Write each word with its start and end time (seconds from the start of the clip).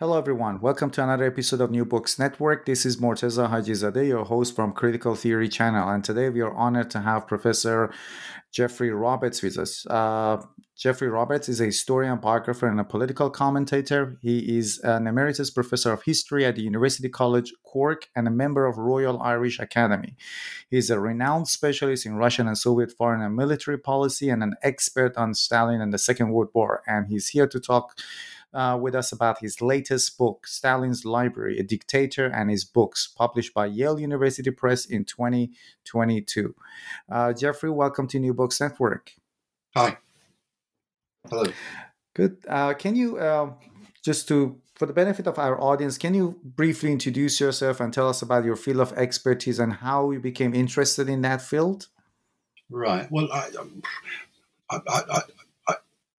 Hello, 0.00 0.16
everyone. 0.16 0.62
Welcome 0.62 0.88
to 0.92 1.02
another 1.02 1.26
episode 1.26 1.60
of 1.60 1.70
New 1.70 1.84
Books 1.84 2.18
Network. 2.18 2.64
This 2.64 2.86
is 2.86 2.96
Morteza 2.96 3.50
Hajizadeh, 3.50 4.08
your 4.08 4.24
host 4.24 4.56
from 4.56 4.72
Critical 4.72 5.14
Theory 5.14 5.46
Channel. 5.46 5.90
And 5.90 6.02
today 6.02 6.30
we 6.30 6.40
are 6.40 6.54
honored 6.54 6.90
to 6.92 7.00
have 7.00 7.26
Professor 7.26 7.92
Jeffrey 8.50 8.90
Roberts 8.90 9.42
with 9.42 9.58
us. 9.58 9.84
Uh, 9.84 10.42
Jeffrey 10.74 11.10
Roberts 11.10 11.50
is 11.50 11.60
a 11.60 11.66
historian, 11.66 12.16
biographer, 12.16 12.66
and 12.66 12.80
a 12.80 12.84
political 12.84 13.28
commentator. 13.28 14.16
He 14.22 14.56
is 14.56 14.78
an 14.78 15.06
emeritus 15.06 15.50
professor 15.50 15.92
of 15.92 16.04
history 16.04 16.46
at 16.46 16.56
the 16.56 16.62
University 16.62 17.10
College 17.10 17.52
Cork 17.62 18.08
and 18.16 18.26
a 18.26 18.30
member 18.30 18.64
of 18.64 18.78
Royal 18.78 19.20
Irish 19.20 19.58
Academy. 19.58 20.16
He 20.70 20.78
is 20.78 20.88
a 20.88 20.98
renowned 20.98 21.48
specialist 21.48 22.06
in 22.06 22.14
Russian 22.14 22.48
and 22.48 22.56
Soviet 22.56 22.90
foreign 22.90 23.20
and 23.20 23.36
military 23.36 23.76
policy 23.76 24.30
and 24.30 24.42
an 24.42 24.54
expert 24.62 25.18
on 25.18 25.34
Stalin 25.34 25.82
and 25.82 25.92
the 25.92 25.98
Second 25.98 26.30
World 26.30 26.48
War. 26.54 26.82
And 26.86 27.08
he's 27.08 27.28
here 27.28 27.46
to 27.48 27.60
talk 27.60 27.98
uh, 28.52 28.78
with 28.80 28.94
us 28.94 29.12
about 29.12 29.38
his 29.40 29.60
latest 29.60 30.18
book, 30.18 30.46
Stalin's 30.46 31.04
Library 31.04 31.58
A 31.58 31.62
Dictator 31.62 32.26
and 32.26 32.50
His 32.50 32.64
Books, 32.64 33.06
published 33.06 33.54
by 33.54 33.66
Yale 33.66 34.00
University 34.00 34.50
Press 34.50 34.84
in 34.86 35.04
2022. 35.04 36.54
Uh, 37.10 37.32
Jeffrey, 37.32 37.70
welcome 37.70 38.06
to 38.08 38.18
New 38.18 38.34
Books 38.34 38.60
Network. 38.60 39.12
Hi. 39.76 39.98
Hello. 41.28 41.44
Good. 42.14 42.38
Uh, 42.48 42.74
can 42.74 42.96
you, 42.96 43.18
uh, 43.18 43.52
just 44.04 44.26
to 44.28 44.60
for 44.80 44.86
the 44.86 44.94
benefit 44.94 45.26
of 45.26 45.38
our 45.38 45.60
audience, 45.60 45.98
can 45.98 46.14
you 46.14 46.40
briefly 46.42 46.90
introduce 46.90 47.38
yourself 47.38 47.80
and 47.80 47.92
tell 47.92 48.08
us 48.08 48.22
about 48.22 48.46
your 48.46 48.56
field 48.56 48.80
of 48.80 48.94
expertise 48.94 49.58
and 49.58 49.74
how 49.74 50.10
you 50.10 50.18
became 50.18 50.54
interested 50.54 51.06
in 51.06 51.20
that 51.20 51.42
field? 51.42 51.88
Right. 52.70 53.06
Well, 53.10 53.28
I, 53.30 53.50
um, 53.60 53.82
I, 54.70 54.80
I, 54.88 55.20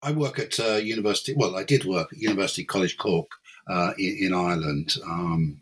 I 0.02 0.12
work 0.12 0.38
at 0.38 0.58
uh, 0.58 0.76
university. 0.76 1.34
Well, 1.36 1.56
I 1.56 1.64
did 1.64 1.84
work 1.84 2.12
at 2.12 2.18
University 2.18 2.64
College 2.64 2.96
Cork 2.96 3.28
uh, 3.68 3.92
in, 3.98 4.16
in, 4.20 4.34
Ireland. 4.34 4.96
Um, 5.04 5.60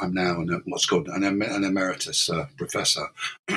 I'm 0.00 0.14
now 0.14 0.40
an, 0.40 0.62
what's 0.66 0.86
called 0.86 1.08
an, 1.08 1.24
an 1.24 1.64
emeritus 1.64 2.30
uh, 2.30 2.46
professor. 2.56 3.06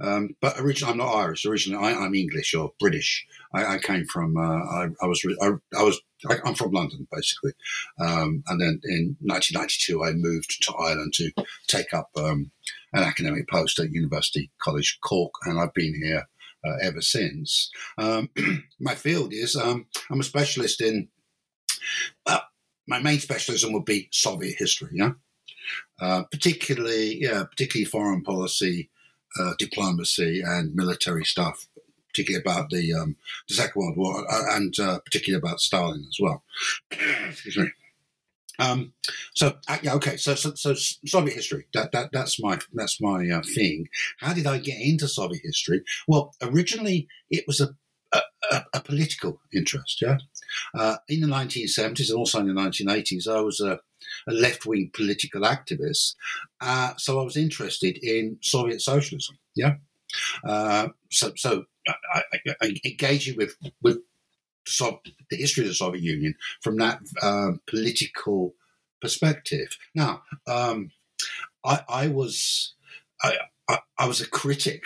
um, 0.00 0.36
but 0.40 0.58
originally, 0.58 0.92
I'm 0.92 0.98
not 0.98 1.14
Irish. 1.14 1.46
Originally, 1.46 1.82
I, 1.82 1.92
am 1.92 2.14
English 2.14 2.54
or 2.54 2.72
British. 2.78 3.26
I, 3.54 3.74
I 3.74 3.78
came 3.78 4.04
from. 4.04 4.36
Uh, 4.36 4.64
I, 4.64 4.88
I, 5.00 5.06
was. 5.06 5.24
I, 5.40 5.52
I 5.78 5.82
was. 5.82 6.00
I, 6.28 6.36
am 6.44 6.54
from 6.54 6.72
London, 6.72 7.08
basically. 7.10 7.52
Um, 7.98 8.44
and 8.48 8.60
then 8.60 8.80
in 8.84 9.16
1992, 9.20 10.04
I 10.04 10.12
moved 10.12 10.62
to 10.62 10.74
Ireland 10.74 11.14
to 11.14 11.32
take 11.68 11.94
up 11.94 12.10
um, 12.16 12.50
an 12.92 13.02
academic 13.02 13.48
post 13.48 13.78
at 13.78 13.92
University 13.92 14.50
College 14.60 14.98
Cork, 15.02 15.32
and 15.44 15.58
I've 15.58 15.74
been 15.74 15.94
here 15.94 16.28
uh, 16.64 16.76
ever 16.82 17.00
since. 17.00 17.70
Um, 17.98 18.30
my 18.80 18.94
field 18.94 19.32
is 19.32 19.56
um, 19.56 19.86
I'm 20.10 20.20
a 20.20 20.24
specialist 20.24 20.80
in. 20.80 21.08
Uh, 22.26 22.40
my 22.86 22.98
main 23.00 23.18
specialism 23.18 23.72
would 23.72 23.84
be 23.84 24.08
Soviet 24.12 24.56
history, 24.58 24.90
yeah, 24.92 25.12
uh, 26.00 26.24
particularly 26.24 27.22
yeah, 27.22 27.44
particularly 27.44 27.84
foreign 27.84 28.22
policy, 28.22 28.90
uh, 29.38 29.52
diplomacy, 29.58 30.42
and 30.44 30.74
military 30.74 31.24
stuff. 31.24 31.68
Particularly 32.08 32.42
about 32.42 32.68
the 32.68 32.92
um, 32.92 33.16
the 33.48 33.54
Second 33.54 33.80
World 33.80 33.96
War, 33.96 34.30
uh, 34.30 34.56
and 34.56 34.78
uh, 34.78 34.98
particularly 34.98 35.40
about 35.40 35.60
Stalin 35.60 36.04
as 36.06 36.18
well. 36.20 36.44
Excuse 36.90 37.56
me. 37.56 37.70
Um, 38.58 38.92
so 39.34 39.56
uh, 39.68 39.78
yeah, 39.82 39.94
okay. 39.94 40.16
So, 40.16 40.34
so, 40.34 40.54
so 40.54 40.74
Soviet 40.74 41.34
history. 41.34 41.66
That, 41.74 41.92
that 41.92 42.10
that's 42.12 42.40
my 42.40 42.58
that's 42.74 43.00
my 43.00 43.28
uh, 43.28 43.42
thing. 43.54 43.88
How 44.20 44.32
did 44.32 44.46
I 44.46 44.58
get 44.58 44.80
into 44.80 45.08
Soviet 45.08 45.42
history? 45.42 45.82
Well, 46.06 46.34
originally 46.42 47.08
it 47.30 47.44
was 47.46 47.60
a 47.60 47.70
a, 48.50 48.64
a 48.74 48.80
political 48.80 49.40
interest. 49.52 50.02
Yeah, 50.02 50.18
uh, 50.74 50.96
in 51.08 51.20
the 51.20 51.26
1970s 51.26 52.10
and 52.10 52.18
also 52.18 52.40
in 52.40 52.48
the 52.48 52.60
1980s, 52.60 53.28
I 53.28 53.40
was 53.40 53.60
a, 53.60 53.80
a 54.28 54.32
left 54.32 54.66
wing 54.66 54.90
political 54.92 55.42
activist. 55.42 56.14
Uh, 56.60 56.92
so 56.98 57.20
I 57.20 57.24
was 57.24 57.36
interested 57.36 57.98
in 58.02 58.38
Soviet 58.42 58.80
socialism. 58.80 59.38
Yeah. 59.54 59.76
Uh, 60.44 60.88
so 61.10 61.32
so 61.36 61.64
I, 61.88 62.22
I, 62.32 62.54
I 62.62 62.74
engaging 62.84 63.36
with 63.36 63.56
with 63.80 63.98
the 64.64 65.36
history 65.36 65.64
of 65.64 65.68
the 65.68 65.74
Soviet 65.74 66.02
Union 66.02 66.34
from 66.60 66.76
that 66.78 67.00
um, 67.22 67.60
political 67.66 68.54
perspective. 69.00 69.76
Now, 69.94 70.22
um, 70.46 70.90
I, 71.64 71.82
I, 71.88 72.08
was 72.08 72.74
I, 73.22 73.36
I, 73.68 73.78
I, 73.98 74.06
was 74.06 74.20
a 74.20 74.28
critic 74.28 74.84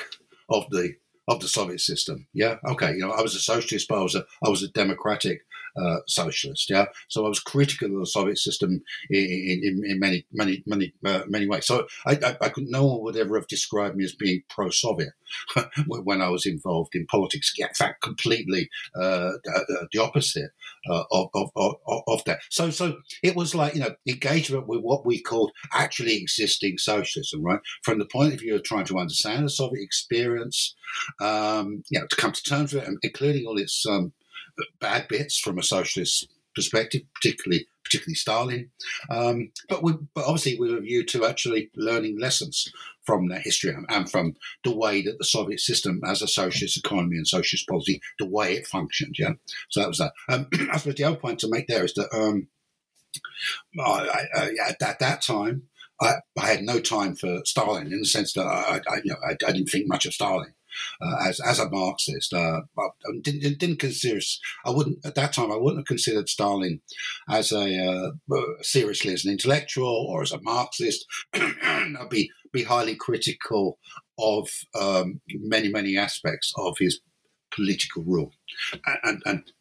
of 0.48 0.68
the 0.70 0.94
of 1.28 1.40
the 1.40 1.48
Soviet 1.48 1.80
system. 1.80 2.26
Yeah, 2.32 2.56
okay. 2.64 2.92
You 2.92 3.00
know, 3.00 3.10
I 3.10 3.22
was 3.22 3.34
a 3.34 3.40
socialist, 3.40 3.88
but 3.88 3.98
I 3.98 4.02
was 4.02 4.14
a 4.14 4.24
I 4.44 4.48
was 4.48 4.62
a 4.62 4.68
democratic 4.68 5.42
uh, 5.76 5.98
socialist. 6.06 6.70
Yeah, 6.70 6.86
so 7.08 7.24
I 7.24 7.28
was 7.28 7.40
critical 7.40 7.92
of 7.92 8.00
the 8.00 8.06
Soviet 8.06 8.38
system 8.38 8.82
in, 9.10 9.60
in, 9.62 9.82
in 9.84 9.98
many 9.98 10.26
many 10.32 10.62
many 10.66 10.92
uh, 11.04 11.22
many 11.28 11.46
ways. 11.46 11.66
So 11.66 11.86
I, 12.06 12.12
I, 12.12 12.36
I, 12.40 12.48
could 12.48 12.64
no 12.68 12.86
one 12.86 13.02
would 13.02 13.16
ever 13.16 13.36
have 13.36 13.48
described 13.48 13.96
me 13.96 14.04
as 14.04 14.14
being 14.14 14.42
pro-Soviet 14.48 15.12
when 15.86 16.22
I 16.22 16.28
was 16.28 16.46
involved 16.46 16.94
in 16.94 17.06
politics. 17.06 17.52
In 17.58 17.68
fact, 17.74 18.02
completely 18.02 18.68
uh, 18.96 19.32
uh 19.54 19.60
the 19.92 20.02
opposite 20.02 20.50
uh, 20.88 21.04
of, 21.12 21.28
of, 21.34 21.50
of, 21.56 21.74
of 22.06 22.24
that. 22.24 22.40
So 22.50 22.70
so 22.70 22.98
it 23.22 23.36
was 23.36 23.54
like 23.54 23.74
you 23.74 23.80
know 23.80 23.94
engagement 24.06 24.66
with 24.66 24.80
what 24.80 25.06
we 25.06 25.20
called 25.20 25.52
actually 25.72 26.16
existing 26.16 26.78
socialism, 26.78 27.42
right? 27.42 27.60
From 27.82 27.98
the 27.98 28.06
point 28.06 28.34
of 28.34 28.40
view 28.40 28.54
of 28.54 28.62
trying 28.62 28.86
to 28.86 28.98
understand 28.98 29.44
the 29.44 29.50
Soviet 29.50 29.82
experience, 29.82 30.74
um, 31.20 31.82
you 31.90 32.00
know, 32.00 32.06
to 32.06 32.16
come 32.16 32.32
to 32.32 32.42
terms 32.42 32.72
with 32.72 32.84
it, 32.84 32.98
including 33.02 33.46
all 33.46 33.58
its 33.58 33.84
um, 33.86 34.12
bad 34.80 35.08
bits 35.08 35.38
from 35.38 35.58
a 35.58 35.62
socialist 35.62 36.28
perspective, 36.54 37.02
particularly 37.14 37.66
particularly 37.86 38.14
Stalin. 38.14 38.70
Um, 39.10 39.52
but 39.68 39.82
we, 39.82 39.92
but 40.14 40.24
obviously 40.24 40.58
with 40.58 40.72
a 40.72 40.80
view 40.80 41.04
to 41.06 41.24
actually 41.24 41.70
learning 41.76 42.18
lessons 42.18 42.68
from 43.04 43.28
that 43.28 43.42
history 43.42 43.76
and 43.88 44.10
from 44.10 44.34
the 44.64 44.74
way 44.74 45.02
that 45.02 45.18
the 45.18 45.24
Soviet 45.24 45.60
system, 45.60 46.00
as 46.04 46.20
a 46.20 46.26
socialist 46.26 46.76
economy 46.76 47.16
and 47.16 47.28
socialist 47.28 47.68
policy, 47.68 48.00
the 48.18 48.26
way 48.26 48.54
it 48.54 48.66
functioned. 48.66 49.14
Yeah, 49.18 49.34
so 49.68 49.80
that 49.80 49.88
was 49.88 49.98
that. 49.98 50.12
Um, 50.28 50.48
I 50.72 50.78
suppose 50.78 50.96
the 50.96 51.04
other 51.04 51.16
point 51.16 51.38
to 51.40 51.50
make 51.50 51.68
there 51.68 51.84
is 51.84 51.94
that 51.94 52.12
um, 52.12 52.48
I, 53.78 54.26
I, 54.34 54.50
at 54.68 54.98
that 54.98 55.22
time. 55.22 55.64
I, 55.98 56.16
I, 56.38 56.48
had 56.48 56.60
no 56.60 56.78
time 56.78 57.16
for 57.16 57.40
Stalin 57.46 57.90
in 57.90 58.00
the 58.00 58.04
sense 58.04 58.34
that 58.34 58.44
I, 58.44 58.82
you 59.02 59.12
know, 59.12 59.16
I 59.26 59.32
didn't 59.32 59.70
think 59.70 59.88
much 59.88 60.04
of 60.04 60.12
Stalin 60.12 60.52
uh, 61.00 61.16
as 61.26 61.40
as 61.40 61.58
a 61.58 61.68
Marxist. 61.68 62.32
Uh, 62.32 62.62
I 62.78 62.88
didn't, 63.22 63.58
didn't 63.58 63.78
consider 63.78 64.20
I 64.64 64.70
wouldn't 64.70 65.04
at 65.04 65.14
that 65.14 65.32
time 65.32 65.52
I 65.52 65.56
wouldn't 65.56 65.80
have 65.80 65.86
considered 65.86 66.28
Stalin 66.28 66.80
as 67.28 67.52
a 67.52 68.12
uh, 68.30 68.36
seriously 68.62 69.12
as 69.12 69.24
an 69.24 69.32
intellectual 69.32 70.06
or 70.08 70.22
as 70.22 70.32
a 70.32 70.40
Marxist. 70.40 71.06
I'd 71.34 72.08
be 72.10 72.30
be 72.52 72.64
highly 72.64 72.96
critical 72.96 73.78
of 74.18 74.48
um, 74.78 75.20
many 75.28 75.68
many 75.68 75.96
aspects 75.96 76.52
of 76.56 76.76
his 76.78 77.00
political 77.54 78.02
rule, 78.04 78.32
and, 78.86 78.98
and, 79.04 79.22
and 79.26 79.52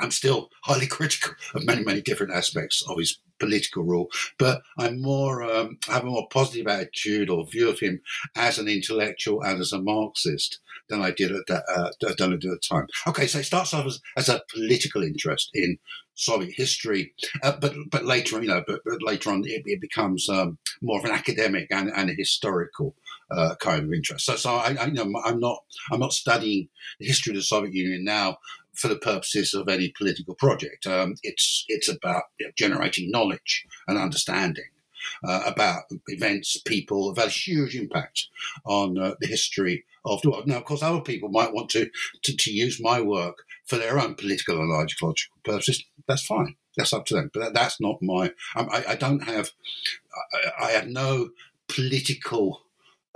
I'm 0.00 0.10
still 0.10 0.50
highly 0.64 0.86
critical 0.96 1.34
of 1.54 1.64
many, 1.64 1.84
many 1.84 2.00
different 2.00 2.32
aspects 2.32 2.84
of 2.88 2.98
his 2.98 3.18
political 3.38 3.84
rule, 3.84 4.08
but 4.38 4.62
I'm 4.78 5.00
more 5.00 5.42
um, 5.42 5.78
have 5.88 6.02
a 6.02 6.06
more 6.06 6.28
positive 6.28 6.66
attitude 6.66 7.30
or 7.30 7.46
view 7.46 7.68
of 7.68 7.80
him 7.80 8.00
as 8.36 8.58
an 8.58 8.68
intellectual 8.68 9.42
and 9.42 9.60
as 9.60 9.72
a 9.72 9.80
Marxist 9.80 10.60
than 10.88 11.02
I 11.02 11.10
did 11.10 11.32
at 11.32 11.46
that 11.48 11.64
uh, 11.74 11.90
than 12.00 12.32
I 12.32 12.36
did 12.36 12.50
at 12.50 12.60
the 12.60 12.68
time. 12.68 12.86
Okay, 13.06 13.26
so 13.26 13.38
it 13.38 13.44
starts 13.44 13.74
off 13.74 13.86
as, 13.86 14.00
as 14.16 14.28
a 14.28 14.42
political 14.52 15.02
interest 15.02 15.50
in 15.54 15.78
Soviet 16.14 16.54
history, 16.56 17.14
uh, 17.42 17.56
but 17.60 17.74
but 17.90 18.04
later 18.04 18.40
you 18.40 18.48
know, 18.48 18.64
but, 18.66 18.80
but 18.84 19.02
later 19.02 19.30
on 19.30 19.42
it, 19.44 19.62
it 19.66 19.80
becomes 19.80 20.28
um, 20.28 20.58
more 20.82 20.98
of 20.98 21.04
an 21.04 21.12
academic 21.12 21.68
and, 21.70 21.90
and 21.94 22.10
a 22.10 22.14
historical 22.14 22.94
uh, 23.30 23.54
kind 23.60 23.84
of 23.84 23.92
interest. 23.92 24.26
So, 24.26 24.36
so 24.36 24.54
I, 24.54 24.76
I 24.80 24.86
you 24.86 24.92
know 24.92 25.20
I'm 25.24 25.38
not 25.38 25.58
I'm 25.92 26.00
not 26.00 26.12
studying 26.12 26.68
the 26.98 27.06
history 27.06 27.32
of 27.32 27.36
the 27.36 27.42
Soviet 27.42 27.74
Union 27.74 28.04
now 28.04 28.38
for 28.78 28.88
the 28.88 28.98
purposes 28.98 29.54
of 29.54 29.68
any 29.68 29.92
political 29.96 30.34
project. 30.34 30.86
Um, 30.86 31.14
it's 31.22 31.64
it's 31.68 31.88
about 31.88 32.24
you 32.38 32.46
know, 32.46 32.52
generating 32.56 33.10
knowledge 33.10 33.66
and 33.86 33.98
understanding 33.98 34.70
uh, 35.24 35.42
about 35.46 35.84
events, 36.08 36.60
people, 36.60 37.08
have 37.08 37.18
had 37.18 37.28
a 37.28 37.30
huge 37.30 37.74
impact 37.76 38.26
on 38.64 38.98
uh, 38.98 39.14
the 39.20 39.26
history 39.26 39.84
of 40.04 40.22
the 40.22 40.30
world. 40.30 40.46
Now, 40.46 40.56
of 40.56 40.64
course, 40.64 40.82
other 40.82 41.00
people 41.00 41.28
might 41.28 41.52
want 41.52 41.70
to, 41.70 41.90
to, 42.22 42.36
to 42.36 42.50
use 42.50 42.80
my 42.80 43.00
work 43.00 43.38
for 43.66 43.76
their 43.76 43.98
own 43.98 44.14
political 44.14 44.60
and 44.60 44.72
ideological 44.72 45.14
purposes. 45.44 45.84
That's 46.06 46.24
fine. 46.24 46.56
That's 46.76 46.92
up 46.92 47.06
to 47.06 47.14
them. 47.14 47.30
But 47.32 47.40
that, 47.40 47.54
that's 47.54 47.80
not 47.80 48.02
my. 48.02 48.32
I, 48.54 48.84
I 48.90 48.94
don't 48.94 49.24
have. 49.24 49.50
I, 50.60 50.66
I 50.66 50.70
have 50.70 50.86
no 50.86 51.30
political 51.68 52.62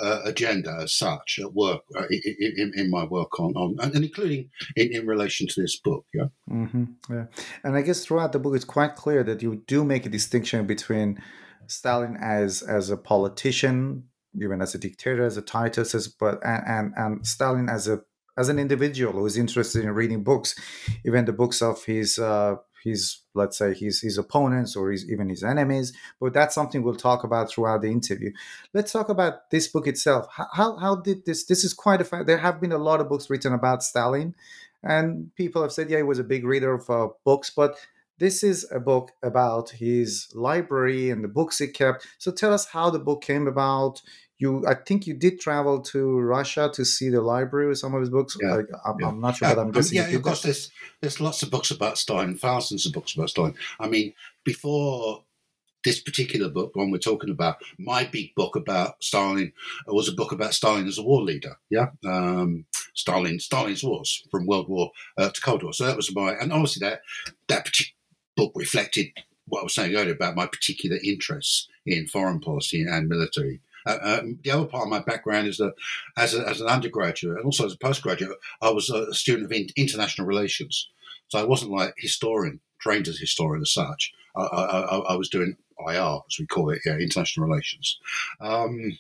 uh, 0.01 0.21
agenda 0.25 0.79
as 0.83 0.93
such 0.93 1.39
at 1.41 1.53
work 1.53 1.83
uh, 1.97 2.05
in, 2.11 2.73
in, 2.75 2.91
my 2.91 3.05
work 3.05 3.39
on, 3.39 3.53
on 3.57 3.77
and 3.81 3.95
including 4.05 4.49
in, 4.77 4.93
in 4.93 5.07
relation 5.07 5.47
to 5.47 5.61
this 5.61 5.79
book 5.79 6.05
yeah 6.15 6.27
mm-hmm. 6.51 6.85
yeah 7.11 7.27
and 7.63 7.77
i 7.77 7.83
guess 7.83 8.05
throughout 8.05 8.33
the 8.33 8.39
book 8.39 8.55
it's 8.55 8.65
quite 8.65 8.97
clear 8.97 9.23
that 9.23 9.43
you 9.43 9.63
do 9.67 9.85
make 9.85 10.07
a 10.07 10.09
distinction 10.09 10.67
between 10.67 11.23
stalin 11.67 12.17
as 12.21 12.63
as 12.63 12.91
a 12.91 12.97
politician 12.97 14.05
even 14.41 14.63
as 14.63 14.75
a 14.75 14.79
dictator 14.79 15.25
as 15.25 15.37
a 15.37 15.43
titus 15.43 15.95
as 15.95 16.09
but 16.09 16.45
and, 16.45 16.63
and 16.67 16.93
and 16.97 17.27
stalin 17.27 17.69
as 17.69 17.87
a 17.87 18.01
as 18.39 18.49
an 18.49 18.59
individual 18.59 19.13
who 19.13 19.27
is 19.27 19.37
interested 19.37 19.85
in 19.85 19.91
reading 19.91 20.25
books 20.25 20.59
even 21.05 21.27
the 21.27 21.33
books 21.33 21.61
of 21.61 21.85
his 21.85 22.19
uh, 22.19 22.57
his 22.83 23.21
let's 23.35 23.59
say 23.59 23.75
his 23.75 24.01
his 24.01 24.19
opponents 24.19 24.77
or 24.77 24.91
his, 24.91 25.11
even 25.11 25.29
his 25.29 25.43
enemies 25.43 25.93
but 26.21 26.33
that's 26.33 26.55
something 26.55 26.83
we'll 26.83 26.95
talk 26.95 27.25
about 27.25 27.51
throughout 27.51 27.83
the 27.83 27.91
interview. 27.91 28.31
Let's 28.75 28.93
talk 28.93 29.09
about 29.09 29.51
this 29.51 29.69
book 29.69 29.87
itself. 29.87 30.27
How 30.31 30.77
how 30.77 30.97
did 30.97 31.25
this 31.27 31.45
this 31.45 31.65
is 31.65 31.75
quite 31.75 32.01
a 32.01 32.05
fact 32.05 32.27
there 32.27 32.39
have 32.39 32.61
been 32.61 32.73
a 32.73 32.79
lot 32.79 33.01
of 33.01 33.09
books 33.09 33.31
written 33.31 33.53
about 33.53 33.83
stalin 33.83 34.35
and 34.83 35.35
people 35.37 35.63
have 35.63 35.73
said 35.73 35.91
yeah 35.91 35.99
he 35.99 36.03
was 36.03 36.19
a 36.19 36.25
big 36.25 36.45
reader 36.45 36.75
of 36.75 36.91
uh, 36.91 37.09
books 37.25 37.51
but 37.51 37.77
this 38.23 38.45
is 38.45 38.71
a 38.71 38.79
book 38.79 39.11
about 39.23 39.71
his 39.71 40.29
library 40.33 41.11
and 41.11 41.25
the 41.25 41.29
books 41.29 41.59
he 41.59 41.67
kept. 41.67 42.07
So 42.19 42.31
tell 42.31 42.55
us 42.55 42.67
how 42.67 42.89
the 42.89 43.01
book 43.01 43.21
came 43.21 43.49
about 43.49 44.01
you 44.43 44.65
i 44.67 44.75
think 44.75 45.07
you 45.07 45.15
did 45.15 45.41
travel 45.41 45.81
to 45.81 46.21
russia 46.21 46.71
to 46.75 46.85
see 46.85 47.09
the 47.09 47.21
library 47.21 47.69
with 47.69 47.79
some 47.79 47.95
of 47.95 48.01
his 48.01 48.11
books. 48.11 48.37
Yeah, 48.41 48.57
like, 48.57 48.69
I'm, 48.85 48.97
yeah. 49.01 49.09
I'm, 49.09 49.21
not 49.21 49.37
sure 49.37 49.49
yeah, 49.49 49.55
but 49.55 49.61
i'm 49.63 49.71
guessing 49.71 49.97
yeah 49.97 50.09
of 50.09 50.23
course 50.23 50.43
there's, 50.43 50.71
there's 51.01 51.21
lots 51.21 51.43
of 51.43 51.51
books 51.51 51.71
about 51.71 51.97
stalin 51.97 52.37
thousands 52.37 52.85
of 52.85 52.93
books 52.93 53.15
about 53.15 53.31
stalin. 53.31 53.55
I 53.81 53.89
mean 53.89 54.13
before 54.45 55.23
this 55.85 56.01
particular 56.01 56.49
book, 56.49 56.77
one 56.77 56.91
we're 56.91 56.99
talking 56.99 57.31
about, 57.31 57.57
my 57.79 58.05
big 58.05 58.35
book 58.35 58.55
about 58.57 59.03
Stalin 59.03 59.53
was 59.87 60.09
a 60.09 60.13
book 60.13 60.33
about 60.33 60.55
Stalin 60.55 60.87
as 60.87 60.99
a 60.99 61.03
war 61.03 61.23
leader. 61.23 61.57
Yeah, 61.71 61.89
um, 62.07 62.67
Stalin, 62.95 63.41
Stalin's 63.41 63.83
wars 63.83 64.25
from 64.31 64.47
World 64.47 64.69
War 64.69 64.93
uh, 65.19 65.31
to 65.31 65.41
Cold 65.41 65.63
War. 65.63 65.73
So 65.73 65.87
that 65.87 65.97
was 65.97 66.15
my, 66.15 66.35
and 66.35 66.53
obviously 66.53 66.87
that 66.87 67.03
that 67.49 67.69
book 68.37 68.53
reflected 68.55 69.09
what 69.47 69.61
I 69.61 69.65
was 69.65 69.75
saying 69.75 69.95
earlier 69.95 70.15
about 70.15 70.37
my 70.37 70.47
particular 70.47 70.99
interests 71.05 71.69
in 71.85 72.07
foreign 72.07 72.41
policy 72.41 72.83
and 72.83 73.09
military 73.09 73.61
uh, 73.87 73.99
um, 74.03 74.39
the 74.43 74.51
other 74.51 74.67
part 74.67 74.85
of 74.85 74.91
my 74.91 75.01
background 75.01 75.47
is 75.47 75.59
that 75.59 75.75
as, 76.17 76.35
a, 76.35 76.49
as 76.49 76.61
an 76.61 76.69
undergraduate 76.69 77.37
and 77.37 77.45
also 77.45 77.67
as 77.67 77.75
a 77.75 77.79
postgraduate, 77.79 78.39
I 78.61 78.71
was 78.71 78.91
a 78.91 79.13
student 79.15 79.47
of 79.47 79.53
in, 79.53 79.69
international 79.77 80.27
relations. 80.27 80.89
So 81.29 81.39
I 81.39 81.45
wasn't 81.45 81.73
like 81.73 81.95
historian, 81.97 82.61
trained 82.81 83.09
as 83.09 83.19
historian 83.19 83.63
as 83.63 83.73
such. 83.73 84.13
I, 84.37 84.43
I, 84.43 84.99
I 84.99 85.17
was 85.17 85.29
doing 85.29 85.57
IR, 85.79 86.21
as 86.27 86.39
we 86.39 86.47
call 86.47 86.71
it, 86.71 86.83
yeah, 86.85 86.97
international 86.97 87.47
relations. 87.47 87.99
Um, 88.41 88.99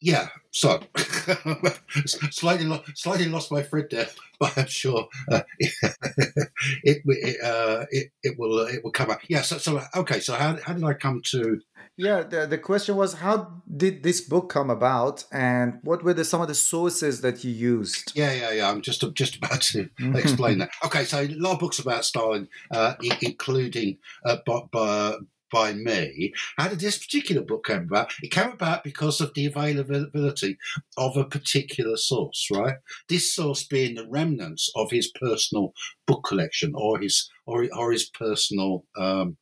yeah, 0.00 0.28
so 0.50 0.80
slightly 2.06 2.66
lo- 2.66 2.82
slightly 2.94 3.26
lost 3.26 3.52
my 3.52 3.62
thread 3.62 3.88
there, 3.90 4.08
but 4.40 4.56
I'm 4.56 4.66
sure 4.66 5.08
uh, 5.30 5.42
it 5.58 7.02
it, 7.04 7.44
uh, 7.44 7.86
it 7.90 8.10
it 8.22 8.38
will 8.38 8.60
uh, 8.60 8.66
it 8.66 8.82
will 8.82 8.92
come 8.92 9.10
up. 9.10 9.20
Yeah, 9.28 9.42
so, 9.42 9.58
so 9.58 9.82
okay, 9.96 10.20
so 10.20 10.34
how, 10.34 10.56
how 10.64 10.72
did 10.72 10.84
I 10.84 10.94
come 10.94 11.20
to 11.26 11.60
yeah, 12.00 12.22
the, 12.22 12.46
the 12.46 12.56
question 12.56 12.96
was 12.96 13.14
how 13.14 13.62
did 13.76 14.02
this 14.02 14.22
book 14.22 14.48
come 14.48 14.70
about 14.70 15.24
and 15.30 15.80
what 15.82 16.02
were 16.02 16.14
the, 16.14 16.24
some 16.24 16.40
of 16.40 16.48
the 16.48 16.54
sources 16.54 17.20
that 17.20 17.44
you 17.44 17.50
used? 17.50 18.12
Yeah, 18.16 18.32
yeah, 18.32 18.52
yeah. 18.52 18.70
I'm 18.70 18.80
just 18.80 19.04
just 19.12 19.36
about 19.36 19.60
to 19.60 19.90
explain 20.14 20.58
that. 20.58 20.70
Okay, 20.82 21.04
so 21.04 21.20
a 21.20 21.28
lot 21.28 21.54
of 21.54 21.58
books 21.58 21.78
about 21.78 22.06
Stalin, 22.06 22.48
uh, 22.70 22.94
including 23.20 23.98
uh, 24.24 24.38
by, 24.46 24.60
by, 24.72 25.16
by 25.50 25.72
me. 25.72 26.32
How 26.56 26.68
did 26.68 26.80
this 26.80 26.98
particular 26.98 27.42
book 27.42 27.64
come 27.64 27.82
about? 27.82 28.12
It 28.22 28.30
came 28.30 28.50
about 28.50 28.84
because 28.84 29.20
of 29.20 29.34
the 29.34 29.46
availability 29.46 30.58
of 30.96 31.16
a 31.16 31.24
particular 31.24 31.96
source, 31.96 32.48
right? 32.52 32.76
This 33.08 33.34
source 33.34 33.64
being 33.64 33.94
the 33.94 34.08
remnants 34.08 34.70
of 34.74 34.90
his 34.90 35.10
personal 35.10 35.72
book 36.06 36.24
collection 36.24 36.72
or 36.74 36.98
his 36.98 37.30
or, 37.46 37.66
or 37.76 37.92
his 37.92 38.08
personal 38.08 38.84
um, 38.96 39.36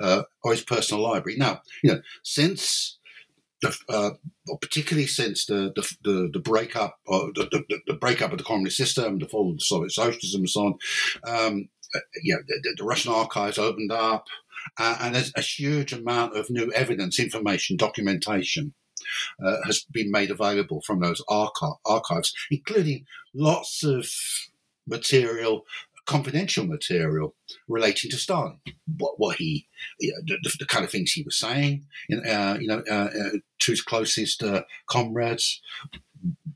uh, 0.00 0.22
or 0.42 0.52
his 0.52 0.62
personal 0.62 1.02
library. 1.02 1.36
Now, 1.38 1.60
you 1.82 1.92
know, 1.92 2.00
since 2.22 2.98
the, 3.62 3.76
uh, 3.88 4.10
particularly 4.60 5.06
since 5.06 5.46
the 5.46 5.72
the, 5.74 5.96
the, 6.02 6.30
the 6.32 6.38
breakup 6.38 6.96
or 7.06 7.30
the, 7.34 7.48
the, 7.50 7.80
the, 7.86 7.94
breakup 7.94 8.32
of 8.32 8.38
the 8.38 8.44
communist 8.44 8.76
system, 8.76 9.18
the 9.18 9.28
fall 9.28 9.50
of 9.50 9.58
the 9.58 9.64
Soviet 9.64 9.92
socialism, 9.92 10.40
and 10.40 10.50
so 10.50 10.60
on, 10.66 10.74
um, 11.26 11.68
you 12.22 12.34
know, 12.34 12.40
the, 12.46 12.74
the, 12.76 12.84
Russian 12.84 13.12
archives 13.12 13.58
opened 13.58 13.92
up, 13.92 14.26
uh, 14.78 14.98
and 15.00 15.14
there's 15.14 15.32
a 15.36 15.40
huge 15.40 15.92
amount 15.92 16.36
of 16.36 16.50
new 16.50 16.70
evidence, 16.72 17.18
information, 17.18 17.76
documentation. 17.76 18.74
Uh, 19.44 19.56
has 19.64 19.86
been 19.90 20.10
made 20.10 20.30
available 20.30 20.82
from 20.82 21.00
those 21.00 21.22
archives, 21.28 22.34
including 22.50 23.06
lots 23.34 23.82
of 23.82 24.06
material 24.86 25.64
confidential 26.10 26.66
material 26.66 27.34
relating 27.68 28.10
to 28.10 28.16
Stalin, 28.16 28.58
what, 28.98 29.14
what 29.18 29.36
he, 29.36 29.68
you 30.00 30.12
know, 30.12 30.36
the, 30.42 30.56
the, 30.58 30.66
kind 30.66 30.84
of 30.84 30.90
things 30.90 31.12
he 31.12 31.22
was 31.22 31.36
saying, 31.36 31.86
uh, 32.28 32.56
you 32.60 32.66
know, 32.66 32.82
uh, 32.90 33.10
uh, 33.16 33.30
to 33.60 33.70
his 33.70 33.80
closest 33.80 34.42
uh, 34.42 34.62
comrades, 34.88 35.60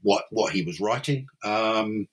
what 0.02 0.24
what 0.30 0.52
he 0.52 0.62
was 0.62 0.80
writing, 0.80 1.26
um, 1.44 2.08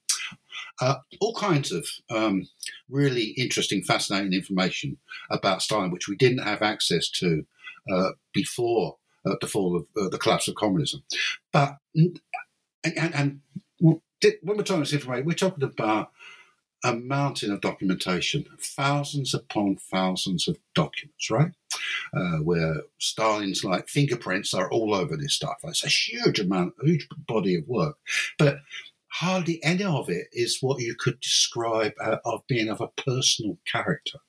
uh, 0.81 0.95
all 1.19 1.33
kinds 1.35 1.71
of 1.71 1.87
um, 2.09 2.47
really 2.89 3.33
interesting, 3.37 3.83
fascinating 3.83 4.33
information 4.33 4.97
about 5.29 5.61
Stalin, 5.61 5.91
which 5.91 6.07
we 6.07 6.15
didn't 6.15 6.43
have 6.43 6.61
access 6.61 7.09
to 7.09 7.45
uh, 7.91 8.09
before 8.33 8.97
the 9.39 9.47
fall 9.47 9.75
of 9.75 10.11
the 10.11 10.17
collapse 10.17 10.47
of 10.47 10.55
communism. 10.55 11.03
But 11.53 11.77
and, 11.95 12.19
and, 12.83 13.15
and 13.15 13.41
when 13.79 14.01
we're 14.57 14.63
talking 14.63 14.75
about 14.75 14.79
this 14.79 14.93
information, 14.93 15.25
we're 15.25 15.33
talking 15.33 15.63
about 15.63 16.11
a 16.83 16.95
mountain 16.95 17.51
of 17.51 17.61
documentation, 17.61 18.45
thousands 18.59 19.35
upon 19.35 19.77
thousands 19.77 20.47
of 20.47 20.57
documents, 20.73 21.29
right? 21.29 21.51
Uh, 22.13 22.37
where 22.37 22.81
Stalin's 22.97 23.63
like 23.63 23.87
fingerprints 23.87 24.53
are 24.53 24.69
all 24.71 24.95
over 24.95 25.15
this 25.15 25.33
stuff. 25.33 25.57
It's 25.63 25.83
a 25.83 25.89
huge 25.89 26.39
amount, 26.39 26.73
huge 26.81 27.07
body 27.27 27.55
of 27.55 27.67
work, 27.67 27.97
but 28.39 28.61
hardly 29.13 29.63
any 29.63 29.83
of 29.83 30.09
it 30.09 30.27
is 30.31 30.59
what 30.61 30.81
you 30.81 30.95
could 30.95 31.19
describe 31.19 31.93
uh, 32.01 32.17
of 32.25 32.45
being 32.47 32.69
of 32.69 32.81
a 32.81 32.87
personal 32.87 33.57
character. 33.65 34.19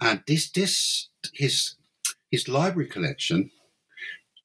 And 0.00 0.22
this, 0.26 0.50
this, 0.50 1.08
his, 1.32 1.74
his 2.30 2.48
library 2.48 2.88
collection 2.88 3.50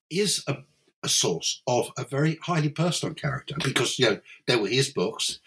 is 0.09 0.43
a 0.47 0.57
a 1.03 1.09
source 1.09 1.61
of 1.67 1.91
a 1.97 2.05
very 2.05 2.39
highly 2.43 2.69
personal 2.69 3.13
character 3.13 3.55
because 3.63 3.99
you 3.99 4.09
know 4.09 4.19
they 4.47 4.55
were 4.55 4.69
his 4.69 4.89
books 4.89 5.39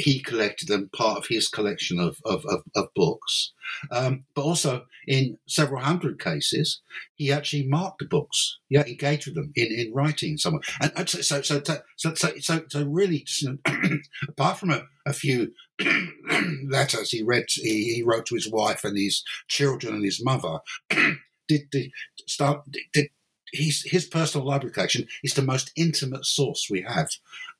he 0.00 0.22
collected 0.22 0.68
them, 0.68 0.90
part 0.92 1.18
of 1.18 1.26
his 1.28 1.48
collection 1.48 1.98
of, 1.98 2.18
of, 2.24 2.44
of, 2.46 2.62
of 2.74 2.88
books. 2.94 3.52
Um, 3.90 4.24
but 4.34 4.42
also, 4.42 4.86
in 5.06 5.38
several 5.46 5.82
hundred 5.82 6.20
cases, 6.20 6.80
he 7.14 7.32
actually 7.32 7.66
marked 7.66 8.00
the 8.00 8.06
books, 8.06 8.58
yeah, 8.68 8.84
engaged 8.84 9.26
with 9.26 9.36
them 9.36 9.52
in, 9.54 9.66
in 9.66 9.92
writing 9.92 10.36
somewhere. 10.36 10.62
And, 10.80 11.08
so, 11.08 11.20
so, 11.20 11.42
so, 11.42 11.60
so, 11.62 12.14
so, 12.14 12.32
so, 12.38 12.62
so, 12.68 12.84
really, 12.84 13.26
apart 14.28 14.58
from 14.58 14.70
a, 14.70 14.82
a 15.06 15.12
few 15.12 15.52
letters 16.68 17.10
he 17.10 17.22
read, 17.22 17.44
he, 17.48 17.94
he, 17.94 18.02
wrote 18.02 18.26
to 18.26 18.34
his 18.34 18.50
wife 18.50 18.84
and 18.84 18.96
his 18.96 19.22
children 19.48 19.94
and 19.94 20.04
his 20.04 20.22
mother, 20.24 20.58
did, 20.90 21.70
did 21.70 21.90
start, 22.26 22.62
did, 22.92 23.08
his, 23.52 23.82
his 23.82 24.06
personal 24.06 24.46
library 24.46 24.72
collection 24.72 25.06
is 25.22 25.34
the 25.34 25.42
most 25.42 25.72
intimate 25.76 26.24
source 26.24 26.68
we 26.70 26.82
have 26.82 27.10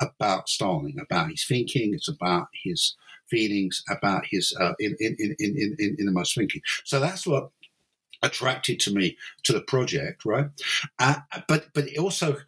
about 0.00 0.48
Stalin, 0.48 0.98
about 1.00 1.30
his 1.30 1.44
thinking, 1.44 1.94
it's 1.94 2.08
about 2.08 2.48
his 2.64 2.96
feelings 3.30 3.82
about 3.88 4.26
his 4.28 4.54
uh, 4.60 4.72
in, 4.78 4.96
in, 5.00 5.16
in, 5.18 5.36
in, 5.38 5.76
in, 5.78 5.96
in 5.98 6.06
the 6.06 6.12
most 6.12 6.34
thinking. 6.34 6.60
So 6.84 7.00
that's 7.00 7.26
what 7.26 7.50
attracted 8.22 8.80
to 8.80 8.92
me 8.92 9.16
to 9.44 9.52
the 9.52 9.62
project, 9.62 10.24
right? 10.24 10.48
Uh, 10.98 11.16
but 11.48 11.68
but 11.72 11.88
it 11.88 11.98
also 11.98 12.38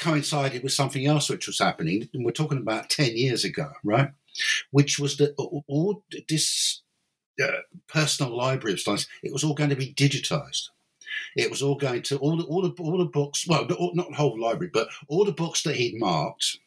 coincided 0.00 0.62
with 0.62 0.72
something 0.72 1.06
else 1.06 1.30
which 1.30 1.46
was 1.46 1.58
happening, 1.58 2.08
and 2.12 2.24
we're 2.24 2.32
talking 2.32 2.58
about 2.58 2.90
ten 2.90 3.16
years 3.16 3.44
ago, 3.44 3.70
right? 3.84 4.10
Which 4.70 4.98
was 4.98 5.18
that 5.18 5.34
all 5.36 6.02
this 6.28 6.82
uh, 7.42 7.62
personal 7.86 8.36
library 8.36 8.72
of 8.72 8.80
science, 8.80 9.06
it 9.22 9.32
was 9.32 9.44
all 9.44 9.54
going 9.54 9.70
to 9.70 9.76
be 9.76 9.94
digitized. 9.94 10.70
It 11.36 11.50
was 11.50 11.62
all 11.62 11.76
going 11.76 12.02
to 12.02 12.16
all 12.18 12.36
the 12.36 12.44
all 12.44 12.62
the 12.62 12.74
all 12.82 12.98
the 12.98 13.04
books. 13.04 13.46
Well, 13.46 13.66
not 13.94 14.08
the 14.10 14.16
whole 14.16 14.40
library, 14.40 14.70
but 14.72 14.88
all 15.08 15.24
the 15.24 15.32
books 15.32 15.62
that 15.62 15.76
he'd 15.76 15.98
marked. 15.98 16.58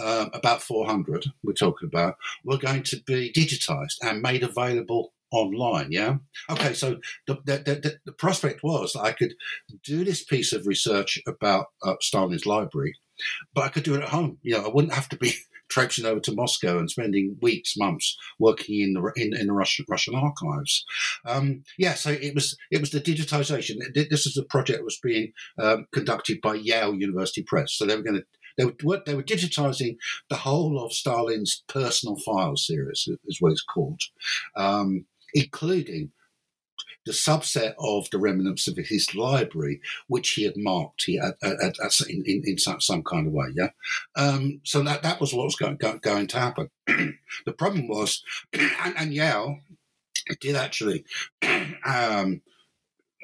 Um, 0.00 0.30
about 0.34 0.62
400 0.62 1.26
we're 1.42 1.52
talking 1.52 1.88
about 1.88 2.16
were 2.44 2.58
going 2.58 2.84
to 2.84 3.02
be 3.02 3.32
digitized 3.32 3.96
and 4.02 4.22
made 4.22 4.44
available 4.44 5.12
online. 5.30 5.90
Yeah. 5.90 6.16
Okay. 6.48 6.74
So 6.74 6.98
the, 7.26 7.34
the, 7.44 7.58
the, 7.58 7.98
the, 8.06 8.12
prospect 8.12 8.62
was 8.62 8.92
that 8.92 9.02
I 9.02 9.12
could 9.12 9.34
do 9.84 10.04
this 10.04 10.24
piece 10.24 10.52
of 10.52 10.66
research 10.66 11.20
about 11.26 11.66
uh, 11.82 11.94
Stalin's 12.00 12.46
library, 12.46 12.94
but 13.54 13.64
I 13.64 13.68
could 13.68 13.82
do 13.82 13.94
it 13.94 14.02
at 14.02 14.08
home. 14.08 14.38
You 14.42 14.54
know, 14.54 14.64
I 14.64 14.68
wouldn't 14.68 14.94
have 14.94 15.08
to 15.10 15.16
be 15.16 15.34
traipsing 15.68 16.06
over 16.06 16.20
to 16.20 16.34
Moscow 16.34 16.78
and 16.78 16.90
spending 16.90 17.36
weeks, 17.40 17.76
months 17.76 18.16
working 18.38 18.80
in 18.80 18.92
the 18.94 19.12
in, 19.16 19.36
in 19.36 19.46
the 19.46 19.52
Russian 19.52 19.84
Russian 19.88 20.14
archives. 20.14 20.84
Um, 21.26 21.62
yeah, 21.78 21.94
so 21.94 22.10
it 22.10 22.34
was 22.34 22.56
it 22.70 22.80
was 22.80 22.90
the 22.90 23.00
digitization. 23.00 23.76
This 23.94 24.26
is 24.26 24.36
a 24.36 24.44
project 24.44 24.78
that 24.78 24.84
was 24.84 24.98
being 25.02 25.32
um, 25.58 25.86
conducted 25.92 26.40
by 26.40 26.54
Yale 26.54 26.94
University 26.94 27.42
Press. 27.42 27.72
So 27.72 27.86
they 27.86 27.96
were 27.96 28.02
going 28.02 28.20
to 28.20 28.24
they 28.58 28.64
were, 28.64 29.02
they 29.06 29.14
were 29.14 29.22
digitizing 29.22 29.96
the 30.28 30.36
whole 30.36 30.84
of 30.84 30.92
Stalin's 30.92 31.62
personal 31.68 32.16
files 32.16 32.66
series, 32.66 33.08
is 33.26 33.40
what 33.40 33.52
it's 33.52 33.62
called, 33.62 34.02
um, 34.56 35.06
including 35.32 36.10
the 37.06 37.12
subset 37.12 37.74
of 37.78 38.08
the 38.10 38.18
remnants 38.18 38.68
of 38.68 38.76
his 38.76 39.14
library, 39.14 39.80
which 40.06 40.30
he 40.30 40.44
had 40.44 40.56
marked 40.56 41.04
he 41.04 41.16
had, 41.16 41.34
in, 42.08 42.22
in, 42.26 42.42
in, 42.44 42.58
some, 42.58 43.02
kind 43.02 43.26
of 43.26 43.32
way. 43.32 43.48
Yeah. 43.54 43.70
Um, 44.16 44.60
so 44.64 44.82
that, 44.82 45.02
that 45.02 45.20
was 45.20 45.32
what 45.32 45.44
was 45.44 45.56
going, 45.56 45.76
going 45.76 46.26
to 46.26 46.38
happen. 46.38 46.70
the 46.86 47.52
problem 47.52 47.88
was, 47.88 48.22
and, 48.52 48.94
and 48.96 49.14
Yale 49.14 49.60
did 50.40 50.56
actually 50.56 51.04
um, 51.42 52.42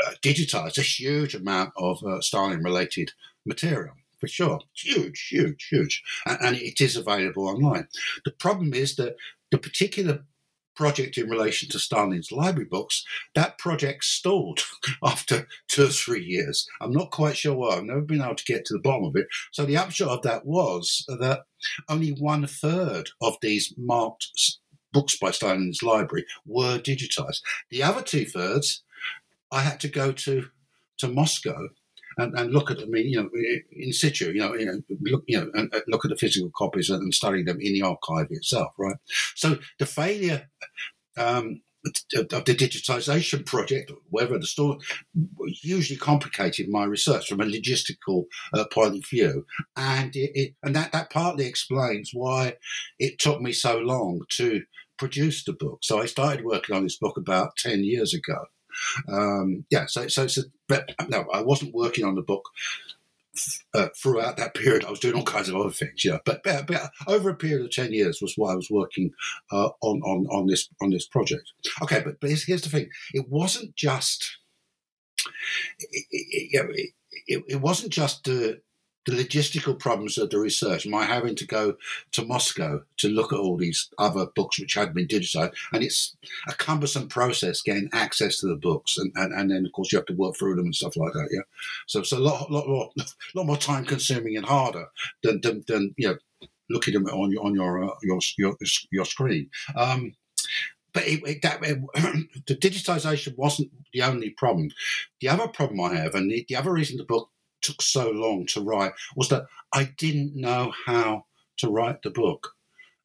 uh, 0.05 0.13
digitize 0.23 0.79
a 0.79 0.83
huge 0.83 1.35
amount 1.35 1.73
of 1.77 2.03
uh, 2.05 2.21
Stalin 2.21 2.63
related 2.63 3.13
material 3.45 3.95
for 4.19 4.29
sure. 4.29 4.61
Huge, 4.75 5.29
huge, 5.29 5.69
huge. 5.69 6.03
And, 6.27 6.39
and, 6.41 6.57
it 6.57 6.81
is 6.81 6.97
available 6.97 7.47
online. 7.47 7.89
The 8.25 8.31
problem 8.31 8.73
is 8.73 8.97
that 8.97 9.17
the 9.51 9.59
particular 9.59 10.25
project 10.75 11.19
in 11.19 11.29
relation 11.29 11.69
to 11.71 11.79
Stalin's 11.79 12.33
library 12.33 12.69
books, 12.69 13.05
that 13.35 13.59
project 13.59 14.05
stalled 14.05 14.61
after 15.05 15.47
two 15.69 15.85
or 15.85 15.89
three 15.89 16.25
years. 16.25 16.69
I'm 16.81 16.93
not 16.93 17.11
quite 17.11 17.37
sure 17.37 17.55
why. 17.55 17.77
I've 17.77 17.85
never 17.85 18.01
been 18.01 18.23
able 18.23 18.35
to 18.35 18.45
get 18.45 18.65
to 18.67 18.75
the 18.75 18.81
bottom 18.81 19.05
of 19.05 19.17
it. 19.17 19.27
So 19.53 19.65
the 19.65 19.77
upshot 19.77 20.09
of 20.09 20.23
that 20.23 20.47
was 20.47 21.05
that 21.09 21.45
only 21.89 22.11
one 22.11 22.47
third 22.47 23.11
of 23.21 23.37
these 23.41 23.75
marked 23.77 24.59
books 24.93 25.19
by 25.19 25.31
Stalin's 25.31 25.83
library 25.83 26.25
were 26.47 26.79
digitized. 26.79 27.41
The 27.71 27.83
other 27.83 28.03
two 28.03 28.25
thirds, 28.25 28.83
I 29.51 29.61
had 29.61 29.81
to 29.81 29.89
go 29.89 30.13
to 30.13 30.49
to 30.99 31.09
Moscow 31.09 31.71
and, 32.19 32.39
and 32.39 32.53
look 32.53 32.71
at, 32.71 32.89
mean, 32.89 33.09
you 33.09 33.23
know, 33.23 33.31
in 33.73 33.93
situ, 33.93 34.33
you 34.33 34.41
know, 34.41 34.55
you 34.55 34.67
know, 34.67 34.81
look, 35.01 35.25
you 35.27 35.41
know, 35.41 35.51
and 35.55 35.73
look 35.89 36.05
at 36.05 36.11
the 36.11 36.17
physical 36.17 36.51
copies 36.57 36.91
and 36.91 37.15
study 37.15 37.43
them 37.43 37.59
in 37.61 37.75
the 37.75 37.83
archive 37.83 38.29
itself, 38.31 38.73
right? 38.79 38.97
So 39.35 39.59
the 39.79 39.87
failure 39.87 40.49
um, 41.17 41.63
of 41.87 42.45
the 42.47 42.55
digitization 42.55 43.45
project, 43.45 43.93
whatever 44.09 44.39
the 44.39 44.47
story, 44.47 44.79
hugely 45.61 45.97
complicated 45.97 46.69
my 46.69 46.85
research 46.85 47.29
from 47.29 47.41
a 47.41 47.45
logistical 47.45 48.25
uh, 48.55 48.65
point 48.73 48.97
of 48.97 49.07
view, 49.07 49.45
and 49.77 50.17
it, 50.17 50.31
it, 50.35 50.55
and 50.63 50.75
that 50.75 50.93
that 50.93 51.11
partly 51.11 51.47
explains 51.47 52.11
why 52.15 52.55
it 52.99 53.19
took 53.19 53.43
me 53.43 53.53
so 53.53 53.79
long 53.79 54.23
to 54.31 54.63
produce 54.97 55.45
the 55.45 55.53
book. 55.53 55.81
So 55.83 56.01
I 56.01 56.07
started 56.07 56.45
working 56.45 56.75
on 56.75 56.85
this 56.85 56.97
book 56.97 57.19
about 57.19 57.57
ten 57.59 57.85
years 57.85 58.15
ago, 58.15 58.47
um, 59.09 59.65
yeah, 59.71 59.87
so 59.87 60.09
so 60.09 60.25
it's 60.25 60.39
a, 60.39 60.43
but 60.69 60.95
no, 61.09 61.27
I 61.33 61.43
wasn't 61.43 61.75
working 61.75 62.05
on 62.05 62.15
the 62.15 62.23
book 62.23 62.49
uh, 63.75 63.89
throughout 63.97 64.37
that 64.37 64.55
period. 64.55 64.85
I 64.85 64.91
was 64.91 65.01
doing 65.01 65.15
all 65.15 65.25
kinds 65.25 65.49
of 65.49 65.57
other 65.57 65.71
things, 65.71 66.05
yeah. 66.05 66.19
But, 66.25 66.43
but, 66.45 66.67
but 66.67 66.91
over 67.07 67.31
a 67.31 67.35
period 67.35 67.65
of 67.65 67.71
ten 67.71 67.93
years 67.93 68.21
was 68.21 68.35
why 68.37 68.53
I 68.53 68.57
was 68.57 68.71
working 68.71 69.13
uh, 69.51 69.71
on 69.81 70.01
on 70.03 70.27
on 70.27 70.47
this 70.47 70.69
on 70.81 70.91
this 70.91 71.07
project. 71.07 71.53
Okay, 71.83 72.01
but 72.05 72.21
but 72.21 72.31
here's, 72.31 72.63
the 72.63 72.69
thing: 72.69 72.89
it 73.13 73.29
wasn't 73.29 73.75
just 73.77 74.39
it, 75.79 76.07
it, 76.11 76.91
it, 77.27 77.45
it 77.49 77.61
wasn't 77.61 77.93
just 77.93 78.25
the 78.25 78.61
the 79.07 79.13
logistical 79.13 79.79
problems 79.79 80.17
of 80.19 80.31
the 80.31 80.39
research, 80.39 80.87
my 80.87 81.05
having 81.05 81.35
to 81.37 81.47
go 81.47 81.77
to 82.13 82.25
Moscow 82.25 82.83
to 82.99 83.09
look 83.09 83.33
at 83.33 83.39
all 83.39 83.57
these 83.57 83.91
other 83.99 84.27
books 84.35 84.59
which 84.59 84.75
had 84.75 84.95
been 84.95 85.07
digitized, 85.07 85.53
and 85.73 85.83
it's 85.83 86.17
a 86.49 86.55
cumbersome 86.55 87.09
process 87.09 87.61
getting 87.61 87.89
access 87.93 88.39
to 88.39 88.47
the 88.47 88.57
books, 88.57 88.97
and, 88.97 89.13
and, 89.17 89.33
and 89.33 89.51
then 89.51 89.67
of 89.67 89.73
course 89.73 89.93
you 89.93 89.99
have 89.99 90.07
to 90.07 90.15
work 90.15 90.37
through 90.37 90.57
them 90.57 90.67
and 90.67 90.75
stuff 90.75 90.97
like 90.97 91.13
that. 91.13 91.29
Yeah, 91.31 91.43
so 91.87 92.01
it's 92.01 92.13
a 92.13 92.19
lot 92.19 92.51
lot 92.51 92.69
lot, 92.69 92.93
lot 93.35 93.47
more 93.47 93.57
time 93.57 93.85
consuming 93.85 94.37
and 94.37 94.47
harder 94.47 94.87
than 95.23 95.41
than, 95.43 95.65
than 95.67 95.95
you 95.97 96.09
know 96.09 96.17
looking 96.71 96.95
at 96.95 97.05
them 97.05 97.15
on 97.15 97.31
your 97.31 97.45
on 97.45 97.55
your 97.55 97.85
uh, 97.85 97.95
your, 98.03 98.21
your 98.39 98.57
your 98.91 99.05
screen. 99.05 99.51
Um, 99.77 100.15
but 100.95 101.09
it, 101.09 101.21
it, 101.27 101.43
that, 101.43 101.59
it, 101.63 101.81
the 102.47 102.55
digitization 102.55 103.37
wasn't 103.37 103.73
the 103.93 104.03
only 104.03 104.31
problem. 104.31 104.71
The 105.21 105.29
other 105.29 105.49
problem 105.49 105.81
I 105.81 105.97
have, 105.97 106.15
and 106.15 106.31
the, 106.31 106.47
the 106.49 106.57
other 106.57 106.73
reason 106.73 106.97
the 106.97 107.05
book 107.05 107.31
took 107.65 107.83
so 107.83 108.11
long 108.11 108.47
to 108.47 108.61
write 108.61 108.93
was 109.17 109.29
that 109.31 109.47
I 109.73 109.85
didn't 109.97 110.37
know 110.37 110.73
how 110.87 111.27
to 111.59 111.69
write 111.69 112.03
the 112.03 112.11
book. 112.11 112.53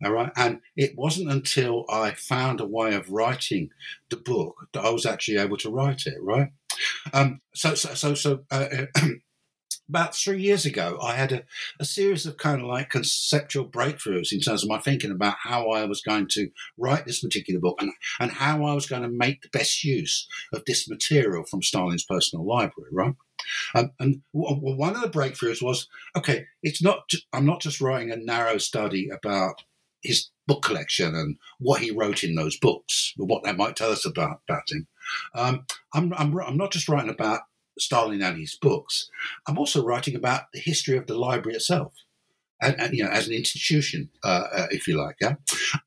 All 0.04 0.12
right. 0.12 0.32
And 0.38 0.62
it 0.78 0.98
wasn't 0.98 1.32
until 1.32 1.86
I 1.90 2.12
found 2.12 2.62
a 2.62 2.66
way 2.66 2.94
of 2.96 3.10
writing 3.10 3.70
the 4.10 4.18
book 4.18 4.56
that 4.74 4.86
I 4.86 4.92
was 4.92 5.06
actually 5.06 5.38
able 5.38 5.58
to 5.58 5.70
write 5.70 6.04
it. 6.06 6.18
Right. 6.22 6.50
Um, 7.14 7.42
so, 7.54 7.76
so, 7.76 7.94
so, 7.94 8.14
so 8.14 8.46
uh, 8.50 8.86
about 9.90 10.16
three 10.16 10.42
years 10.42 10.66
ago, 10.66 10.98
I 11.02 11.16
had 11.16 11.34
a, 11.34 11.44
a, 11.82 11.86
series 11.86 12.26
of 12.26 12.38
kind 12.38 12.62
of 12.62 12.68
like 12.68 12.92
conceptual 12.92 13.68
breakthroughs 13.68 14.32
in 14.32 14.40
terms 14.40 14.64
of 14.64 14.70
my 14.70 14.80
thinking 14.80 15.12
about 15.12 15.36
how 15.44 15.72
I 15.72 15.84
was 15.84 16.02
going 16.02 16.28
to 16.30 16.50
write 16.78 17.06
this 17.06 17.22
particular 17.22 17.60
book 17.60 17.82
and, 17.82 17.92
and 18.22 18.32
how 18.32 18.64
I 18.64 18.74
was 18.74 18.86
going 18.86 19.02
to 19.02 19.10
make 19.10 19.42
the 19.42 19.50
best 19.50 19.84
use 19.84 20.28
of 20.54 20.64
this 20.66 20.88
material 20.88 21.44
from 21.44 21.62
Stalin's 21.62 22.06
personal 22.06 22.48
library, 22.48 22.92
right? 22.94 23.16
And 23.74 24.22
w- 24.34 24.76
one 24.76 24.96
of 24.96 25.02
the 25.02 25.10
breakthroughs 25.10 25.62
was 25.62 25.88
okay, 26.16 26.46
it's 26.64 26.82
not, 26.82 27.08
just, 27.10 27.26
I'm 27.34 27.46
not 27.46 27.62
just 27.62 27.82
writing 27.82 28.12
a 28.12 28.16
narrow 28.16 28.58
study 28.58 29.10
about 29.10 29.64
his 30.02 30.30
book 30.48 30.64
collection 30.64 31.14
and 31.16 31.38
what 31.60 31.82
he 31.82 31.92
wrote 31.92 32.24
in 32.24 32.36
those 32.36 32.58
books, 32.58 33.14
what 33.18 33.44
that 33.44 33.58
might 33.58 33.76
tell 33.76 33.92
us 33.92 34.06
about, 34.06 34.42
about 34.48 34.72
him. 34.72 34.88
Um, 35.36 35.66
I'm, 35.94 36.14
I'm, 36.16 36.38
I'm 36.40 36.58
not 36.58 36.72
just 36.72 36.88
writing 36.88 37.10
about 37.10 37.42
Stalin 37.78 38.22
and 38.22 38.38
his 38.38 38.56
books. 38.56 39.10
I'm 39.48 39.58
also 39.58 39.84
writing 39.84 40.16
about 40.16 40.44
the 40.54 40.60
history 40.60 40.98
of 40.98 41.08
the 41.08 41.18
library 41.18 41.56
itself. 41.56 41.94
And, 42.62 42.80
and 42.80 42.94
you 42.94 43.04
know, 43.04 43.10
as 43.10 43.28
an 43.28 43.34
institution, 43.34 44.10
uh, 44.24 44.44
uh, 44.54 44.68
if 44.72 44.88
you 44.88 45.02
like, 45.02 45.16
yeah. 45.22 45.36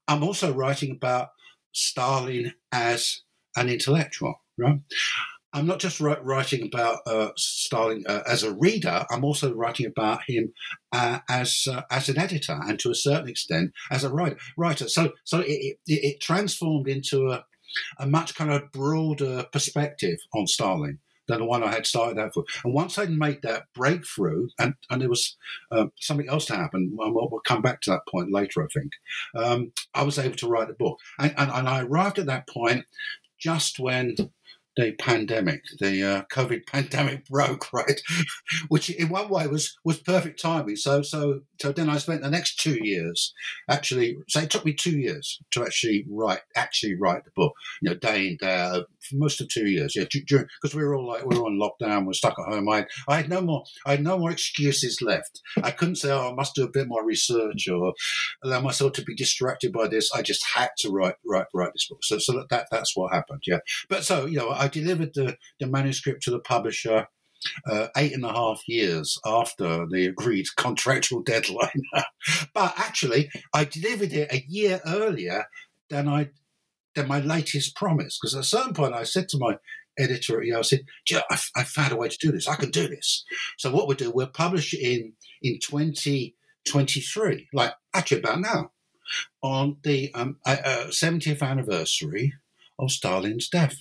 I'm 0.09 0.23
also 0.23 0.53
writing 0.53 0.93
about 0.93 1.31
Stalin 1.73 2.55
as 2.71 3.23
an 3.57 3.69
intellectual, 3.69 4.41
right? 4.57 4.81
I'm 5.55 5.67
not 5.67 5.79
just 5.79 6.01
writing 6.01 6.67
about 6.67 7.01
uh, 7.07 7.31
Stalin 7.37 8.05
uh, 8.09 8.23
as 8.27 8.43
a 8.43 8.55
reader. 8.55 9.05
I'm 9.11 9.25
also 9.25 9.53
writing 9.53 9.87
about 9.87 10.23
him 10.27 10.53
uh, 10.93 11.19
as 11.29 11.69
uh, 11.71 11.83
as 11.91 12.09
an 12.09 12.19
editor, 12.19 12.59
and 12.67 12.79
to 12.81 12.91
a 12.91 12.95
certain 12.95 13.29
extent 13.29 13.73
as 13.91 14.05
a 14.05 14.11
writer. 14.11 14.39
Writer. 14.57 14.89
So 14.89 15.13
so 15.25 15.41
it, 15.41 15.49
it, 15.49 15.79
it 15.87 16.21
transformed 16.21 16.89
into 16.89 17.29
a 17.29 17.45
a 17.99 18.07
much 18.07 18.35
kind 18.35 18.53
of 18.53 18.71
broader 18.73 19.47
perspective 19.53 20.19
on 20.35 20.47
Stalin 20.47 20.99
than 21.29 21.39
the 21.39 21.45
one 21.45 21.63
I 21.63 21.71
had 21.71 21.87
started 21.87 22.19
out 22.19 22.35
for. 22.35 22.45
And 22.65 22.75
once 22.75 22.99
I'd 22.99 23.11
made 23.11 23.43
that 23.43 23.65
breakthrough, 23.75 24.49
and, 24.59 24.75
and 24.91 25.01
there 25.01 25.09
was 25.09 25.37
uh, 25.71 25.87
something 26.01 26.29
else 26.29 26.47
to 26.47 26.57
happen, 26.57 26.93
we'll, 26.95 27.13
we'll, 27.13 27.41
come 27.47 27.63
back 27.63 27.81
to 27.83 27.91
that 27.91 28.07
point 28.09 28.33
later, 28.33 28.63
I 28.63 28.67
think, 28.73 28.93
um, 29.37 29.73
I 29.95 30.03
was 30.03 30.19
able 30.19 30.37
to 30.37 30.49
write 30.49 30.71
a 30.71 30.75
book. 30.75 30.99
And, 31.19 31.35
and, 31.37 31.51
and, 31.51 31.69
I 31.69 31.83
arrived 31.83 32.19
at 32.19 32.27
that 32.27 32.49
point 32.49 32.85
just 33.39 33.79
when 33.79 34.15
the 34.77 34.93
pandemic, 34.93 35.63
the 35.79 36.03
uh, 36.03 36.23
COVID 36.33 36.67
pandemic 36.73 37.27
broke, 37.27 37.73
right? 37.73 38.01
Which 38.69 38.91
in 38.91 39.09
one 39.09 39.29
way 39.29 39.47
was 39.47 39.77
was 39.85 39.99
perfect 39.99 40.41
timing. 40.41 40.77
So 40.77 41.03
so 41.03 41.41
so 41.61 41.73
then 41.73 41.89
I 41.89 41.99
spent 41.99 42.23
the 42.23 42.31
next 42.31 42.59
two 42.59 42.79
years 42.83 43.33
actually. 43.69 44.17
So 44.29 44.41
it 44.41 44.51
took 44.51 44.65
me 44.65 44.73
two 44.73 44.99
years 44.99 45.41
to 45.53 45.63
actually 45.63 46.05
write 46.09 46.41
actually 46.57 46.97
write 46.97 47.25
the 47.25 47.31
book. 47.35 47.53
You 47.81 47.91
know, 47.91 47.97
day 47.97 48.29
in 48.29 48.37
day 48.41 48.61
out, 48.61 48.87
for 49.09 49.17
most 49.17 49.41
of 49.41 49.49
two 49.49 49.67
years. 49.67 49.95
Yeah, 49.97 50.05
because 50.05 50.75
we 50.75 50.83
were 50.83 50.95
all 50.95 51.07
like 51.07 51.25
we 51.25 51.37
were 51.37 51.47
on 51.47 51.59
lockdown, 51.59 52.05
we 52.05 52.11
are 52.11 52.15
stuck 52.15 52.39
at 52.39 52.53
home. 52.53 52.69
I 52.69 52.87
I 53.09 53.17
had 53.17 53.29
no 53.29 53.41
more 53.41 53.65
I 53.87 53.93
had 53.93 54.03
no 54.03 54.19
more 54.19 54.31
excuses 54.31 55.03
left. 55.03 55.41
I 55.63 55.71
couldn't 55.71 55.97
say, 55.97 56.11
oh, 56.11 56.31
I 56.31 56.35
must 56.35 56.55
do 56.55 56.65
a 56.65 56.71
bit 56.71 56.89
more 56.89 57.05
research 57.05 57.69
or 57.69 57.95
allow 58.43 58.61
myself 58.61 58.93
to 58.95 59.05
be 59.05 59.15
distracted 59.15 59.73
by 59.73 59.89
this. 59.89 60.13
I 60.13 60.23
just 60.23 60.45
had 60.55 60.71
to 60.79 60.91
write 60.91 61.17
write 61.25 61.47
write 61.55 61.73
this 61.75 61.89
book. 61.89 62.05
So 62.05 62.19
so 62.19 62.45
that 62.51 62.69
that's 62.71 62.97
what 62.97 63.13
happened. 63.13 63.43
Yeah, 63.47 63.59
but 63.89 64.05
so 64.05 64.27
you 64.27 64.39
know, 64.39 64.51
I 64.51 64.69
delivered 64.69 65.15
the 65.15 65.37
the 65.61 65.67
manuscript 65.67 66.23
to 66.25 66.31
the 66.31 66.41
publisher. 66.41 67.09
Uh, 67.69 67.89
eight 67.97 68.13
and 68.13 68.25
a 68.25 68.33
half 68.33 68.63
years 68.69 69.19
after 69.27 69.85
the 69.91 70.07
agreed 70.07 70.47
contractual 70.57 71.23
deadline. 71.23 71.83
but 72.55 72.73
actually, 72.77 73.33
I 73.53 73.65
delivered 73.65 74.13
it 74.13 74.33
a 74.33 74.45
year 74.47 74.81
earlier 74.87 75.47
than 75.91 76.07
I 76.07 76.31
than 76.95 77.09
my 77.09 77.21
latest 77.21 77.77
promise. 77.77 78.19
Because 78.21 78.35
at 78.35 78.43
a 78.43 78.45
certain 78.45 78.75
point, 78.75 78.95
I 78.95 79.05
said 79.05 79.29
to 79.31 79.39
my 79.39 79.59
editor 79.99 80.43
you 80.43 80.53
know, 80.53 80.61
I 80.61 80.63
said, 80.63 80.81
I, 81.13 81.39
I 81.57 81.65
found 81.65 81.93
a 81.93 81.97
way 81.97 82.09
to 82.09 82.19
do 82.19 82.33
this. 82.33 82.49
I 82.49 82.57
can 82.57 82.71
do 82.71 82.89
this. 82.89 83.25
So 83.59 83.71
what 83.71 83.87
we'll 83.87 83.97
do, 83.97 84.11
we'll 84.11 84.29
publish 84.29 84.73
it 84.75 84.81
in 84.81 85.13
in 85.43 85.59
2023, 85.61 87.49
like 87.53 87.75
actually 87.95 88.21
about 88.21 88.41
now, 88.41 88.71
on 89.43 89.77
the 89.83 90.13
um, 90.15 90.39
uh, 90.47 90.87
70th 90.89 91.43
anniversary 91.43 92.35
of 92.79 92.91
Stalin's 92.91 93.49
death. 93.49 93.77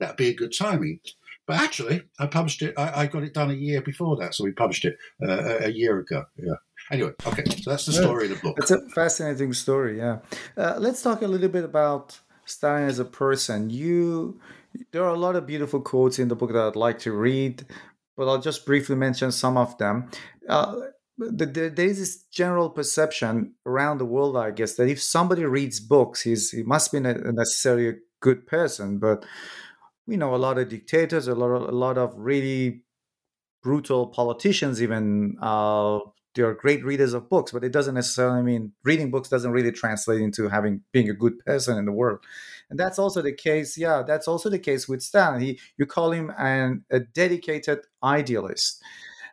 That'd 0.00 0.16
be 0.16 0.28
a 0.28 0.34
good 0.34 0.52
timing. 0.56 1.00
But 1.46 1.60
actually, 1.60 2.02
I 2.18 2.26
published 2.26 2.62
it. 2.62 2.74
I, 2.78 3.02
I 3.02 3.06
got 3.06 3.22
it 3.22 3.34
done 3.34 3.50
a 3.50 3.54
year 3.54 3.82
before 3.82 4.16
that, 4.16 4.34
so 4.34 4.44
we 4.44 4.52
published 4.52 4.86
it 4.86 4.96
uh, 5.22 5.58
a 5.60 5.68
year 5.68 5.98
ago. 5.98 6.24
Yeah. 6.36 6.54
Anyway, 6.90 7.12
okay, 7.26 7.44
so 7.62 7.70
that's 7.70 7.86
the 7.86 7.92
story 7.92 8.24
of 8.24 8.30
the 8.30 8.42
book. 8.42 8.56
It's 8.58 8.70
a 8.70 8.80
fascinating 8.94 9.52
story. 9.52 9.98
Yeah. 9.98 10.18
Uh, 10.56 10.76
let's 10.78 11.02
talk 11.02 11.22
a 11.22 11.26
little 11.26 11.50
bit 11.50 11.64
about 11.64 12.18
Stalin 12.44 12.88
as 12.88 12.98
a 12.98 13.04
person. 13.04 13.70
You, 13.70 14.40
there 14.92 15.04
are 15.04 15.14
a 15.14 15.18
lot 15.18 15.36
of 15.36 15.46
beautiful 15.46 15.80
quotes 15.80 16.18
in 16.18 16.28
the 16.28 16.36
book 16.36 16.52
that 16.52 16.62
I'd 16.62 16.76
like 16.76 16.98
to 17.00 17.12
read, 17.12 17.64
but 18.16 18.28
I'll 18.28 18.40
just 18.40 18.66
briefly 18.66 18.96
mention 18.96 19.32
some 19.32 19.56
of 19.56 19.76
them. 19.78 20.10
Uh, 20.48 20.80
the, 21.16 21.46
the, 21.46 21.70
there 21.70 21.86
is 21.86 21.98
this 21.98 22.24
general 22.24 22.70
perception 22.70 23.54
around 23.66 23.98
the 23.98 24.04
world, 24.04 24.36
I 24.36 24.50
guess, 24.50 24.74
that 24.74 24.88
if 24.88 25.00
somebody 25.00 25.44
reads 25.44 25.80
books, 25.80 26.22
he's 26.22 26.50
he 26.50 26.62
must 26.62 26.92
be 26.92 27.00
necessarily 27.00 27.88
a 27.88 27.94
good 28.20 28.46
person. 28.46 28.98
But 28.98 29.24
we 30.06 30.16
know 30.16 30.34
a 30.34 30.36
lot 30.36 30.58
of 30.58 30.68
dictators, 30.68 31.28
a 31.28 31.34
lot 31.34 31.50
of, 31.50 31.68
a 31.68 31.72
lot 31.72 31.98
of 31.98 32.14
really 32.16 32.82
brutal 33.62 34.08
politicians, 34.08 34.82
even 34.82 35.36
uh, 35.40 36.00
they 36.34 36.42
are 36.42 36.54
great 36.54 36.84
readers 36.84 37.14
of 37.14 37.28
books, 37.28 37.52
but 37.52 37.64
it 37.64 37.72
doesn't 37.72 37.94
necessarily 37.94 38.42
mean 38.42 38.72
reading 38.82 39.10
books 39.10 39.28
doesn't 39.28 39.52
really 39.52 39.72
translate 39.72 40.20
into 40.20 40.48
having 40.48 40.82
being 40.92 41.08
a 41.08 41.14
good 41.14 41.38
person 41.40 41.78
in 41.78 41.84
the 41.84 41.92
world. 41.92 42.20
And 42.70 42.78
that's 42.78 42.98
also 42.98 43.22
the 43.22 43.32
case. 43.32 43.78
Yeah, 43.78 44.02
that's 44.06 44.26
also 44.26 44.50
the 44.50 44.58
case 44.58 44.88
with 44.88 45.02
Stan. 45.02 45.40
He, 45.40 45.60
you 45.76 45.86
call 45.86 46.12
him 46.12 46.32
an, 46.38 46.84
a 46.90 47.00
dedicated 47.00 47.80
idealist, 48.02 48.82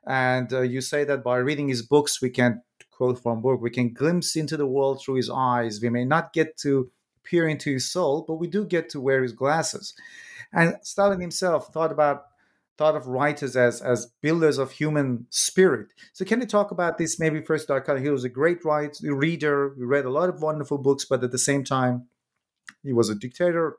and 0.05 0.51
uh, 0.53 0.61
you 0.61 0.81
say 0.81 1.03
that 1.03 1.23
by 1.23 1.37
reading 1.37 1.69
his 1.69 1.81
books, 1.81 2.21
we 2.21 2.29
can 2.29 2.61
quote 3.01 3.21
from 3.21 3.41
book, 3.41 3.59
we 3.59 3.71
can 3.71 3.93
glimpse 3.93 4.35
into 4.35 4.55
the 4.55 4.67
world 4.67 5.01
through 5.01 5.15
his 5.15 5.29
eyes. 5.29 5.79
We 5.81 5.89
may 5.89 6.05
not 6.05 6.33
get 6.33 6.55
to 6.57 6.91
peer 7.23 7.47
into 7.47 7.71
his 7.71 7.91
soul, 7.91 8.23
but 8.27 8.35
we 8.35 8.47
do 8.47 8.63
get 8.63 8.89
to 8.89 9.01
wear 9.01 9.23
his 9.23 9.33
glasses. 9.33 9.95
And 10.53 10.75
Stalin 10.83 11.19
himself 11.19 11.73
thought 11.73 11.91
about 11.91 12.25
thought 12.81 12.95
of 12.95 13.05
writers 13.05 13.55
as 13.55 13.79
as 13.79 14.07
builders 14.23 14.57
of 14.57 14.71
human 14.71 15.27
spirit. 15.29 15.89
So 16.13 16.25
can 16.25 16.41
you 16.41 16.47
talk 16.47 16.71
about 16.71 16.97
this 16.97 17.19
maybe 17.19 17.39
first, 17.39 17.67
Dr. 17.67 17.99
He 17.99 18.09
was 18.09 18.23
a 18.23 18.37
great 18.39 18.65
writer, 18.65 19.15
reader. 19.15 19.75
He 19.77 19.83
read 19.83 20.05
a 20.05 20.09
lot 20.09 20.29
of 20.29 20.41
wonderful 20.41 20.79
books, 20.79 21.05
but 21.05 21.23
at 21.23 21.31
the 21.31 21.37
same 21.37 21.63
time, 21.63 22.07
he 22.83 22.91
was 22.91 23.07
a 23.07 23.13
dictator. 23.13 23.77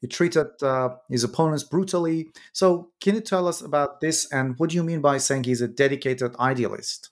He 0.00 0.06
treated 0.06 0.46
uh, 0.62 0.90
his 1.10 1.22
opponents 1.22 1.64
brutally. 1.64 2.28
So 2.52 2.88
can 3.02 3.14
you 3.14 3.20
tell 3.20 3.46
us 3.46 3.60
about 3.60 4.00
this 4.00 4.18
and 4.32 4.58
what 4.58 4.70
do 4.70 4.76
you 4.76 4.84
mean 4.84 5.02
by 5.02 5.18
saying 5.18 5.44
he's 5.44 5.60
a 5.60 5.68
dedicated 5.68 6.34
idealist? 6.36 7.10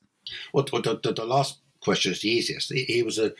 Well, 0.54 0.64
the, 0.64 0.98
the, 1.02 1.12
the 1.12 1.26
last 1.26 1.60
question 1.82 2.12
is 2.12 2.22
the 2.22 2.30
easiest. 2.30 2.72
He, 2.72 2.84
he 2.84 3.02
was 3.02 3.18
a, 3.18 3.32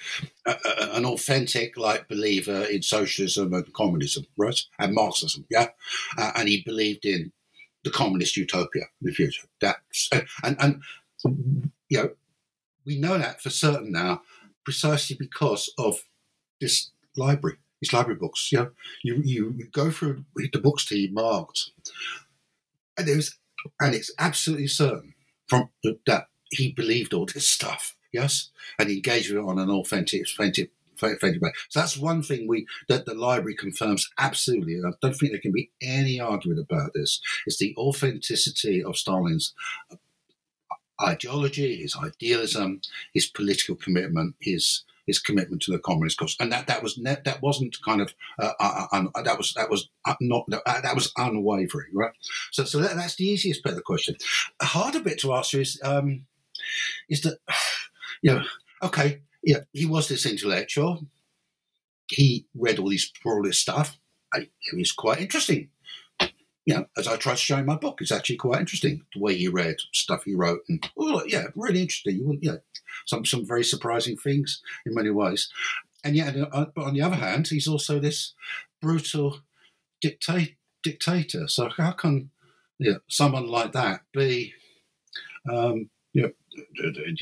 a, 0.44 0.54
an 0.98 1.06
authentic 1.06 1.78
like 1.78 2.06
believer 2.08 2.64
in 2.64 2.82
socialism 2.82 3.54
and 3.54 3.72
communism, 3.72 4.26
right, 4.36 4.60
and 4.78 4.94
Marxism, 4.94 5.46
yeah, 5.48 5.68
uh, 6.18 6.32
and 6.36 6.48
he 6.50 6.62
believed 6.62 7.06
in 7.06 7.32
the 7.84 7.90
communist 7.90 8.36
utopia 8.36 8.84
in 9.00 9.06
the 9.06 9.12
future. 9.12 9.46
That's 9.60 10.08
and 10.42 10.56
and 10.60 10.82
you 11.88 11.98
know 11.98 12.10
we 12.84 12.98
know 12.98 13.18
that 13.18 13.40
for 13.40 13.50
certain 13.50 13.92
now, 13.92 14.22
precisely 14.64 15.16
because 15.18 15.72
of 15.78 16.02
this 16.60 16.90
library, 17.16 17.56
these 17.80 17.92
library 17.92 18.18
books. 18.18 18.50
You 18.50 18.58
know, 18.58 18.70
you 19.02 19.22
you 19.24 19.68
go 19.72 19.90
through 19.90 20.24
the 20.36 20.60
books 20.60 20.84
to 20.86 20.94
he 20.94 21.08
marked, 21.08 21.70
and 22.96 23.06
there's 23.06 23.38
and 23.80 23.94
it's 23.94 24.12
absolutely 24.18 24.68
certain 24.68 25.14
from 25.46 25.68
that 26.06 26.26
he 26.50 26.72
believed 26.72 27.14
all 27.14 27.26
this 27.26 27.48
stuff. 27.48 27.96
Yes, 28.12 28.50
and 28.78 28.88
he 28.88 28.96
engaged 28.96 29.30
with 29.30 29.42
it 29.42 29.48
on 29.48 29.58
an 29.58 29.70
authentic, 29.70 30.22
authentic 30.22 30.70
so 30.96 31.80
that's 31.80 31.98
one 31.98 32.22
thing 32.22 32.46
we 32.46 32.66
that 32.88 33.06
the 33.06 33.14
library 33.14 33.56
confirms 33.56 34.10
absolutely. 34.18 34.78
I 34.78 34.92
don't 35.00 35.14
think 35.14 35.32
there 35.32 35.40
can 35.40 35.52
be 35.52 35.70
any 35.80 36.20
argument 36.20 36.60
about 36.60 36.92
this. 36.94 37.20
It's 37.46 37.58
the 37.58 37.74
authenticity 37.76 38.82
of 38.82 38.96
Stalin's 38.96 39.54
uh, 39.90 39.96
ideology, 41.02 41.76
his 41.76 41.96
idealism, 41.96 42.80
his 43.12 43.26
political 43.26 43.74
commitment, 43.74 44.36
his 44.40 44.84
his 45.06 45.18
commitment 45.18 45.60
to 45.62 45.72
the 45.72 45.78
communist 45.78 46.18
cause, 46.18 46.36
and 46.38 46.52
that 46.52 46.66
that 46.68 46.82
was 46.82 46.96
ne- 46.96 47.16
that 47.24 47.42
wasn't 47.42 47.76
kind 47.84 48.00
of 48.00 48.14
uh, 48.38 48.52
uh, 48.60 48.86
uh, 48.92 49.04
uh 49.14 49.22
that 49.22 49.36
was 49.36 49.52
that 49.54 49.70
was 49.70 49.88
uh, 50.04 50.14
not 50.20 50.44
that 50.48 50.94
was 50.94 51.12
unwavering, 51.16 51.90
right? 51.92 52.12
So 52.52 52.64
so 52.64 52.78
that, 52.78 52.96
that's 52.96 53.16
the 53.16 53.24
easiest 53.24 53.62
bit 53.62 53.70
of 53.70 53.76
the 53.76 53.82
question. 53.82 54.16
A 54.60 54.66
harder 54.66 55.00
bit 55.00 55.18
to 55.20 55.34
answer 55.34 55.60
is 55.60 55.80
um, 55.82 56.26
is 57.08 57.22
that 57.22 57.38
you 58.22 58.34
know 58.34 58.44
okay 58.82 59.20
yeah, 59.42 59.60
he 59.72 59.86
was 59.86 60.08
this 60.08 60.26
intellectual. 60.26 61.06
He 62.08 62.46
read 62.54 62.78
all 62.78 62.90
these 62.90 63.12
all 63.24 63.42
this 63.42 63.58
stuff. 63.58 63.98
I, 64.34 64.40
it 64.40 64.76
was 64.76 64.92
quite 64.92 65.20
interesting. 65.20 65.68
You 66.64 66.74
know, 66.74 66.86
as 66.96 67.08
I 67.08 67.16
try 67.16 67.32
to 67.32 67.38
show 67.38 67.58
in 67.58 67.66
my 67.66 67.76
book, 67.76 68.00
it's 68.00 68.12
actually 68.12 68.36
quite 68.36 68.60
interesting 68.60 69.04
the 69.12 69.20
way 69.20 69.34
he 69.34 69.48
read 69.48 69.76
stuff 69.92 70.22
he 70.24 70.34
wrote, 70.34 70.60
and 70.68 70.88
oh, 70.96 71.24
yeah, 71.26 71.46
really 71.56 71.80
interesting. 71.80 72.16
You 72.16 72.38
yeah, 72.40 72.56
some 73.06 73.24
some 73.24 73.46
very 73.46 73.64
surprising 73.64 74.16
things 74.16 74.62
in 74.86 74.94
many 74.94 75.10
ways. 75.10 75.50
And 76.04 76.16
yet, 76.16 76.36
uh, 76.36 76.66
but 76.74 76.84
on 76.84 76.94
the 76.94 77.02
other 77.02 77.16
hand, 77.16 77.48
he's 77.48 77.68
also 77.68 77.98
this 77.98 78.34
brutal 78.80 79.40
dictator. 80.00 81.46
So 81.46 81.68
how 81.76 81.92
can 81.92 82.30
you 82.78 82.92
know, 82.92 82.98
someone 83.08 83.46
like 83.46 83.72
that 83.72 84.00
be, 84.12 84.52
um, 85.48 85.90
you 86.12 86.22
know, 86.22 86.32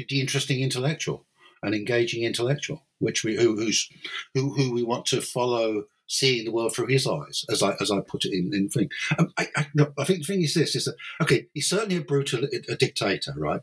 the 0.09 0.20
interesting 0.20 0.61
intellectual? 0.61 1.26
An 1.62 1.74
engaging 1.74 2.24
intellectual, 2.24 2.82
which 2.98 3.24
we 3.24 3.36
who 3.36 3.56
who's 3.56 3.88
who 4.34 4.54
who 4.54 4.72
we 4.72 4.82
want 4.82 5.06
to 5.06 5.20
follow 5.20 5.84
seeing 6.10 6.44
the 6.44 6.50
world 6.50 6.74
through 6.74 6.88
his 6.88 7.06
eyes, 7.06 7.44
as 7.48 7.62
I 7.62 7.74
as 7.80 7.90
I 7.90 8.00
put 8.00 8.24
it 8.24 8.32
in 8.32 8.52
in 8.52 8.68
thing. 8.68 8.90
Um, 9.18 9.32
I, 9.38 9.48
I, 9.56 9.66
no, 9.74 9.92
I, 9.98 10.04
think 10.04 10.20
the 10.20 10.24
thing 10.26 10.42
is 10.42 10.54
this: 10.54 10.74
is 10.74 10.84
that 10.86 10.96
okay? 11.22 11.46
He's 11.54 11.68
certainly 11.68 11.96
a 11.96 12.02
brutal 12.02 12.44
a, 12.44 12.72
a 12.72 12.76
dictator, 12.76 13.32
right? 13.36 13.60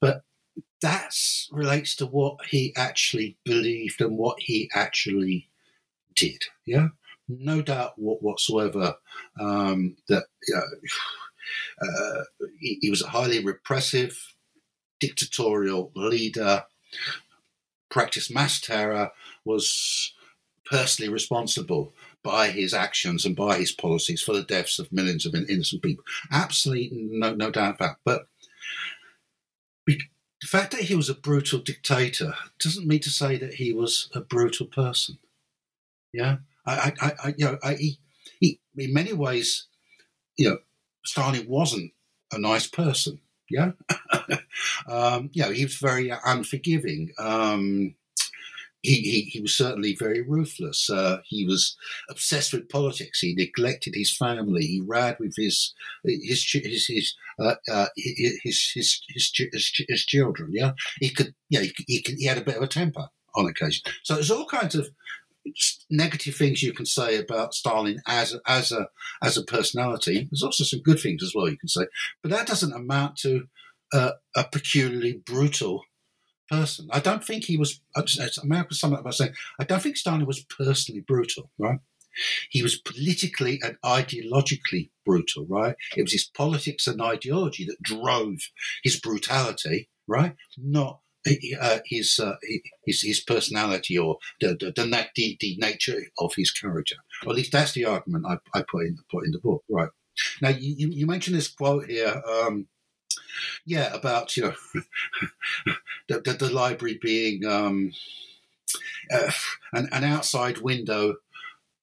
But 0.00 0.22
that 0.80 1.14
relates 1.50 1.94
to 1.96 2.06
what 2.06 2.46
he 2.46 2.72
actually 2.76 3.36
believed 3.44 4.00
and 4.00 4.16
what 4.16 4.40
he 4.40 4.70
actually 4.74 5.48
did. 6.14 6.44
Yeah, 6.66 6.88
no 7.28 7.62
doubt 7.62 7.94
whatsoever 7.96 8.96
um, 9.38 9.96
that 10.08 10.24
you 10.48 10.54
know, 10.54 11.86
uh, 11.86 12.22
he, 12.58 12.78
he 12.80 12.90
was 12.90 13.02
a 13.02 13.08
highly 13.08 13.44
repressive, 13.44 14.34
dictatorial 14.98 15.92
leader 15.94 16.64
practiced 17.92 18.34
mass 18.34 18.60
terror, 18.60 19.12
was 19.44 20.14
personally 20.64 21.12
responsible 21.12 21.92
by 22.22 22.48
his 22.48 22.72
actions 22.72 23.24
and 23.24 23.36
by 23.36 23.58
his 23.58 23.72
policies 23.72 24.22
for 24.22 24.32
the 24.32 24.42
deaths 24.42 24.78
of 24.78 24.90
millions 24.90 25.26
of 25.26 25.34
innocent 25.34 25.82
people. 25.82 26.04
Absolutely 26.30 26.90
no, 26.92 27.34
no 27.34 27.50
doubt 27.50 27.76
about. 27.76 27.92
It. 27.92 27.96
But 28.04 28.26
the 29.86 30.48
fact 30.48 30.72
that 30.72 30.82
he 30.82 30.94
was 30.94 31.08
a 31.08 31.14
brutal 31.14 31.60
dictator 31.60 32.34
doesn't 32.58 32.86
mean 32.86 33.00
to 33.00 33.10
say 33.10 33.36
that 33.36 33.54
he 33.54 33.72
was 33.72 34.08
a 34.14 34.20
brutal 34.20 34.66
person. 34.66 35.18
Yeah, 36.12 36.38
I, 36.66 36.92
I, 37.00 37.12
I 37.22 37.34
you 37.36 37.44
know, 37.44 37.58
I, 37.62 37.74
he, 37.74 37.98
he, 38.40 38.60
in 38.76 38.92
many 38.92 39.12
ways, 39.12 39.66
you 40.36 40.48
know, 40.48 40.58
Stalin 41.04 41.46
wasn't 41.48 41.92
a 42.32 42.38
nice 42.38 42.66
person. 42.66 43.20
Yeah, 43.52 43.72
um, 44.88 45.30
you 45.32 45.42
know, 45.42 45.50
he 45.50 45.64
was 45.64 45.76
very 45.76 46.12
unforgiving. 46.24 47.12
Um, 47.18 47.94
he, 48.82 48.96
he, 48.96 49.20
he, 49.22 49.40
was 49.40 49.54
certainly 49.54 49.94
very 49.94 50.22
ruthless. 50.22 50.90
Uh, 50.90 51.18
he 51.24 51.46
was 51.46 51.76
obsessed 52.10 52.52
with 52.52 52.68
politics. 52.68 53.20
He 53.20 53.34
neglected 53.34 53.94
his 53.94 54.14
family. 54.14 54.66
He 54.66 54.80
ran 54.80 55.16
with 55.20 55.34
his 55.36 55.72
his 56.04 56.44
his 56.52 56.86
his, 56.88 57.14
uh, 57.38 57.54
uh, 57.70 57.86
his, 57.96 58.40
his, 58.42 59.02
his, 59.08 59.32
his, 59.52 59.84
his, 59.88 60.04
children. 60.04 60.50
Yeah, 60.52 60.72
he 60.98 61.10
could. 61.10 61.34
Yeah, 61.48 61.60
he, 61.60 61.72
he, 61.86 62.04
he 62.18 62.24
had 62.26 62.38
a 62.38 62.44
bit 62.44 62.56
of 62.56 62.62
a 62.62 62.66
temper 62.66 63.08
on 63.36 63.46
occasion. 63.46 63.82
So 64.02 64.14
there's 64.14 64.30
all 64.30 64.46
kinds 64.46 64.74
of 64.74 64.88
negative 65.90 66.34
things 66.34 66.62
you 66.62 66.72
can 66.72 66.86
say 66.86 67.18
about 67.18 67.54
Stalin 67.54 68.00
as 68.06 68.36
as 68.46 68.72
a 68.72 68.88
as 69.22 69.36
a 69.36 69.44
personality. 69.44 70.28
There's 70.30 70.42
also 70.42 70.64
some 70.64 70.80
good 70.80 71.00
things 71.00 71.22
as 71.22 71.32
well 71.34 71.48
you 71.48 71.58
can 71.58 71.68
say, 71.68 71.86
but 72.22 72.30
that 72.30 72.46
doesn't 72.46 72.72
amount 72.72 73.16
to 73.18 73.48
uh, 73.92 74.12
a 74.36 74.44
peculiarly 74.44 75.22
brutal 75.24 75.82
person. 76.50 76.88
I 76.92 77.00
don't 77.00 77.24
think 77.24 77.44
he 77.44 77.56
was. 77.56 77.80
I'm 77.96 78.04
America 78.42 78.74
something 78.74 79.00
about 79.00 79.14
saying 79.14 79.34
I 79.60 79.64
don't 79.64 79.82
think 79.82 79.96
Stalin 79.96 80.26
was 80.26 80.44
personally 80.44 81.00
brutal, 81.00 81.50
right? 81.58 81.78
He 82.50 82.62
was 82.62 82.78
politically 82.78 83.58
and 83.62 83.76
ideologically 83.82 84.90
brutal, 85.06 85.46
right? 85.48 85.74
It 85.96 86.02
was 86.02 86.12
his 86.12 86.26
politics 86.26 86.86
and 86.86 87.00
ideology 87.00 87.64
that 87.64 87.82
drove 87.82 88.36
his 88.82 89.00
brutality, 89.00 89.88
right? 90.06 90.36
Not 90.58 91.00
uh, 91.60 91.78
his, 91.86 92.18
uh, 92.18 92.36
his 92.84 93.02
his 93.02 93.20
personality 93.20 93.98
or 93.98 94.18
the 94.40 94.56
the, 94.58 94.72
the, 94.74 95.08
the, 95.14 95.36
the 95.40 95.56
nature 95.58 96.00
of 96.18 96.34
his 96.34 96.50
character. 96.50 96.96
Or 97.24 97.30
at 97.30 97.36
least 97.36 97.52
that's 97.52 97.72
the 97.72 97.84
argument 97.84 98.26
I, 98.26 98.38
I 98.58 98.64
put 98.70 98.86
in 98.86 98.98
put 99.10 99.24
in 99.24 99.32
the 99.32 99.38
book. 99.38 99.64
Right 99.68 99.90
now, 100.40 100.50
you, 100.50 100.88
you 100.88 101.06
mentioned 101.06 101.36
this 101.36 101.48
quote 101.48 101.86
here. 101.86 102.22
Um, 102.28 102.66
yeah, 103.64 103.94
about 103.94 104.36
you 104.36 104.44
know 104.44 104.54
the, 106.08 106.20
the, 106.20 106.32
the, 106.32 106.50
library 106.50 106.98
being 107.00 107.44
um, 107.46 107.92
uh, 109.12 109.30
an, 109.72 109.88
an 109.92 110.04
outside 110.04 110.58
window 110.58 111.16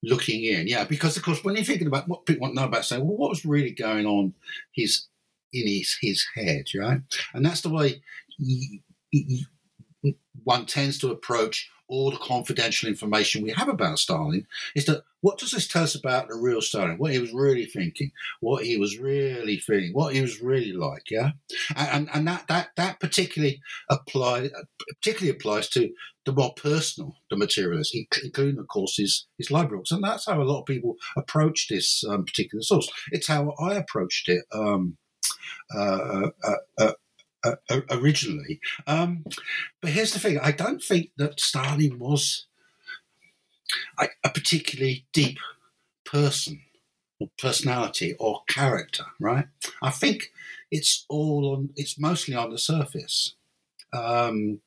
looking 0.04 0.44
in. 0.44 0.68
Yeah, 0.68 0.86
because 0.86 1.18
of 1.18 1.24
course 1.24 1.44
when 1.44 1.56
you're 1.56 1.64
thinking 1.64 1.88
about 1.88 2.08
what 2.08 2.26
people 2.26 2.42
want 2.42 2.56
to 2.56 2.62
know 2.62 2.68
about, 2.68 2.86
saying, 2.86 3.06
well, 3.06 3.18
what 3.18 3.30
was 3.30 3.46
really 3.46 3.72
going 3.72 4.06
on 4.06 4.34
his 4.74 5.08
in 5.54 5.68
his 5.68 5.98
his 6.02 6.26
head, 6.36 6.66
right? 6.76 7.02
And 7.34 7.46
that's 7.46 7.62
the 7.62 7.70
way 7.70 8.02
one 10.44 10.66
tends 10.66 10.98
to 11.00 11.12
approach 11.12 11.70
all 11.90 12.12
the 12.12 12.18
confidential 12.18 12.88
information 12.88 13.42
we 13.42 13.52
have 13.52 13.68
about 13.68 13.98
Stalin 13.98 14.46
is 14.76 14.86
that 14.86 15.04
what 15.22 15.38
does 15.38 15.52
this 15.52 15.68
tell 15.68 15.84
us 15.84 15.96
about 15.96 16.30
the 16.30 16.36
real 16.36 16.62
Stalin? 16.62 16.98
What 16.98 17.12
he 17.12 17.20
was 17.20 17.34
really 17.34 17.66
thinking, 17.66 18.12
what 18.40 18.64
he 18.64 18.78
was 18.78 18.98
really 18.98 19.58
feeling, 19.58 19.92
what 19.92 20.14
he 20.14 20.22
was 20.22 20.40
really 20.40 20.72
like, 20.72 21.10
yeah, 21.10 21.32
and 21.76 22.10
and 22.14 22.26
that 22.28 22.48
that 22.48 22.70
that 22.78 23.00
particularly 23.00 23.60
apply 23.90 24.50
particularly 25.02 25.36
applies 25.36 25.68
to 25.70 25.90
the 26.26 26.32
more 26.32 26.54
personal 26.54 27.16
the 27.30 27.36
materialist, 27.36 27.98
including 28.24 28.60
of 28.60 28.68
course 28.68 28.96
his 28.96 29.28
his 29.38 29.52
library 29.52 29.80
books, 29.80 29.92
and 29.92 30.04
that's 30.04 30.28
how 30.28 30.42
a 30.42 30.44
lot 30.44 30.62
of 30.62 30.68
people 30.68 30.96
approach 31.18 31.68
this 31.68 32.04
um, 32.08 32.24
particular 32.24 32.62
source. 32.62 32.90
It's 33.12 33.28
how 33.28 33.54
I 33.60 33.74
approached 33.74 34.30
it. 34.30 34.46
Um, 34.54 34.98
uh, 35.76 36.30
uh, 36.44 36.56
uh, 36.78 36.94
uh, 37.44 37.82
originally. 37.90 38.60
Um, 38.88 39.26
but 39.82 39.92
here's 39.92 40.14
the 40.14 40.20
thing 40.20 40.40
I 40.40 40.52
don't 40.52 40.84
think 40.84 41.12
that 41.18 41.40
Stalin 41.40 42.00
was 42.00 42.46
a, 44.00 44.08
a 44.24 44.30
particularly 44.30 45.06
deep 45.14 45.40
person 46.06 46.62
or 47.20 47.30
personality 47.38 48.16
or 48.20 48.44
character, 48.48 49.06
right? 49.20 49.48
I 49.82 49.92
think 49.92 50.32
it's 50.72 51.06
all 51.10 51.54
on, 51.54 51.70
it's 51.76 52.00
mostly 52.00 52.36
on 52.36 52.52
the 52.52 52.58
surface. 52.58 53.36
Um, 53.94 54.62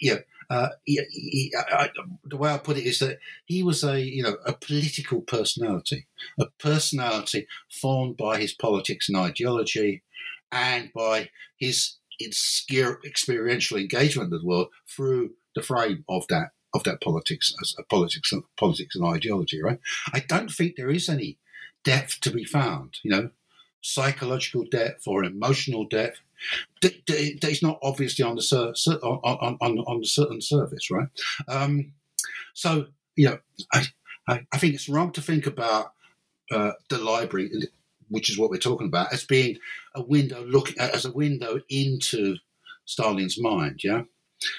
yeah, 0.00 0.18
uh, 0.50 0.68
he, 0.84 1.00
he, 1.10 1.54
I, 1.56 1.90
the 2.24 2.36
way 2.36 2.50
I 2.50 2.58
put 2.58 2.76
it 2.76 2.84
is 2.84 2.98
that 2.98 3.18
he 3.46 3.62
was 3.62 3.82
a 3.82 4.00
you 4.00 4.22
know 4.22 4.36
a 4.46 4.52
political 4.52 5.20
personality, 5.20 6.06
a 6.38 6.46
personality 6.58 7.46
formed 7.70 8.16
by 8.16 8.38
his 8.38 8.54
politics 8.54 9.08
and 9.08 9.16
ideology, 9.16 10.02
and 10.52 10.92
by 10.94 11.30
his 11.56 11.96
experiential 12.20 13.76
engagement 13.76 14.30
with 14.30 14.40
the 14.40 14.46
world 14.46 14.68
through 14.88 15.30
the 15.54 15.62
frame 15.62 16.04
of 16.08 16.26
that 16.28 16.50
of 16.74 16.82
that 16.84 17.00
politics 17.00 17.54
as 17.62 17.74
a 17.78 17.84
politics 17.84 18.32
politics 18.56 18.96
and 18.96 19.04
ideology, 19.04 19.62
right? 19.62 19.78
I 20.12 20.20
don't 20.20 20.50
think 20.50 20.76
there 20.76 20.90
is 20.90 21.08
any 21.08 21.38
depth 21.84 22.20
to 22.22 22.30
be 22.30 22.44
found, 22.44 22.98
you 23.02 23.10
know, 23.10 23.30
psychological 23.80 24.64
depth 24.64 25.06
or 25.06 25.22
emotional 25.24 25.84
depth 25.84 26.20
that 26.82 27.44
is 27.44 27.62
not 27.62 27.78
obviously 27.82 28.24
on 28.24 28.34
the 28.34 28.42
sur- 28.42 28.74
on, 29.02 29.56
on, 29.60 29.78
on 29.78 30.00
the 30.00 30.06
certain 30.06 30.40
surface, 30.40 30.90
right? 30.90 31.08
Um, 31.48 31.92
so, 32.54 32.86
you 33.16 33.26
know, 33.28 33.38
I, 33.72 33.84
I, 34.28 34.46
I 34.52 34.58
think 34.58 34.74
it's 34.74 34.88
wrong 34.88 35.12
to 35.12 35.22
think 35.22 35.46
about 35.46 35.92
uh, 36.50 36.72
the 36.88 36.98
library 36.98 37.50
which 38.14 38.30
is 38.30 38.38
what 38.38 38.48
we're 38.50 38.58
talking 38.58 38.86
about, 38.86 39.12
as 39.12 39.24
being 39.24 39.58
a 39.94 40.02
window 40.02 40.44
look 40.44 40.76
as 40.78 41.04
a 41.04 41.12
window 41.12 41.60
into 41.68 42.36
Stalin's 42.84 43.38
mind. 43.40 43.80
Yeah, 43.82 44.02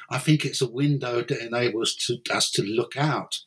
I 0.10 0.18
think 0.18 0.44
it's 0.44 0.62
a 0.62 0.70
window 0.70 1.22
that 1.22 1.46
enables 1.46 1.96
to, 2.08 2.20
us 2.32 2.52
to 2.52 2.64
look 2.64 2.98
out 2.98 3.40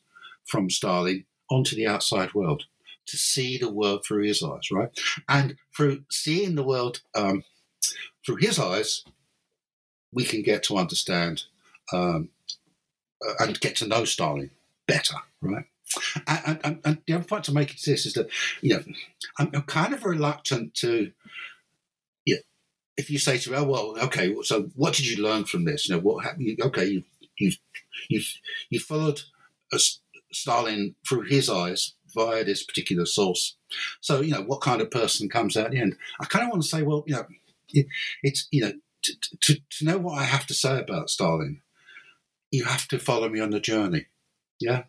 from 0.45 0.69
Stalin 0.69 1.25
onto 1.49 1.75
the 1.75 1.87
outside 1.87 2.33
world, 2.33 2.63
to 3.05 3.17
see 3.17 3.57
the 3.57 3.71
world 3.71 4.03
through 4.03 4.23
his 4.23 4.41
eyes, 4.43 4.71
right? 4.71 4.89
And 5.27 5.55
through 5.75 6.03
seeing 6.09 6.55
the 6.55 6.63
world 6.63 7.01
um, 7.15 7.43
through 8.25 8.37
his 8.37 8.59
eyes, 8.59 9.03
we 10.11 10.23
can 10.23 10.41
get 10.41 10.63
to 10.63 10.77
understand 10.77 11.43
um, 11.93 12.29
uh, 13.27 13.33
and 13.39 13.59
get 13.59 13.75
to 13.77 13.87
know 13.87 14.05
Stalin 14.05 14.49
better, 14.87 15.17
right? 15.41 15.65
And, 16.27 16.59
and, 16.63 16.79
and, 16.85 16.97
the 17.07 17.13
other 17.13 17.23
point 17.23 17.45
to 17.45 17.53
make 17.53 17.73
is 17.73 17.83
this: 17.83 18.05
is 18.05 18.13
that 18.13 18.29
you 18.61 18.75
know, 18.75 18.83
I'm, 19.37 19.49
I'm 19.53 19.63
kind 19.63 19.93
of 19.93 20.05
reluctant 20.05 20.73
to. 20.75 21.11
Yeah, 22.25 22.37
if 22.95 23.09
you 23.09 23.17
say 23.17 23.37
to 23.37 23.51
me, 23.51 23.57
"Oh 23.57 23.63
well, 23.63 23.95
okay, 24.03 24.35
so 24.43 24.69
what 24.75 24.93
did 24.93 25.07
you 25.07 25.23
learn 25.23 25.45
from 25.45 25.65
this?" 25.65 25.89
You 25.89 25.95
know, 25.95 26.01
what 26.01 26.23
happened? 26.23 26.59
Okay, 26.61 26.85
you 26.85 27.03
you 27.37 27.51
you 28.07 28.21
you 28.69 28.79
followed 28.79 29.21
Stalin 30.31 30.95
through 31.07 31.23
his 31.23 31.49
eyes 31.49 31.93
via 32.13 32.43
this 32.43 32.63
particular 32.63 33.05
source. 33.05 33.55
So 34.01 34.21
you 34.21 34.33
know, 34.33 34.41
what 34.41 34.61
kind 34.61 34.81
of 34.81 34.91
person 34.91 35.29
comes 35.29 35.57
out 35.57 35.71
the 35.71 35.79
end? 35.79 35.95
I 36.19 36.25
kind 36.25 36.45
of 36.45 36.51
want 36.51 36.63
to 36.63 36.69
say, 36.69 36.83
well, 36.83 37.03
you 37.07 37.15
know, 37.15 37.25
it, 37.69 37.87
it's 38.23 38.47
you 38.51 38.61
know, 38.61 38.73
to, 39.03 39.13
to 39.41 39.55
to 39.69 39.85
know 39.85 39.97
what 39.97 40.19
I 40.19 40.23
have 40.23 40.45
to 40.47 40.53
say 40.53 40.79
about 40.79 41.09
Stalin, 41.09 41.61
you 42.51 42.65
have 42.65 42.87
to 42.89 42.99
follow 42.99 43.29
me 43.29 43.39
on 43.39 43.51
the 43.51 43.59
journey. 43.59 44.07
Yeah, 44.59 44.83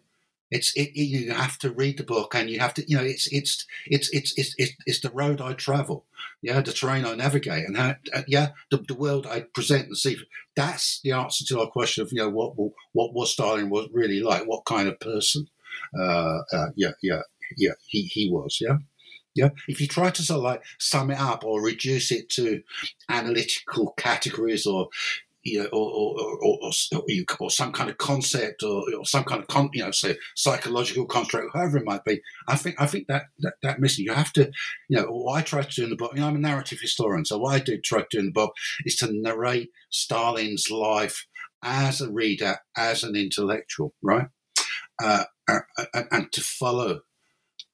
it's 0.51 0.73
it, 0.77 0.97
you 0.97 1.33
have 1.33 1.59
to 1.59 1.71
read 1.71 1.99
the 1.99 2.05
book, 2.05 2.35
and 2.35 2.51
you 2.51 2.59
have 2.61 2.75
to 2.75 2.89
you 2.89 2.97
know 2.97 3.05
it's 3.05 3.27
it's 3.29 3.67
it's 3.87 4.11
it's 4.11 4.33
it's 4.37 4.55
it's, 4.59 4.73
it's 4.87 5.01
the 5.01 5.11
road 5.11 5.41
I 5.41 5.53
travel, 5.53 6.05
yeah, 6.43 6.61
the 6.61 6.73
terrain 6.73 7.05
I 7.05 7.15
navigate, 7.15 7.67
and 7.67 7.77
how 7.77 7.97
uh, 8.15 8.23
yeah 8.27 8.51
the, 8.71 8.79
the 8.79 8.95
world 8.95 9.27
I 9.27 9.41
present 9.41 9.87
and 9.87 9.97
see. 9.97 10.17
That's 10.57 11.01
the 11.03 11.13
answer 11.13 11.45
to 11.47 11.61
our 11.61 11.69
question 11.69 12.03
of 12.03 12.13
you 12.13 12.19
know 12.19 12.31
what 12.31 12.55
what 12.93 13.15
was 13.15 13.33
Stalin 13.33 13.71
was 13.71 13.89
really 13.93 14.21
like, 14.21 14.47
what 14.47 14.65
kind 14.65 14.89
of 14.89 14.99
person, 14.99 15.47
uh, 15.99 16.39
uh, 16.53 16.67
yeah 16.75 16.93
yeah 17.03 17.23
yeah 17.57 17.73
he 17.87 18.03
he 18.03 18.31
was 18.31 18.59
yeah. 18.61 18.79
Yeah, 19.33 19.51
if 19.69 19.81
you 19.81 19.87
try 19.87 20.11
to 20.11 20.23
sort 20.25 20.39
of 20.39 20.43
like 20.43 20.65
sum 20.79 21.13
it 21.13 21.21
up 21.21 21.45
or 21.45 21.63
reduce 21.63 22.11
it 22.11 22.29
to 22.31 22.65
analytical 23.09 23.95
categories 23.97 24.67
or 24.67 24.89
you 25.43 25.63
know, 25.63 25.69
or, 25.73 25.91
or, 25.91 26.21
or, 26.21 26.59
or, 26.63 26.73
or 27.39 27.51
some 27.51 27.73
kind 27.73 27.91
of 27.91 27.99
concept 27.99 28.63
or, 28.63 28.85
or 28.95 29.05
some 29.05 29.25
kind 29.25 29.41
of, 29.41 29.49
con, 29.49 29.71
you 29.73 29.83
know, 29.83 29.91
say 29.91 30.17
psychological 30.37 31.07
construct, 31.07 31.55
however 31.55 31.79
it 31.79 31.85
might 31.85 32.05
be. 32.05 32.21
I 32.49 32.57
think 32.57 32.77
I 32.79 32.87
think 32.87 33.07
that, 33.09 33.25
that, 33.39 33.55
that 33.63 33.81
missing. 33.81 34.05
You 34.05 34.13
have 34.13 34.33
to, 34.35 34.51
you 34.89 34.99
know, 34.99 35.29
I 35.29 35.43
try 35.43 35.63
to 35.63 35.75
do 35.75 35.85
in 35.85 35.91
the 35.91 35.97
book, 35.97 36.13
you 36.15 36.21
know, 36.21 36.29
I'm 36.29 36.37
a 36.37 36.39
narrative 36.39 36.81
historian, 36.81 37.25
so 37.25 37.39
what 37.39 37.55
I 37.55 37.59
do 37.59 37.79
try 37.79 38.01
to 38.01 38.07
do 38.11 38.19
in 38.19 38.27
the 38.27 38.33
book 38.33 38.53
is 38.85 38.97
to 38.97 39.13
narrate 39.13 39.71
Stalin's 39.91 40.71
life 40.71 41.27
as 41.63 42.01
a 42.01 42.11
reader, 42.11 42.59
as 42.77 43.03
an 43.03 43.17
intellectual, 43.17 43.95
right? 44.03 44.29
Uh 45.03 45.25
and, 45.95 46.07
and 46.11 46.33
to 46.33 46.41
follow 46.41 47.01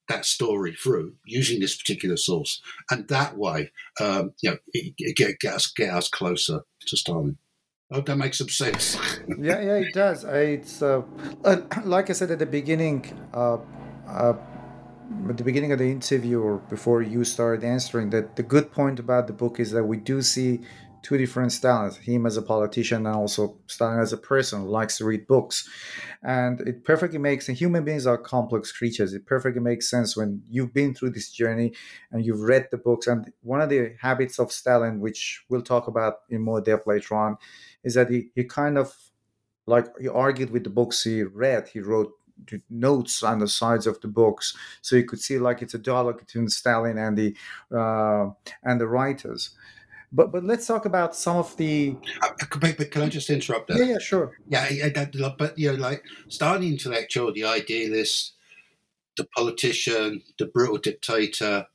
that 0.09 0.25
story 0.25 0.73
through 0.73 1.15
using 1.25 1.61
this 1.61 1.77
particular 1.77 2.17
source, 2.17 2.63
and 2.91 3.09
that 3.09 3.37
way, 3.37 3.73
um, 4.01 4.33
you 4.41 4.51
know, 4.51 4.57
it, 4.73 4.95
it 4.99 5.17
get, 5.17 5.41
get 5.41 5.55
us 5.55 5.67
get 5.67 5.93
us 5.93 6.09
closer 6.09 6.61
to 6.87 6.97
Stalin. 6.97 7.39
I 7.91 7.95
hope 7.95 8.07
that 8.07 8.17
makes 8.17 8.39
some 8.39 8.49
sense. 8.49 8.99
yeah, 9.29 9.61
yeah, 9.61 9.77
it 9.77 9.95
does. 9.95 10.25
It's 10.25 10.83
uh, 10.83 11.03
uh, 11.45 11.59
like 11.85 12.11
I 12.11 12.15
said 12.15 12.33
at 12.33 12.41
the 12.41 12.47
beginning, 12.47 13.17
uh, 13.33 13.59
uh, 14.09 14.35
at 15.29 15.37
the 15.37 15.45
beginning 15.45 15.71
of 15.71 15.79
the 15.79 15.89
interview 15.89 16.41
or 16.41 16.59
before 16.69 17.03
you 17.03 17.23
started 17.23 17.65
answering, 17.65 18.11
that 18.11 18.35
the 18.35 18.43
good 18.43 18.73
point 18.73 18.99
about 18.99 19.29
the 19.29 19.33
book 19.33 19.61
is 19.61 19.71
that 19.71 19.85
we 19.85 19.99
do 19.99 20.21
see 20.21 20.63
two 21.07 21.17
different 21.17 21.53
styles 21.53 21.97
him 21.99 22.27
as 22.27 22.37
a 22.37 22.43
politician 22.43 23.07
and 23.07 23.15
also 23.15 23.57
Stalin 23.69 24.01
as 24.01 24.13
a 24.13 24.17
person 24.17 24.63
who 24.63 24.69
likes 24.69 24.99
to 24.99 25.05
read 25.05 25.25
books. 25.29 25.69
And 26.25 26.61
it 26.63 26.85
perfectly 26.85 27.19
makes, 27.19 27.49
and 27.49 27.57
human 27.57 27.85
beings 27.85 28.09
are 28.09 28.19
complex 28.19 28.73
creatures. 28.73 29.15
It 29.15 29.25
perfectly 29.27 29.61
makes 29.61 29.89
sense 29.89 30.17
when 30.17 30.43
you've 30.51 30.75
been 30.75 30.93
through 30.93 31.11
this 31.11 31.31
journey 31.31 31.75
and 32.11 32.27
you've 32.27 32.41
read 32.41 32.67
the 32.73 32.79
books. 32.79 33.07
And 33.07 33.33
one 33.43 33.61
of 33.61 33.69
the 33.69 33.95
habits 34.01 34.41
of 34.41 34.51
Stalin, 34.51 34.99
which 34.99 35.45
we'll 35.49 35.63
talk 35.63 35.87
about 35.87 36.23
in 36.29 36.41
more 36.43 36.61
depth 36.61 36.89
later 36.89 37.15
on, 37.15 37.37
is 37.85 37.95
that 37.95 38.11
he, 38.11 38.29
he 38.35 38.45
kind 38.45 38.79
of 38.79 38.95
like 39.67 39.87
he 40.01 40.09
argued 40.09 40.51
with 40.51 40.65
the 40.65 40.71
books 40.71 41.03
he 41.03 41.23
read. 41.23 41.69
He 41.69 41.81
wrote 41.81 42.13
notes 42.71 43.23
on 43.23 43.39
the 43.39 43.49
sides 43.49 43.87
of 43.87 44.01
the 44.01 44.09
books, 44.09 44.55
so 44.83 44.97
you 44.97 45.05
could 45.05 45.21
see 45.21 45.39
like 45.39 45.63
it's 45.63 45.75
a 45.75 45.79
dialogue 45.79 46.19
between 46.19 46.49
Stalin 46.49 46.99
and 46.99 47.17
the 47.17 47.35
uh, 47.75 48.31
and 48.63 48.81
the 48.81 48.87
writers. 48.87 49.51
But 50.13 50.33
but 50.33 50.45
let's 50.45 50.67
talk 50.67 50.87
about 50.87 51.17
some 51.17 51.37
of 51.37 51.57
the. 51.57 51.97
Uh, 52.23 52.29
but 52.61 52.91
can 52.91 53.03
I 53.03 53.09
just 53.09 53.29
interrupt 53.29 53.69
that? 53.69 53.79
Yeah, 53.79 53.85
yeah, 53.85 53.99
sure. 53.99 54.39
Yeah, 54.49 54.69
yeah 54.71 55.07
but 55.39 55.59
you 55.59 55.73
know, 55.73 55.79
like 55.79 56.05
starting 56.29 56.69
intellectual, 56.71 57.33
the 57.33 57.45
idealist, 57.45 58.35
the 59.17 59.27
politician, 59.37 60.23
the 60.39 60.47
brutal 60.47 60.79
dictator, 60.79 61.67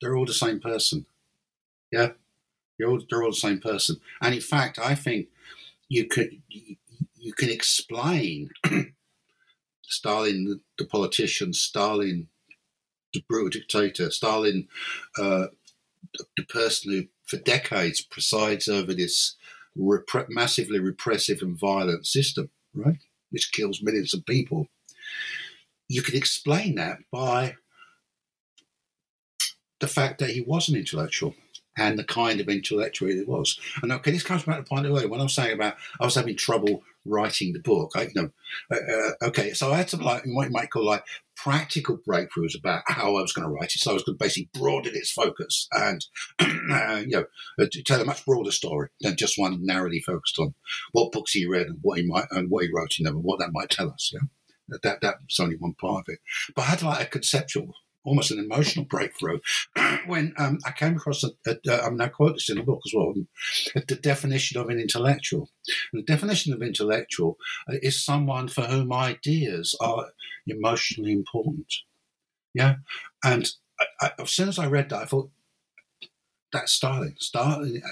they're 0.00 0.16
all 0.16 0.26
the 0.26 0.32
same 0.32 0.60
person. 0.60 1.06
Yeah, 1.92 2.12
they're 2.78 2.88
all, 2.88 3.00
they're 3.08 3.22
all 3.22 3.30
the 3.30 3.36
same 3.36 3.60
person. 3.60 4.00
And 4.22 4.34
in 4.34 4.40
fact, 4.40 4.78
I 4.78 4.94
think 4.94 5.28
you 5.88 6.06
could 6.06 6.42
you 6.48 7.32
can 7.32 7.50
explain 7.50 8.50
Stalin, 9.82 10.60
the 10.78 10.84
politician, 10.84 11.52
Stalin, 11.52 12.28
the 13.12 13.24
brutal 13.28 13.50
dictator, 13.50 14.10
Stalin, 14.10 14.68
uh, 15.18 15.46
the 16.36 16.44
person 16.44 16.92
who 16.92 17.04
for 17.24 17.38
decades 17.38 18.00
presides 18.00 18.68
over 18.68 18.94
this 18.94 19.36
repre- 19.76 20.28
massively 20.28 20.78
repressive 20.78 21.42
and 21.42 21.58
violent 21.58 22.06
system, 22.06 22.50
right, 22.74 22.98
which 23.30 23.52
kills 23.52 23.82
millions 23.82 24.14
of 24.14 24.24
people. 24.26 24.66
You 25.88 26.02
can 26.02 26.16
explain 26.16 26.74
that 26.76 26.98
by 27.10 27.56
the 29.80 29.86
fact 29.86 30.18
that 30.18 30.30
he 30.30 30.40
was 30.40 30.68
an 30.68 30.76
intellectual 30.76 31.34
and 31.78 31.98
the 31.98 32.04
kind 32.04 32.40
of 32.40 32.48
intellectual 32.48 33.08
he 33.08 33.22
was. 33.22 33.58
And 33.82 33.92
okay, 33.92 34.10
this 34.10 34.22
comes 34.22 34.42
back 34.42 34.56
to 34.56 34.62
the 34.62 34.68
point 34.68 34.86
earlier 34.86 35.08
when 35.08 35.20
I 35.20 35.24
was 35.24 35.34
saying 35.34 35.54
about 35.54 35.76
I 36.00 36.04
was 36.04 36.14
having 36.14 36.36
trouble 36.36 36.82
writing 37.04 37.52
the 37.52 37.60
book. 37.60 37.92
I, 37.94 38.02
you 38.02 38.10
know, 38.14 38.30
uh, 38.70 38.76
uh, 38.76 39.28
okay, 39.28 39.52
so 39.52 39.72
I 39.72 39.78
had 39.78 39.90
some 39.90 40.00
like 40.00 40.24
what 40.26 40.46
you 40.46 40.50
might 40.50 40.70
call 40.70 40.84
like 40.84 41.04
practical 41.36 41.98
breakthroughs 41.98 42.58
about 42.58 42.82
how 42.86 43.16
I 43.16 43.20
was 43.20 43.32
going 43.32 43.46
to 43.46 43.54
write 43.54 43.74
it. 43.74 43.78
So 43.78 43.92
I 43.92 43.94
was 43.94 44.02
going 44.02 44.18
to 44.18 44.24
basically 44.24 44.50
broaden 44.52 44.94
its 44.94 45.10
focus 45.10 45.68
and 45.72 46.04
uh, 46.40 47.02
you 47.06 47.10
know 47.10 47.24
uh, 47.60 47.66
tell 47.86 48.00
a 48.00 48.04
much 48.04 48.26
broader 48.26 48.50
story 48.50 48.88
than 49.00 49.16
just 49.16 49.38
one 49.38 49.64
narrowly 49.64 50.00
focused 50.00 50.38
on 50.38 50.54
what 50.92 51.12
books 51.12 51.32
he 51.32 51.46
read 51.46 51.66
and 51.66 51.78
what 51.82 51.98
he 51.98 52.06
might 52.06 52.26
and 52.30 52.50
what 52.50 52.64
he 52.64 52.70
wrote 52.72 52.98
in 52.98 53.04
them 53.04 53.16
and 53.16 53.24
what 53.24 53.38
that 53.38 53.52
might 53.52 53.70
tell 53.70 53.90
us. 53.90 54.12
Yeah, 54.12 54.78
that 54.82 55.00
that's 55.00 55.40
only 55.40 55.56
one 55.56 55.74
part 55.74 56.04
of 56.08 56.14
it. 56.14 56.18
But 56.54 56.62
I 56.62 56.66
had 56.66 56.82
like 56.82 57.06
a 57.06 57.10
conceptual 57.10 57.74
almost 58.04 58.30
an 58.30 58.38
emotional 58.38 58.84
breakthrough 58.84 59.40
when 60.06 60.32
um, 60.38 60.58
I 60.64 60.70
came 60.72 60.96
across, 60.96 61.24
a, 61.24 61.30
a, 61.46 61.56
a, 61.68 61.82
I 61.84 61.90
mean, 61.90 62.00
I 62.00 62.08
quote 62.08 62.34
this 62.34 62.48
in 62.48 62.56
the 62.56 62.62
book 62.62 62.80
as 62.86 62.92
well, 62.94 63.14
the 63.74 63.94
definition 63.96 64.60
of 64.60 64.68
an 64.68 64.78
intellectual. 64.78 65.50
And 65.92 66.02
the 66.02 66.12
definition 66.12 66.52
of 66.52 66.62
intellectual 66.62 67.36
uh, 67.68 67.76
is 67.82 68.02
someone 68.02 68.48
for 68.48 68.62
whom 68.62 68.92
ideas 68.92 69.74
are 69.80 70.10
emotionally 70.46 71.12
important. 71.12 71.72
Yeah. 72.54 72.76
And 73.24 73.50
I, 73.78 73.84
I, 74.00 74.10
as 74.22 74.30
soon 74.30 74.48
as 74.48 74.58
I 74.58 74.66
read 74.66 74.88
that, 74.90 75.02
I 75.02 75.04
thought, 75.04 75.30
that's 76.52 76.72
Stalin. 76.72 77.14
Stalin, 77.18 77.82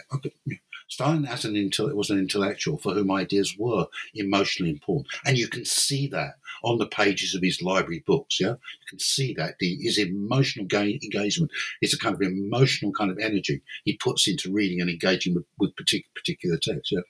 Stalin 0.88 1.26
as 1.26 1.44
an 1.44 1.54
intel- 1.54 1.92
was 1.94 2.10
an 2.10 2.18
intellectual 2.18 2.78
for 2.78 2.94
whom 2.94 3.10
ideas 3.10 3.56
were 3.58 3.86
emotionally 4.14 4.70
important, 4.70 5.08
and 5.24 5.36
you 5.36 5.48
can 5.48 5.64
see 5.64 6.06
that 6.08 6.34
on 6.62 6.78
the 6.78 6.86
pages 6.86 7.34
of 7.34 7.42
his 7.42 7.62
library 7.62 8.02
books. 8.06 8.40
Yeah, 8.40 8.52
you 8.52 8.86
can 8.88 8.98
see 8.98 9.34
that 9.34 9.58
the, 9.58 9.76
his 9.76 9.98
emotional 9.98 10.66
ga- 10.66 10.98
engagement 11.02 11.50
is 11.82 11.92
a 11.92 11.98
kind 11.98 12.14
of 12.14 12.22
emotional 12.22 12.92
kind 12.92 13.10
of 13.10 13.18
energy 13.18 13.62
he 13.84 13.96
puts 13.96 14.28
into 14.28 14.52
reading 14.52 14.80
and 14.80 14.90
engaging 14.90 15.34
with, 15.34 15.44
with 15.58 15.76
particular 15.76 16.12
particular 16.14 16.56
texts. 16.56 16.92
Yeah, 16.92 17.00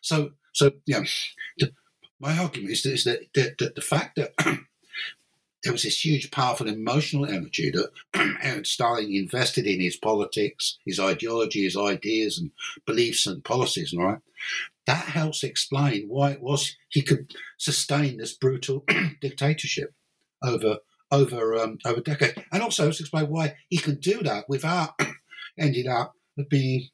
so 0.00 0.30
so 0.52 0.72
yeah, 0.86 1.04
the, 1.58 1.72
my 2.18 2.36
argument 2.38 2.72
is 2.72 2.82
that, 2.82 2.92
is 2.92 3.04
that, 3.04 3.20
that, 3.34 3.58
that 3.58 3.74
the 3.74 3.82
fact 3.82 4.16
that 4.16 4.32
there 5.66 5.72
was 5.72 5.82
this 5.82 6.04
huge, 6.04 6.30
powerful 6.30 6.68
emotional 6.68 7.26
energy 7.26 7.72
that 7.72 8.60
Stalin 8.64 9.12
invested 9.12 9.66
in 9.66 9.80
his 9.80 9.96
politics, 9.96 10.78
his 10.86 11.00
ideology, 11.00 11.64
his 11.64 11.76
ideas 11.76 12.38
and 12.38 12.52
beliefs 12.86 13.26
and 13.26 13.42
policies, 13.42 13.92
and 13.92 14.00
right. 14.00 14.18
That 14.86 15.06
helps 15.06 15.42
explain 15.42 16.06
why 16.06 16.30
it 16.30 16.40
was 16.40 16.76
he 16.88 17.02
could 17.02 17.34
sustain 17.58 18.18
this 18.18 18.32
brutal 18.32 18.84
dictatorship 19.20 19.92
over 20.40 20.76
over 21.10 21.56
um, 21.56 21.78
over 21.84 22.00
decades, 22.00 22.38
and 22.52 22.62
also 22.62 22.86
explain 22.86 23.28
why 23.28 23.56
he 23.68 23.78
can 23.78 23.96
do 23.96 24.22
that 24.22 24.48
without 24.48 24.90
ending 25.58 25.88
up 25.88 26.14
being 26.48 26.90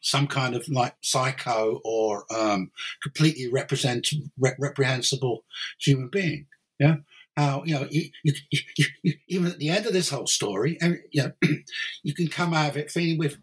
some 0.00 0.26
kind 0.26 0.54
of 0.54 0.66
like 0.70 0.94
psycho 1.02 1.82
or 1.84 2.24
um, 2.34 2.70
completely 3.02 3.50
represent, 3.52 4.08
re- 4.38 4.54
reprehensible 4.58 5.44
human 5.78 6.08
being. 6.08 6.46
Yeah, 6.78 6.96
how 7.40 7.62
you 7.64 7.74
know 7.74 7.86
you, 7.90 8.10
you, 8.24 8.32
you, 9.02 9.14
even 9.28 9.46
at 9.48 9.58
the 9.58 9.68
end 9.68 9.86
of 9.86 9.92
this 9.92 10.10
whole 10.10 10.26
story, 10.26 10.78
and 10.80 10.98
you 11.10 11.22
know, 11.22 11.32
you 12.02 12.14
can 12.14 12.28
come 12.28 12.54
out 12.54 12.70
of 12.70 12.76
it 12.76 12.90
feeling 12.90 13.18
with 13.18 13.36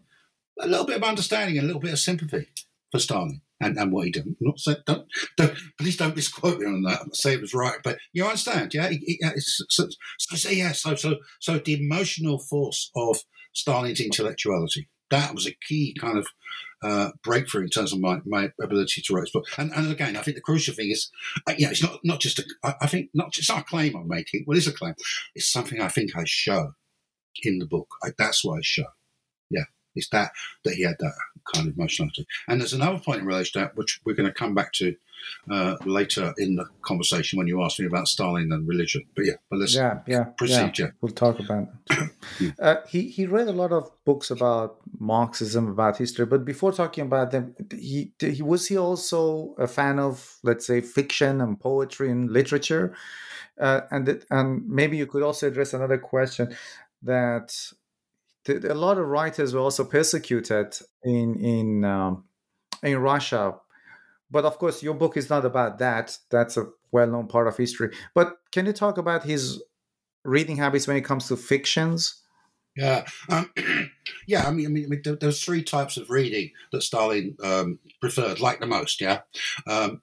a 0.60 0.66
little 0.66 0.86
bit 0.86 0.96
of 0.96 1.04
understanding 1.04 1.56
and 1.56 1.64
a 1.64 1.66
little 1.66 1.80
bit 1.80 1.92
of 1.92 1.98
sympathy 1.98 2.48
for 2.90 2.98
Stalin 2.98 3.42
and, 3.60 3.76
and 3.76 3.92
what 3.92 4.06
he 4.06 4.10
did. 4.10 4.26
not 4.40 4.58
say, 4.58 4.76
don't, 4.86 5.06
don't, 5.36 5.56
please 5.78 5.96
don't 5.96 6.16
misquote 6.16 6.58
me 6.58 6.66
on 6.66 6.82
that. 6.82 7.00
I'm 7.02 7.14
saying 7.14 7.38
it 7.38 7.42
was 7.42 7.54
right, 7.54 7.78
but 7.82 7.98
you 8.12 8.24
understand, 8.24 8.74
yeah. 8.74 8.90
so, 9.38 9.88
so, 10.18 10.36
so 10.36 10.50
yeah, 10.50 10.72
so 10.72 10.94
so 10.94 11.16
so 11.40 11.58
the 11.58 11.82
emotional 11.82 12.38
force 12.38 12.90
of 12.96 13.18
Stalin's 13.52 14.00
intellectuality 14.00 14.88
that 15.10 15.34
was 15.34 15.46
a 15.46 15.54
key 15.66 15.94
kind 15.98 16.18
of 16.18 16.26
uh, 16.82 17.10
breakthrough 17.22 17.62
in 17.62 17.70
terms 17.70 17.92
of 17.92 18.00
my, 18.00 18.20
my 18.24 18.50
ability 18.62 19.02
to 19.02 19.14
write 19.14 19.22
this 19.22 19.32
book. 19.32 19.46
And, 19.56 19.72
and 19.72 19.90
again, 19.90 20.16
I 20.16 20.22
think 20.22 20.36
the 20.36 20.42
crucial 20.42 20.74
thing 20.74 20.90
is, 20.90 21.10
uh, 21.46 21.54
know, 21.58 21.70
it's 21.70 21.82
not, 21.82 21.98
not 22.04 22.20
just 22.20 22.38
a, 22.38 22.44
I, 22.80 22.86
think 22.86 23.10
not 23.14 23.32
just 23.32 23.50
a 23.50 23.62
claim 23.62 23.96
I'm 23.96 24.08
making. 24.08 24.44
Well, 24.46 24.56
it's 24.56 24.66
a 24.66 24.72
claim. 24.72 24.94
It's 25.34 25.50
something 25.50 25.80
I 25.80 25.88
think 25.88 26.16
I 26.16 26.22
show 26.24 26.72
in 27.42 27.58
the 27.58 27.66
book. 27.66 27.88
I, 28.02 28.10
that's 28.16 28.44
what 28.44 28.58
I 28.58 28.60
show. 28.62 28.84
Yeah. 29.50 29.64
It's 29.98 30.08
that, 30.08 30.32
that 30.64 30.74
he 30.74 30.82
had 30.82 30.96
that 31.00 31.14
kind 31.52 31.68
of 31.68 31.76
emotionality. 31.76 32.26
And 32.46 32.60
there's 32.60 32.72
another 32.72 32.98
point 32.98 33.20
in 33.20 33.26
relation 33.26 33.60
to 33.60 33.66
that, 33.66 33.76
which 33.76 34.00
we're 34.04 34.14
going 34.14 34.28
to 34.28 34.34
come 34.34 34.54
back 34.54 34.72
to 34.74 34.96
uh, 35.50 35.76
later 35.84 36.34
in 36.38 36.56
the 36.56 36.66
conversation 36.82 37.38
when 37.38 37.46
you 37.46 37.62
ask 37.62 37.78
me 37.78 37.86
about 37.86 38.08
Stalin 38.08 38.52
and 38.52 38.68
religion. 38.68 39.04
But 39.14 39.26
yeah, 39.26 39.34
but 39.50 39.58
let's 39.58 39.74
yeah, 39.74 40.00
yeah, 40.06 40.24
proceed. 40.24 40.78
Yeah. 40.78 40.90
We'll 41.00 41.12
talk 41.12 41.38
about 41.40 41.68
it. 41.90 42.54
uh, 42.60 42.76
he 42.88 43.08
he 43.08 43.26
read 43.26 43.48
a 43.48 43.52
lot 43.52 43.72
of 43.72 43.90
books 44.04 44.30
about 44.30 44.78
Marxism, 44.98 45.68
about 45.68 45.96
history. 45.96 46.26
But 46.26 46.44
before 46.44 46.72
talking 46.72 47.04
about 47.04 47.30
them, 47.30 47.54
he, 47.72 48.12
he 48.18 48.42
was 48.42 48.66
he 48.68 48.76
also 48.76 49.54
a 49.58 49.66
fan 49.66 49.98
of 49.98 50.38
let's 50.42 50.66
say 50.66 50.80
fiction 50.80 51.40
and 51.40 51.58
poetry 51.58 52.10
and 52.10 52.30
literature. 52.30 52.94
Uh, 53.58 53.80
and 53.90 54.06
that, 54.06 54.24
and 54.30 54.68
maybe 54.68 54.96
you 54.96 55.06
could 55.06 55.22
also 55.22 55.48
address 55.48 55.74
another 55.74 55.98
question 55.98 56.54
that 57.02 57.52
a 58.48 58.74
lot 58.74 58.98
of 58.98 59.06
writers 59.06 59.54
were 59.54 59.60
also 59.60 59.84
persecuted 59.84 60.76
in 61.02 61.36
in 61.36 61.84
um, 61.84 62.24
in 62.82 62.98
Russia. 62.98 63.54
But 64.30 64.44
of 64.44 64.58
course 64.58 64.82
your 64.82 64.94
book 64.94 65.16
is 65.16 65.30
not 65.30 65.44
about 65.44 65.78
that. 65.78 66.18
That's 66.30 66.56
a 66.56 66.66
well-known 66.92 67.28
part 67.28 67.48
of 67.48 67.56
history. 67.56 67.94
But 68.14 68.36
can 68.52 68.66
you 68.66 68.72
talk 68.72 68.98
about 68.98 69.24
his 69.24 69.62
reading 70.24 70.56
habits 70.56 70.86
when 70.86 70.96
it 70.96 71.04
comes 71.04 71.28
to 71.28 71.36
fictions? 71.36 72.22
Yeah 72.76 73.06
um, 73.28 73.50
yeah 74.28 74.46
i 74.46 74.52
mean, 74.52 74.66
I 74.66 74.68
mean 74.68 75.02
there's 75.02 75.42
three 75.42 75.64
types 75.64 75.96
of 75.96 76.10
reading 76.10 76.52
that 76.70 76.82
stalin 76.82 77.36
um, 77.42 77.80
preferred 78.00 78.38
like 78.38 78.60
the 78.60 78.66
most 78.66 79.00
yeah? 79.00 79.22
Um, 79.66 80.02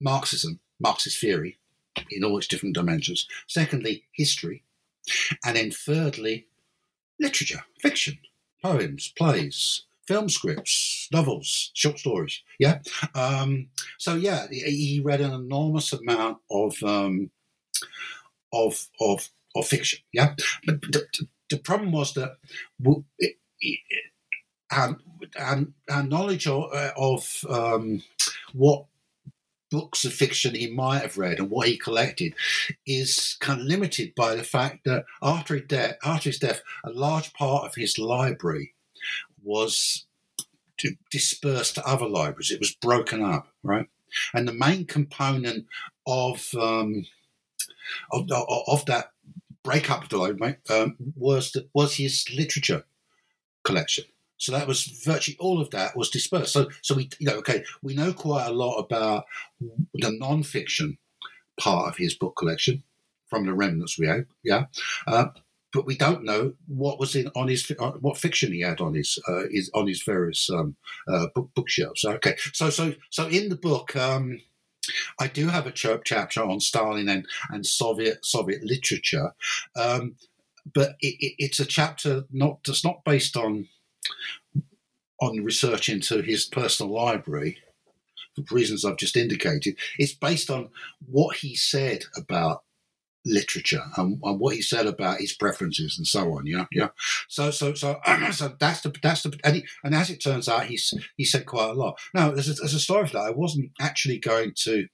marxism 0.00 0.60
marxist 0.80 1.20
theory 1.20 1.58
in 2.10 2.24
all 2.24 2.38
its 2.38 2.46
different 2.46 2.74
dimensions. 2.74 3.26
Secondly 3.46 4.04
history. 4.12 4.64
And 5.44 5.56
then 5.56 5.70
thirdly 5.70 6.46
literature 7.20 7.64
fiction 7.80 8.18
poems 8.62 9.12
plays 9.16 9.84
film 10.06 10.28
scripts, 10.28 11.08
novels, 11.12 11.70
short 11.74 11.98
stories. 11.98 12.42
Yeah. 12.58 12.80
Um, 13.14 13.68
so 13.98 14.14
yeah, 14.14 14.46
he 14.50 15.00
read 15.02 15.20
an 15.20 15.32
enormous 15.32 15.92
amount 15.92 16.38
of 16.50 16.82
um, 16.82 17.30
of 18.52 18.88
of 19.00 19.30
of 19.54 19.66
fiction. 19.66 20.00
Yeah. 20.12 20.34
But 20.66 20.82
the, 20.82 21.06
the 21.50 21.58
problem 21.58 21.92
was 21.92 22.14
that 22.14 22.36
our, 24.70 24.96
our, 25.38 25.66
our, 25.90 26.02
knowledge 26.02 26.46
of, 26.46 26.72
uh, 26.72 26.90
of 26.96 27.44
um, 27.48 28.02
what 28.52 28.86
books 29.74 30.04
of 30.04 30.12
fiction 30.12 30.54
he 30.54 30.70
might 30.70 31.02
have 31.02 31.18
read 31.18 31.40
and 31.40 31.50
what 31.50 31.66
he 31.66 31.76
collected 31.76 32.32
is 32.86 33.36
kind 33.40 33.60
of 33.60 33.66
limited 33.66 34.14
by 34.14 34.36
the 34.36 34.44
fact 34.44 34.84
that 34.84 35.04
after 35.20 35.56
his 35.56 35.64
death, 35.66 35.96
after 36.04 36.28
his 36.28 36.38
death, 36.38 36.62
a 36.84 36.90
large 36.90 37.32
part 37.32 37.64
of 37.64 37.74
his 37.74 37.98
library 37.98 38.72
was 39.42 40.06
dispersed 41.10 41.74
to 41.74 41.84
other 41.84 42.06
libraries. 42.06 42.52
It 42.52 42.60
was 42.60 42.76
broken 42.76 43.20
up, 43.20 43.48
right? 43.64 43.88
And 44.32 44.46
the 44.46 44.52
main 44.52 44.86
component 44.86 45.66
of 46.06 46.48
um, 46.54 47.06
of, 48.12 48.30
of, 48.30 48.86
that 48.86 49.10
breakup 49.64 50.04
of 50.04 50.08
the 50.08 50.18
library 50.18 50.56
um, 50.70 50.96
was 51.16 51.50
the, 51.50 51.68
was 51.74 51.96
his 51.96 52.24
literature 52.32 52.84
collection. 53.64 54.04
So 54.38 54.52
that 54.52 54.66
was 54.66 54.84
virtually 55.04 55.36
all 55.38 55.60
of 55.60 55.70
that 55.70 55.96
was 55.96 56.10
dispersed. 56.10 56.52
So 56.52 56.68
so 56.82 56.94
we 56.94 57.08
you 57.18 57.26
know 57.26 57.36
okay 57.36 57.64
we 57.82 57.94
know 57.94 58.12
quite 58.12 58.46
a 58.46 58.52
lot 58.52 58.78
about 58.78 59.24
the 59.60 60.10
non-fiction 60.18 60.98
part 61.58 61.88
of 61.88 61.96
his 61.96 62.14
book 62.14 62.36
collection 62.36 62.82
from 63.28 63.46
the 63.46 63.54
remnants 63.54 63.98
we 63.98 64.06
have, 64.06 64.26
yeah. 64.42 64.66
Uh, 65.06 65.26
but 65.72 65.86
we 65.86 65.96
don't 65.96 66.24
know 66.24 66.54
what 66.68 67.00
was 67.00 67.16
in 67.16 67.28
on 67.34 67.48
his 67.48 67.70
uh, 67.78 67.90
what 67.92 68.16
fiction 68.16 68.52
he 68.52 68.60
had 68.60 68.80
on 68.80 68.94
his 68.94 69.18
uh, 69.28 69.42
on 69.74 69.88
his 69.88 70.02
various 70.02 70.48
um, 70.50 70.76
uh, 71.08 71.26
book 71.34 71.50
bookshelves. 71.54 72.04
Okay, 72.04 72.36
so 72.52 72.70
so 72.70 72.94
so 73.10 73.26
in 73.26 73.48
the 73.50 73.56
book. 73.56 73.94
Um, 73.96 74.40
I 75.18 75.28
do 75.28 75.48
have 75.48 75.66
a 75.66 75.72
chapter 75.72 76.42
on 76.42 76.60
Stalin 76.60 77.08
and, 77.08 77.26
and 77.48 77.64
Soviet 77.64 78.22
Soviet 78.22 78.62
literature, 78.62 79.32
um, 79.74 80.16
but 80.74 80.90
it, 81.00 81.16
it, 81.20 81.34
it's 81.38 81.58
a 81.58 81.64
chapter 81.64 82.24
not 82.30 82.58
that's 82.66 82.84
not 82.84 83.02
based 83.02 83.34
on 83.34 83.68
on 85.20 85.44
research 85.44 85.88
into 85.88 86.22
his 86.22 86.44
personal 86.44 86.92
library 86.92 87.58
for 88.34 88.54
reasons 88.54 88.84
I've 88.84 88.96
just 88.96 89.16
indicated. 89.16 89.76
It's 89.98 90.14
based 90.14 90.50
on 90.50 90.70
what 91.06 91.36
he 91.36 91.54
said 91.54 92.04
about 92.16 92.62
literature 93.26 93.82
and, 93.96 94.20
and, 94.22 94.38
what 94.38 94.54
he 94.54 94.60
said 94.60 94.86
about 94.86 95.18
his 95.20 95.32
preferences 95.32 95.96
and 95.96 96.06
so 96.06 96.32
on. 96.36 96.46
Yeah, 96.46 96.66
yeah. 96.72 96.88
So, 97.28 97.50
so, 97.50 97.74
so, 97.74 98.00
so 98.32 98.54
that's 98.58 98.82
the 98.82 98.94
that's 99.02 99.22
the 99.22 99.38
and, 99.44 99.56
he, 99.56 99.64
and 99.82 99.94
as 99.94 100.10
it 100.10 100.22
turns 100.22 100.48
out, 100.48 100.66
he's 100.66 100.92
he 101.16 101.24
said 101.24 101.46
quite 101.46 101.70
a 101.70 101.74
lot. 101.74 101.98
Now, 102.12 102.30
there's 102.30 102.60
a, 102.60 102.64
a 102.64 102.68
story 102.68 103.06
for 103.06 103.14
that. 103.14 103.26
I 103.26 103.30
wasn't 103.30 103.70
actually 103.80 104.18
going 104.18 104.52
to 104.58 104.88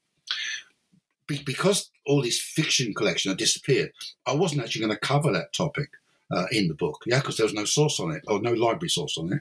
because 1.26 1.90
all 2.06 2.22
this 2.22 2.40
fiction 2.40 2.92
collection 2.94 3.30
had 3.30 3.38
disappeared. 3.38 3.92
I 4.26 4.34
wasn't 4.34 4.62
actually 4.62 4.84
going 4.84 4.94
to 4.94 5.06
cover 5.06 5.32
that 5.32 5.52
topic. 5.52 5.90
Uh, 6.32 6.46
in 6.52 6.68
the 6.68 6.74
book, 6.74 7.02
yeah, 7.06 7.18
because 7.18 7.36
there 7.36 7.44
was 7.44 7.54
no 7.54 7.64
source 7.64 7.98
on 7.98 8.12
it 8.12 8.22
or 8.28 8.40
no 8.40 8.52
library 8.52 8.88
source 8.88 9.18
on 9.18 9.32
it. 9.32 9.40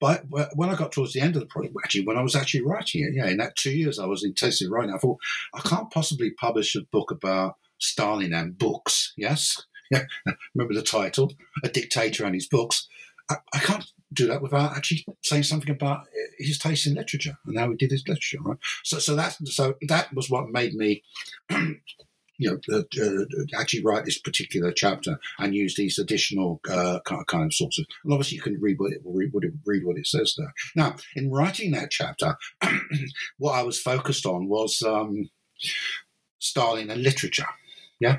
But 0.00 0.24
when 0.54 0.70
I 0.70 0.74
got 0.74 0.90
towards 0.92 1.12
the 1.12 1.20
end 1.20 1.36
of 1.36 1.40
the 1.40 1.46
project, 1.46 1.74
actually, 1.84 2.06
when 2.06 2.16
I 2.16 2.22
was 2.22 2.34
actually 2.34 2.62
writing 2.62 3.04
it, 3.04 3.14
yeah, 3.14 3.28
in 3.28 3.36
that 3.36 3.54
two 3.54 3.72
years 3.72 3.98
I 3.98 4.06
was 4.06 4.24
intensely 4.24 4.66
writing, 4.66 4.94
I 4.94 4.98
thought 4.98 5.18
I 5.52 5.60
can't 5.60 5.90
possibly 5.90 6.30
publish 6.30 6.74
a 6.74 6.80
book 6.90 7.10
about 7.10 7.56
Stalin 7.78 8.32
and 8.32 8.56
books. 8.56 9.12
Yes, 9.18 9.62
yeah. 9.90 10.04
Remember 10.54 10.74
the 10.74 10.82
title, 10.82 11.32
A 11.62 11.68
Dictator 11.68 12.24
and 12.24 12.34
His 12.34 12.48
Books. 12.48 12.88
I, 13.30 13.36
I, 13.52 13.58
can't 13.58 13.84
do 14.12 14.28
that 14.28 14.40
without 14.40 14.76
actually 14.76 15.04
saying 15.22 15.42
something 15.42 15.70
about 15.70 16.06
his 16.38 16.58
taste 16.58 16.86
in 16.86 16.94
literature 16.94 17.36
and 17.44 17.58
how 17.58 17.70
he 17.70 17.76
did 17.76 17.90
his 17.90 18.06
literature. 18.06 18.38
Right. 18.40 18.58
So, 18.84 18.98
so 18.98 19.16
that 19.16 19.36
so 19.46 19.74
that 19.88 20.14
was 20.14 20.30
what 20.30 20.48
made 20.48 20.74
me. 20.74 21.02
you 22.38 22.50
know, 22.50 22.76
uh, 22.78 23.58
actually 23.58 23.82
write 23.82 24.04
this 24.04 24.18
particular 24.18 24.72
chapter 24.72 25.18
and 25.38 25.54
use 25.54 25.74
these 25.74 25.98
additional 25.98 26.60
uh, 26.68 27.00
kind 27.06 27.44
of 27.44 27.54
sources. 27.54 27.86
And 28.04 28.12
obviously, 28.12 28.36
you 28.36 28.42
can 28.42 28.60
read 28.60 28.78
what 28.78 28.92
it, 28.92 29.00
read 29.04 29.32
read 29.64 29.84
what 29.84 29.98
it 29.98 30.06
says 30.06 30.34
there. 30.36 30.52
Now, 30.74 30.96
in 31.14 31.30
writing 31.30 31.72
that 31.72 31.90
chapter, 31.90 32.36
what 33.38 33.52
I 33.52 33.62
was 33.62 33.80
focused 33.80 34.26
on 34.26 34.48
was 34.48 34.82
um, 34.82 35.30
Stalin 36.38 36.90
and 36.90 37.02
literature. 37.02 37.46
Yeah. 38.00 38.18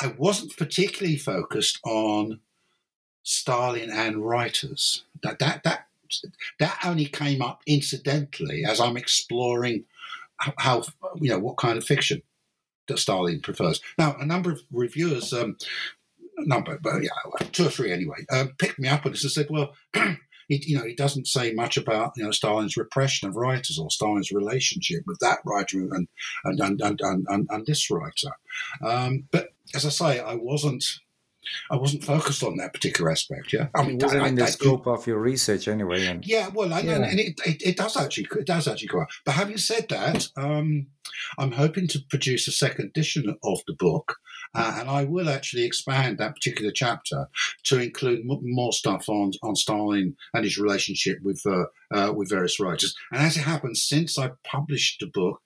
I 0.00 0.08
wasn't 0.18 0.56
particularly 0.56 1.16
focused 1.16 1.80
on 1.84 2.40
Stalin 3.22 3.90
and 3.90 4.24
writers. 4.24 5.04
That 5.22 5.38
that 5.38 5.62
that 5.64 5.86
that 6.58 6.78
only 6.84 7.06
came 7.06 7.40
up 7.40 7.62
incidentally 7.66 8.64
as 8.64 8.80
I'm 8.80 8.96
exploring 8.96 9.84
how, 10.58 10.82
you 11.16 11.30
know 11.30 11.38
what 11.38 11.56
kind 11.56 11.78
of 11.78 11.84
fiction 11.84 12.22
that 12.92 12.98
Stalin 12.98 13.40
prefers. 13.40 13.80
Now, 13.98 14.16
a 14.18 14.26
number 14.26 14.52
of 14.52 14.60
reviewers, 14.70 15.32
um, 15.32 15.56
number, 16.38 16.78
but 16.82 17.02
yeah, 17.02 17.10
two 17.52 17.66
or 17.66 17.70
three 17.70 17.92
anyway, 17.92 18.24
um, 18.30 18.52
picked 18.58 18.78
me 18.78 18.88
up 18.88 19.06
on 19.06 19.12
this 19.12 19.24
and 19.24 19.32
said, 19.32 19.48
"Well, 19.50 19.74
he, 20.48 20.62
you 20.66 20.78
know, 20.78 20.84
he 20.84 20.94
doesn't 20.94 21.26
say 21.26 21.52
much 21.52 21.76
about 21.76 22.12
you 22.16 22.24
know 22.24 22.30
Stalin's 22.30 22.76
repression 22.76 23.28
of 23.28 23.36
writers 23.36 23.78
or 23.78 23.90
Stalin's 23.90 24.32
relationship 24.32 25.02
with 25.06 25.18
that 25.20 25.38
writer 25.44 25.78
and 25.78 26.08
and 26.44 26.60
and 26.60 26.80
and, 26.80 27.00
and, 27.02 27.26
and, 27.28 27.46
and 27.50 27.66
this 27.66 27.90
writer. 27.90 28.30
Um, 28.82 29.24
but 29.30 29.48
as 29.74 29.86
I 29.86 29.90
say, 29.90 30.20
I 30.20 30.34
wasn't. 30.34 30.84
I 31.70 31.76
wasn't 31.76 32.04
focused 32.04 32.42
on 32.42 32.56
that 32.56 32.72
particular 32.72 33.10
aspect. 33.10 33.52
Yeah, 33.52 33.68
I 33.74 33.82
mean, 33.82 33.96
it 33.96 34.02
wasn't 34.02 34.22
I, 34.22 34.28
in 34.28 34.34
the 34.36 34.44
I, 34.44 34.50
scope 34.50 34.86
I, 34.86 34.92
of 34.92 35.06
your 35.06 35.18
research 35.18 35.68
anyway. 35.68 36.06
And, 36.06 36.26
yeah, 36.26 36.48
well, 36.52 36.72
I, 36.72 36.80
yeah. 36.80 36.96
and 36.96 37.20
it, 37.20 37.40
it, 37.44 37.62
it, 37.62 37.76
does 37.76 37.96
actually 37.96 38.28
it 38.38 38.46
does 38.46 38.68
actually 38.68 38.88
go. 38.88 39.04
But 39.24 39.32
having 39.32 39.58
said 39.58 39.86
that, 39.90 40.28
um, 40.36 40.86
I'm 41.38 41.52
hoping 41.52 41.88
to 41.88 42.00
produce 42.08 42.48
a 42.48 42.52
second 42.52 42.86
edition 42.86 43.36
of 43.42 43.60
the 43.66 43.74
book, 43.74 44.16
uh, 44.54 44.76
and 44.78 44.88
I 44.88 45.04
will 45.04 45.28
actually 45.28 45.64
expand 45.64 46.18
that 46.18 46.34
particular 46.34 46.70
chapter 46.70 47.28
to 47.64 47.80
include 47.80 48.20
m- 48.20 48.40
more 48.42 48.72
stuff 48.72 49.08
on, 49.08 49.32
on 49.42 49.56
Stalin 49.56 50.16
and 50.34 50.44
his 50.44 50.58
relationship 50.58 51.18
with 51.22 51.42
uh, 51.46 51.64
uh, 51.92 52.12
with 52.12 52.30
various 52.30 52.58
writers. 52.58 52.94
And 53.12 53.22
as 53.22 53.36
it 53.36 53.42
happens, 53.42 53.82
since 53.82 54.18
I 54.18 54.30
published 54.44 55.00
the 55.00 55.06
book, 55.06 55.40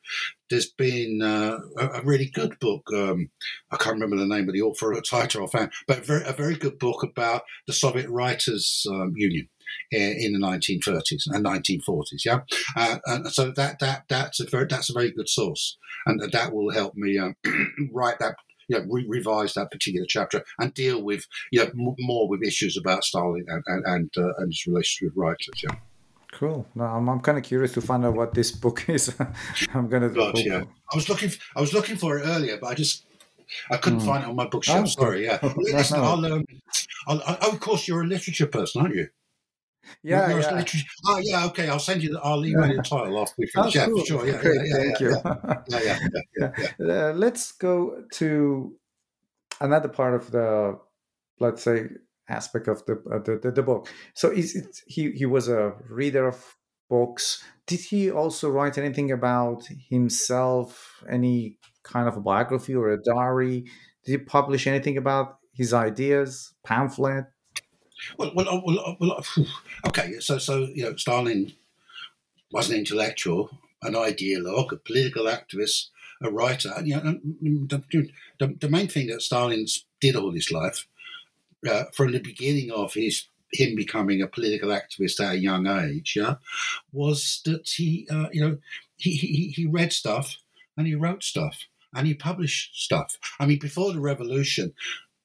there's 0.48 0.70
been 0.70 1.20
uh, 1.22 1.58
a, 1.78 2.00
a, 2.00 2.02
really 2.02 2.30
good 2.32 2.58
book. 2.60 2.82
Um, 2.94 3.30
I 3.72 3.76
can't 3.76 3.94
remember 3.94 4.16
the 4.16 4.26
name 4.26 4.48
of 4.48 4.54
the 4.54 4.62
author 4.62 4.94
or 4.94 5.00
title 5.00 5.48
I 5.54 5.68
but 5.88 5.98
a 5.98 6.02
very, 6.02 6.24
a 6.24 6.32
very 6.32 6.54
good 6.54 6.78
book 6.78 7.02
about 7.02 7.42
the 7.66 7.72
Soviet 7.72 8.08
Writers 8.08 8.86
um, 8.90 9.12
Union 9.16 9.48
in 9.90 10.32
the 10.32 10.38
1930s 10.38 11.24
and 11.26 11.44
1940s. 11.44 12.24
Yeah, 12.24 12.40
uh, 12.76 12.98
and 13.06 13.32
so 13.32 13.50
that 13.52 13.78
that 13.80 14.04
that's 14.08 14.40
a 14.40 14.48
very 14.48 14.66
that's 14.68 14.90
a 14.90 14.94
very 14.94 15.10
good 15.10 15.28
source, 15.28 15.76
and 16.06 16.20
that 16.20 16.52
will 16.52 16.72
help 16.72 16.94
me 16.94 17.18
um, 17.18 17.34
write 17.92 18.18
that 18.18 18.36
you 18.68 18.78
know, 18.78 18.84
re- 18.88 19.06
revise 19.08 19.54
that 19.54 19.70
particular 19.70 20.06
chapter 20.08 20.44
and 20.58 20.74
deal 20.74 21.02
with 21.02 21.26
you 21.52 21.60
know, 21.60 21.70
m- 21.70 21.96
more 21.98 22.28
with 22.28 22.42
issues 22.42 22.76
about 22.76 23.04
Stalin 23.04 23.44
and 23.48 23.62
and 23.66 23.84
and, 23.86 24.10
uh, 24.16 24.34
and 24.38 24.48
his 24.48 24.66
relationship 24.66 25.14
with 25.14 25.22
writers. 25.22 25.62
Yeah. 25.62 25.76
Cool. 26.32 26.66
No, 26.74 26.84
I'm, 26.84 27.08
I'm 27.08 27.20
kind 27.20 27.38
of 27.38 27.44
curious 27.44 27.72
to 27.72 27.80
find 27.80 28.04
out 28.04 28.14
what 28.14 28.34
this 28.34 28.50
book 28.50 28.84
is. 28.88 29.14
I'm 29.72 29.88
gonna. 29.88 30.10
God, 30.10 30.38
yeah. 30.38 30.64
I 30.92 30.96
was 30.96 31.08
looking. 31.08 31.30
I 31.54 31.60
was 31.60 31.72
looking 31.72 31.96
for 31.96 32.18
it 32.18 32.24
earlier, 32.26 32.58
but 32.60 32.68
I 32.68 32.74
just 32.74 33.06
I 33.70 33.76
couldn't 33.76 34.00
mm. 34.00 34.06
find 34.06 34.24
it 34.24 34.28
on 34.28 34.36
my 34.36 34.46
bookshelf. 34.46 34.82
Oh, 34.82 34.86
Sorry. 34.86 35.24
Yeah. 35.24 35.38
Listen, 35.56 36.00
I'll, 36.00 36.24
um, 36.24 36.44
I'll, 37.06 37.22
I'll, 37.26 37.38
oh, 37.42 37.52
of 37.52 37.60
course, 37.60 37.86
you're 37.86 38.02
a 38.02 38.06
literature 38.06 38.46
person, 38.46 38.82
aren't 38.82 38.94
you? 38.94 39.08
Yeah, 40.02 40.28
yeah. 40.28 40.34
Literature. 40.36 40.78
Oh, 41.06 41.18
yeah. 41.18 41.46
Okay, 41.46 41.68
I'll 41.68 41.78
send 41.78 42.02
you. 42.02 42.12
The, 42.12 42.20
I'll 42.20 42.44
email 42.44 42.66
you 42.66 42.76
the 42.76 42.82
title 42.82 43.18
off. 43.18 43.32
We 43.38 43.48
oh, 43.56 43.68
yeah, 43.68 43.86
cool. 43.86 44.00
for 44.00 44.06
sure. 44.06 44.26
Yeah, 44.26 44.40
Great, 44.40 44.56
yeah, 44.56 44.62
yeah, 44.66 44.82
thank 44.82 45.00
you. 45.00 45.10
Yeah, 45.10 45.58
yeah, 45.68 45.80
yeah. 45.82 45.98
yeah, 46.38 46.50
yeah. 46.58 46.70
Uh, 47.08 47.12
let's 47.12 47.52
go 47.52 48.04
to 48.14 48.74
another 49.60 49.88
part 49.88 50.14
of 50.14 50.30
the, 50.30 50.78
let's 51.40 51.62
say, 51.62 51.86
aspect 52.28 52.68
of 52.68 52.84
the 52.86 52.94
uh, 53.12 53.18
the, 53.18 53.38
the, 53.42 53.50
the, 53.52 53.62
book. 53.62 53.88
So 54.14 54.30
is 54.30 54.56
it, 54.56 54.80
he 54.86 55.12
he 55.12 55.26
was 55.26 55.48
a 55.48 55.74
reader 55.88 56.26
of 56.26 56.56
books. 56.88 57.42
Did 57.66 57.80
he 57.80 58.10
also 58.10 58.50
write 58.50 58.78
anything 58.78 59.10
about 59.10 59.68
himself? 59.90 61.02
Any 61.08 61.58
kind 61.82 62.08
of 62.08 62.16
a 62.16 62.20
biography 62.20 62.74
or 62.74 62.90
a 62.90 63.02
diary? 63.02 63.64
Did 64.04 64.12
he 64.12 64.18
publish 64.18 64.66
anything 64.66 64.96
about 64.96 65.38
his 65.52 65.72
ideas, 65.72 66.54
pamphlet? 66.64 67.26
Well, 68.18 68.32
well, 68.34 68.48
uh, 68.48 68.60
well, 68.64 68.80
uh, 68.80 68.94
well 69.00 69.12
uh, 69.12 69.88
okay. 69.88 70.20
So, 70.20 70.38
so 70.38 70.68
you 70.74 70.84
know, 70.84 70.96
Stalin 70.96 71.52
was 72.50 72.70
an 72.70 72.76
intellectual, 72.76 73.50
an 73.82 73.94
ideologue, 73.94 74.72
a 74.72 74.76
political 74.76 75.24
activist, 75.24 75.88
a 76.22 76.30
writer. 76.30 76.72
And, 76.76 76.86
you 76.86 76.96
know, 76.96 77.66
the, 77.66 78.08
the, 78.38 78.56
the 78.60 78.68
main 78.68 78.88
thing 78.88 79.08
that 79.08 79.22
Stalin 79.22 79.66
did 80.00 80.16
all 80.16 80.32
his 80.32 80.50
life, 80.50 80.86
uh, 81.68 81.84
from 81.92 82.12
the 82.12 82.20
beginning 82.20 82.70
of 82.70 82.94
his 82.94 83.28
him 83.52 83.76
becoming 83.76 84.20
a 84.20 84.26
political 84.26 84.70
activist 84.70 85.20
at 85.20 85.34
a 85.34 85.38
young 85.38 85.66
age, 85.66 86.14
yeah, 86.16 86.36
was 86.92 87.40
that 87.44 87.68
he, 87.68 88.06
uh, 88.10 88.28
you 88.32 88.40
know, 88.40 88.58
he, 88.96 89.12
he 89.12 89.48
he 89.54 89.66
read 89.66 89.92
stuff 89.92 90.38
and 90.76 90.86
he 90.86 90.94
wrote 90.94 91.22
stuff 91.22 91.64
and 91.94 92.06
he 92.06 92.14
published 92.14 92.82
stuff. 92.82 93.16
I 93.38 93.46
mean, 93.46 93.58
before 93.58 93.92
the 93.92 94.00
revolution, 94.00 94.74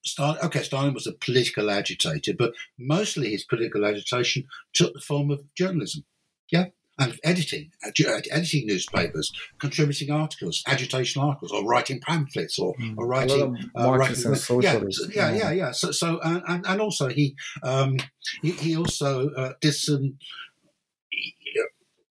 Stalin, 0.04 0.40
okay, 0.44 0.64
Stalin 0.64 0.94
was 0.94 1.08
a 1.08 1.14
political 1.14 1.70
agitator, 1.70 2.34
but 2.38 2.54
mostly 2.78 3.32
his 3.32 3.44
political 3.44 3.86
agitation 3.86 4.46
took 4.74 4.94
the 4.94 5.00
form 5.00 5.32
of 5.32 5.54
journalism. 5.56 6.04
Yeah. 6.52 6.68
And 7.00 7.18
editing, 7.24 7.72
editing 7.84 8.68
newspapers, 8.68 9.32
contributing 9.58 10.12
articles, 10.12 10.62
agitational 10.68 11.24
articles, 11.24 11.52
or 11.52 11.66
writing 11.66 12.00
pamphlets, 12.00 12.60
or, 12.60 12.76
mm. 12.76 12.96
or 12.96 13.08
writing, 13.08 13.58
uh, 13.76 13.92
writing 13.98 14.36
yeah, 14.62 14.80
yeah, 15.12 15.32
yeah, 15.32 15.52
yeah. 15.52 15.72
So, 15.72 15.92
so 15.92 16.20
and, 16.22 16.64
and 16.68 16.82
also 16.82 17.08
he 17.08 17.36
um, 17.64 17.98
he, 18.44 18.52
he 18.52 18.78
also 18.78 19.30
uh, 19.32 19.54
did 19.62 19.74
some 19.74 20.18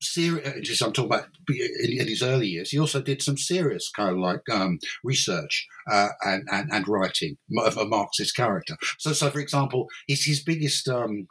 serious. 0.00 0.80
I'm 0.80 0.92
talking 0.92 1.12
about 1.12 1.26
in, 1.48 2.00
in, 2.00 2.08
his 2.08 2.22
early 2.22 2.48
years. 2.48 2.70
He 2.70 2.78
also 2.78 3.00
did 3.00 3.22
some 3.22 3.36
serious 3.36 3.90
kind 3.90 4.10
of 4.10 4.18
like 4.18 4.48
um, 4.50 4.78
research 5.04 5.66
uh, 5.90 6.08
and, 6.22 6.48
and, 6.50 6.70
and 6.72 6.88
writing 6.88 7.36
of 7.58 7.76
a 7.76 7.86
Marxist 7.86 8.36
character. 8.36 8.76
So, 8.98 9.12
so 9.12 9.30
for 9.30 9.40
example, 9.40 9.88
his 10.06 10.24
his 10.24 10.42
biggest 10.42 10.88
um, 10.88 11.26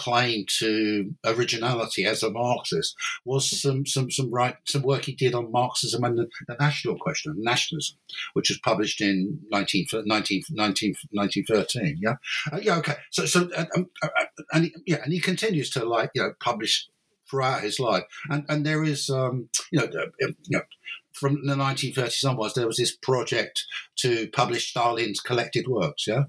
claim 0.00 0.46
to 0.48 1.14
originality 1.26 2.06
as 2.06 2.22
a 2.22 2.30
Marxist 2.30 2.96
was 3.26 3.60
some 3.60 3.84
some 3.84 4.10
some 4.10 4.32
right 4.32 4.56
some 4.66 4.82
work 4.82 5.04
he 5.04 5.14
did 5.14 5.34
on 5.34 5.52
Marxism 5.52 6.02
and 6.04 6.18
the, 6.18 6.26
the 6.48 6.56
national 6.58 6.96
question, 6.96 7.34
nationalism, 7.36 7.98
which 8.32 8.48
was 8.48 8.58
published 8.60 9.02
in 9.02 9.38
19, 9.50 9.86
19, 10.06 10.42
19 10.50 10.94
1913. 11.12 11.98
Yeah, 12.00 12.14
uh, 12.50 12.60
yeah, 12.62 12.78
okay. 12.78 12.94
So 13.10 13.26
so 13.26 13.50
um, 13.56 13.90
uh, 14.02 14.08
and 14.54 14.70
yeah, 14.86 15.02
and 15.04 15.12
he 15.12 15.20
continues 15.20 15.68
to 15.70 15.84
like 15.84 16.10
you 16.14 16.22
know 16.22 16.32
publish 16.40 16.88
throughout 17.30 17.62
his 17.62 17.78
life. 17.78 18.04
And 18.28 18.44
and 18.48 18.66
there 18.66 18.82
is, 18.82 19.08
um, 19.08 19.48
you 19.70 19.80
know, 19.80 19.88
you 20.20 20.34
know, 20.48 20.62
from 21.12 21.46
the 21.46 21.54
1930s 21.54 22.28
onwards, 22.28 22.54
there 22.54 22.66
was 22.66 22.76
this 22.76 22.96
project 22.96 23.64
to 23.96 24.28
publish 24.28 24.70
Stalin's 24.70 25.20
collected 25.20 25.66
works, 25.68 26.06
yeah, 26.06 26.24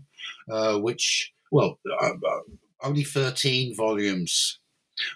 uh, 0.50 0.78
which, 0.78 1.34
well, 1.52 1.80
uh, 2.02 2.14
uh 2.14 2.40
only 2.84 3.04
13 3.04 3.76
volumes 3.76 4.60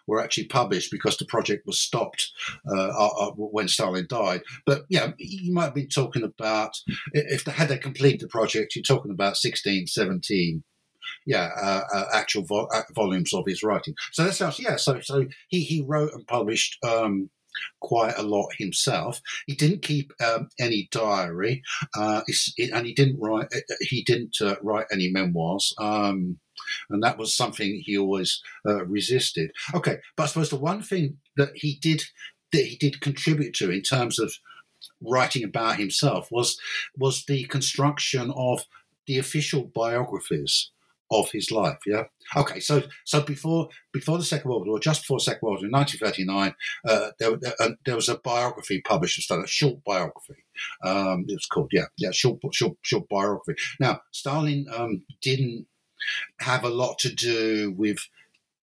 were 0.08 0.22
actually 0.22 0.48
published 0.48 0.92
because 0.92 1.18
the 1.18 1.26
project 1.26 1.66
was 1.66 1.80
stopped 1.80 2.32
uh, 2.68 2.90
uh, 2.90 3.10
uh, 3.20 3.32
when 3.32 3.68
Stalin 3.68 4.08
died. 4.10 4.42
But 4.66 4.84
yeah, 4.90 5.12
you 5.18 5.54
might 5.54 5.74
been 5.74 5.90
talking 5.90 6.24
about 6.24 6.72
if 7.14 7.44
they 7.44 7.52
had 7.52 7.70
they 7.70 7.78
completed 7.78 8.22
the 8.22 8.28
project, 8.28 8.76
you're 8.76 8.84
talking 8.84 9.12
about 9.12 9.38
16, 9.38 9.88
17 9.88 10.64
yeah, 11.26 11.50
uh, 11.62 11.82
uh, 11.94 12.06
actual 12.14 12.44
vo- 12.44 12.70
uh, 12.74 12.84
volumes 12.94 13.34
of 13.34 13.46
his 13.48 13.64
writing. 13.64 13.96
So 14.12 14.24
that's 14.24 14.40
how, 14.40 14.52
yeah. 14.58 14.76
So 14.78 15.00
so 15.02 15.26
he 15.50 15.64
he 15.64 15.84
wrote 15.88 16.14
and 16.14 16.26
published. 16.28 16.78
Um, 16.84 17.30
quite 17.80 18.18
a 18.18 18.22
lot 18.22 18.50
himself. 18.58 19.22
He 19.48 19.56
didn't 19.56 19.82
keep 19.82 20.12
um, 20.22 20.50
any 20.60 20.90
diary, 20.92 21.64
uh, 21.98 22.22
and 22.74 22.86
he 22.86 22.94
didn't 22.94 23.18
write. 23.18 23.48
He 23.80 24.04
didn't 24.04 24.36
uh, 24.42 24.58
write 24.62 24.88
any 24.92 25.10
memoirs. 25.10 25.74
Um, 25.78 26.40
and 26.90 27.04
that 27.04 27.18
was 27.18 27.36
something 27.36 27.82
he 27.84 27.98
always 27.98 28.42
uh, 28.68 28.86
resisted. 28.86 29.52
Okay, 29.74 30.00
but 30.16 30.24
I 30.24 30.26
suppose 30.28 30.50
the 30.50 30.58
one 30.58 30.82
thing 30.82 31.18
that 31.38 31.52
he 31.56 31.78
did 31.82 32.04
that 32.52 32.66
he 32.66 32.76
did 32.76 33.02
contribute 33.02 33.54
to 33.56 33.72
in 33.72 33.82
terms 33.82 34.20
of 34.20 34.34
writing 35.02 35.44
about 35.44 35.78
himself 35.78 36.30
was 36.32 36.60
was 36.98 37.26
the 37.26 37.46
construction 37.46 38.32
of 38.36 38.66
the 39.08 39.18
official 39.18 39.64
biographies 39.64 40.72
of 41.12 41.30
his 41.32 41.52
life. 41.52 41.78
Yeah. 41.86 42.04
Okay. 42.36 42.60
So 42.60 42.84
so 43.06 43.22
before 43.22 43.70
before 43.94 44.18
the 44.18 44.24
Second 44.24 44.50
World 44.50 44.68
War, 44.68 44.80
just 44.80 45.04
before 45.04 45.18
the 45.18 45.24
Second 45.24 45.42
World 45.44 45.60
War, 45.60 45.66
in 45.66 45.72
1939, 45.72 46.56
uh, 46.88 47.12
there, 47.20 47.54
uh, 47.60 47.76
there 47.86 47.96
was 47.96 48.10
a 48.10 48.18
biography 48.20 48.82
published 48.82 49.18
of 49.20 49.24
Stalin, 49.24 49.44
a 49.44 49.48
short 49.48 49.84
biography. 49.86 50.44
Um, 50.84 51.26
it 51.28 51.34
was 51.34 51.46
called 51.46 51.70
yeah 51.72 51.86
yeah 51.98 52.12
short 52.12 52.40
short 52.52 52.78
short 52.82 53.08
biography. 53.10 53.56
Now 53.80 54.02
Stalin 54.12 54.66
um, 54.76 55.04
didn't 55.22 55.68
have 56.40 56.64
a 56.64 56.70
lot 56.70 57.00
to 57.00 57.14
do 57.14 57.74
with 57.78 58.00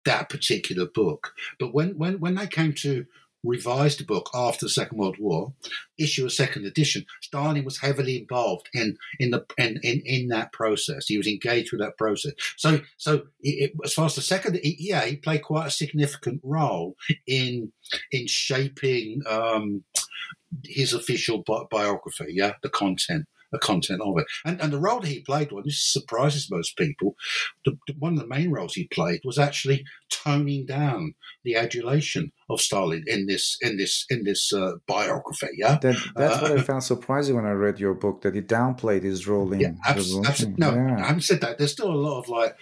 that 0.05 0.29
particular 0.29 0.85
book. 0.85 1.33
But 1.59 1.73
when, 1.73 1.97
when, 1.97 2.19
when 2.19 2.35
they 2.35 2.47
came 2.47 2.73
to 2.75 3.05
revise 3.47 3.97
the 3.97 4.03
book 4.03 4.29
after 4.33 4.65
the 4.65 4.69
Second 4.69 4.97
World 4.97 5.17
War, 5.19 5.53
issue 5.97 6.25
a 6.25 6.29
second 6.29 6.65
edition, 6.65 7.05
Stalin 7.21 7.65
was 7.65 7.79
heavily 7.79 8.17
involved 8.17 8.69
in 8.73 8.97
in 9.19 9.31
the 9.31 9.45
in, 9.57 9.79
in, 9.83 10.01
in 10.05 10.27
that 10.29 10.51
process. 10.51 11.07
He 11.07 11.17
was 11.17 11.27
engaged 11.27 11.71
with 11.71 11.81
that 11.81 11.97
process. 11.97 12.33
So 12.57 12.81
so 12.97 13.23
it, 13.41 13.71
as 13.83 13.93
far 13.93 14.05
as 14.05 14.15
the 14.15 14.21
second, 14.21 14.59
yeah, 14.63 15.05
he 15.05 15.15
played 15.15 15.43
quite 15.43 15.67
a 15.67 15.71
significant 15.71 16.41
role 16.43 16.95
in 17.25 17.71
in 18.11 18.27
shaping 18.27 19.21
um, 19.29 19.83
his 20.65 20.93
official 20.93 21.43
bi- 21.43 21.63
biography. 21.71 22.27
Yeah, 22.29 22.53
the 22.61 22.69
content 22.69 23.25
the 23.51 23.59
content 23.59 24.01
of 24.01 24.17
it. 24.17 24.25
And, 24.45 24.59
and 24.61 24.71
the 24.71 24.79
role 24.79 24.99
that 24.99 25.07
he 25.07 25.21
played, 25.21 25.51
well, 25.51 25.63
this 25.63 25.79
surprises 25.79 26.51
most 26.51 26.77
people, 26.77 27.15
the, 27.65 27.77
one 27.97 28.13
of 28.13 28.19
the 28.19 28.27
main 28.27 28.51
roles 28.51 28.73
he 28.73 28.87
played 28.87 29.21
was 29.23 29.39
actually 29.39 29.85
toning 30.09 30.65
down 30.65 31.13
the 31.43 31.55
adulation 31.55 32.31
of 32.49 32.61
Stalin 32.61 33.03
in 33.07 33.27
this 33.27 33.57
in 33.61 33.77
this 33.77 34.05
in 34.09 34.23
this 34.23 34.53
uh, 34.53 34.73
biography. 34.87 35.47
Yeah, 35.57 35.77
that, 35.81 35.95
that's 36.15 36.37
uh, 36.37 36.39
what 36.41 36.51
I 36.51 36.61
found 36.61 36.83
surprising 36.83 37.35
when 37.35 37.45
I 37.45 37.51
read 37.51 37.79
your 37.79 37.93
book 37.93 38.21
that 38.21 38.35
he 38.35 38.41
downplayed 38.41 39.03
his 39.03 39.27
role 39.27 39.51
in. 39.53 39.59
Yeah, 39.59 39.71
absolutely. 39.87 40.29
Abs- 40.29 40.47
no, 40.57 40.73
yeah. 40.73 40.97
I 40.97 41.07
haven't 41.07 41.21
said 41.21 41.41
that. 41.41 41.57
There's 41.57 41.71
still 41.71 41.91
a 41.91 41.95
lot 41.95 42.19
of 42.19 42.29
like 42.29 42.55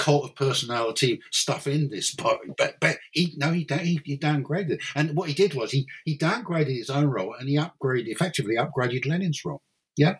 cult 0.00 0.24
of 0.24 0.34
personality 0.34 1.20
stuff 1.30 1.66
in 1.66 1.90
this 1.90 2.14
but 2.14 2.40
but, 2.56 2.74
but 2.80 2.96
he 3.12 3.34
no 3.36 3.52
he, 3.52 3.66
he, 3.82 4.00
he 4.02 4.16
downgraded 4.16 4.80
and 4.94 5.14
what 5.14 5.28
he 5.28 5.34
did 5.34 5.52
was 5.52 5.72
he 5.72 5.86
he 6.06 6.16
downgraded 6.16 6.74
his 6.74 6.88
own 6.88 7.04
role 7.04 7.34
and 7.38 7.50
he 7.50 7.58
upgraded 7.58 8.06
effectively 8.06 8.56
upgraded 8.56 9.06
lenin's 9.06 9.44
role 9.44 9.60
yeah. 10.00 10.16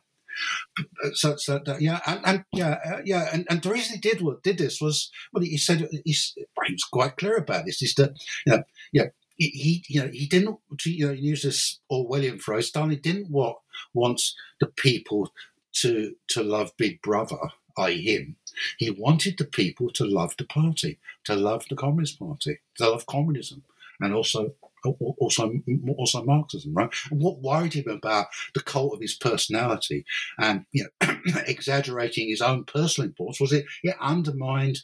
So, 1.14 1.36
so 1.36 1.60
yeah, 1.78 2.00
and, 2.06 2.20
and 2.24 2.44
yeah, 2.52 2.78
uh, 2.84 3.00
yeah, 3.04 3.28
and, 3.32 3.46
and 3.50 3.62
the 3.62 3.70
reason 3.70 3.96
he 3.96 4.00
did 4.00 4.22
what 4.22 4.42
did 4.42 4.58
this 4.58 4.80
was 4.80 5.10
well, 5.32 5.42
he 5.42 5.58
said 5.58 5.88
he's, 6.04 6.34
he 6.36 6.72
was 6.72 6.84
quite 6.84 7.16
clear 7.16 7.36
about 7.36 7.66
this. 7.66 7.82
Is 7.82 7.94
that 7.94 8.12
you 8.46 8.52
know, 8.52 8.62
yeah, 8.92 9.06
he, 9.36 9.48
he 9.48 9.84
you 9.88 10.02
know 10.02 10.10
he 10.12 10.26
didn't 10.26 10.58
you 10.84 11.06
know 11.06 11.12
use 11.12 11.42
this 11.42 11.80
Orwellian 11.90 12.40
phrase. 12.40 12.68
Stalin 12.68 13.00
didn't 13.02 13.30
want 13.30 13.56
wants 13.92 14.34
the 14.60 14.66
people 14.66 15.32
to 15.74 16.14
to 16.28 16.42
love 16.42 16.76
Big 16.76 17.02
Brother, 17.02 17.50
i.e., 17.78 18.16
him. 18.16 18.36
He 18.78 18.90
wanted 18.90 19.36
the 19.38 19.44
people 19.44 19.90
to 19.90 20.04
love 20.04 20.34
the 20.36 20.44
party, 20.44 20.98
to 21.24 21.34
love 21.34 21.64
the 21.68 21.76
Communist 21.76 22.18
Party, 22.18 22.60
to 22.76 22.90
love 22.90 23.06
communism, 23.06 23.64
and 24.00 24.14
also 24.14 24.54
also 24.84 25.52
also 25.96 26.24
Marxism, 26.24 26.74
right? 26.74 26.92
What 27.10 27.42
worried 27.42 27.74
him 27.74 27.88
about 27.88 28.26
the 28.54 28.62
cult 28.62 28.94
of 28.94 29.00
his 29.00 29.14
personality 29.14 30.04
and 30.38 30.64
you 30.72 30.86
know 31.00 31.16
exaggerating 31.46 32.28
his 32.28 32.42
own 32.42 32.64
personal 32.64 33.08
importance 33.08 33.40
was 33.40 33.52
it 33.52 33.66
it 33.82 33.96
undermined 34.00 34.80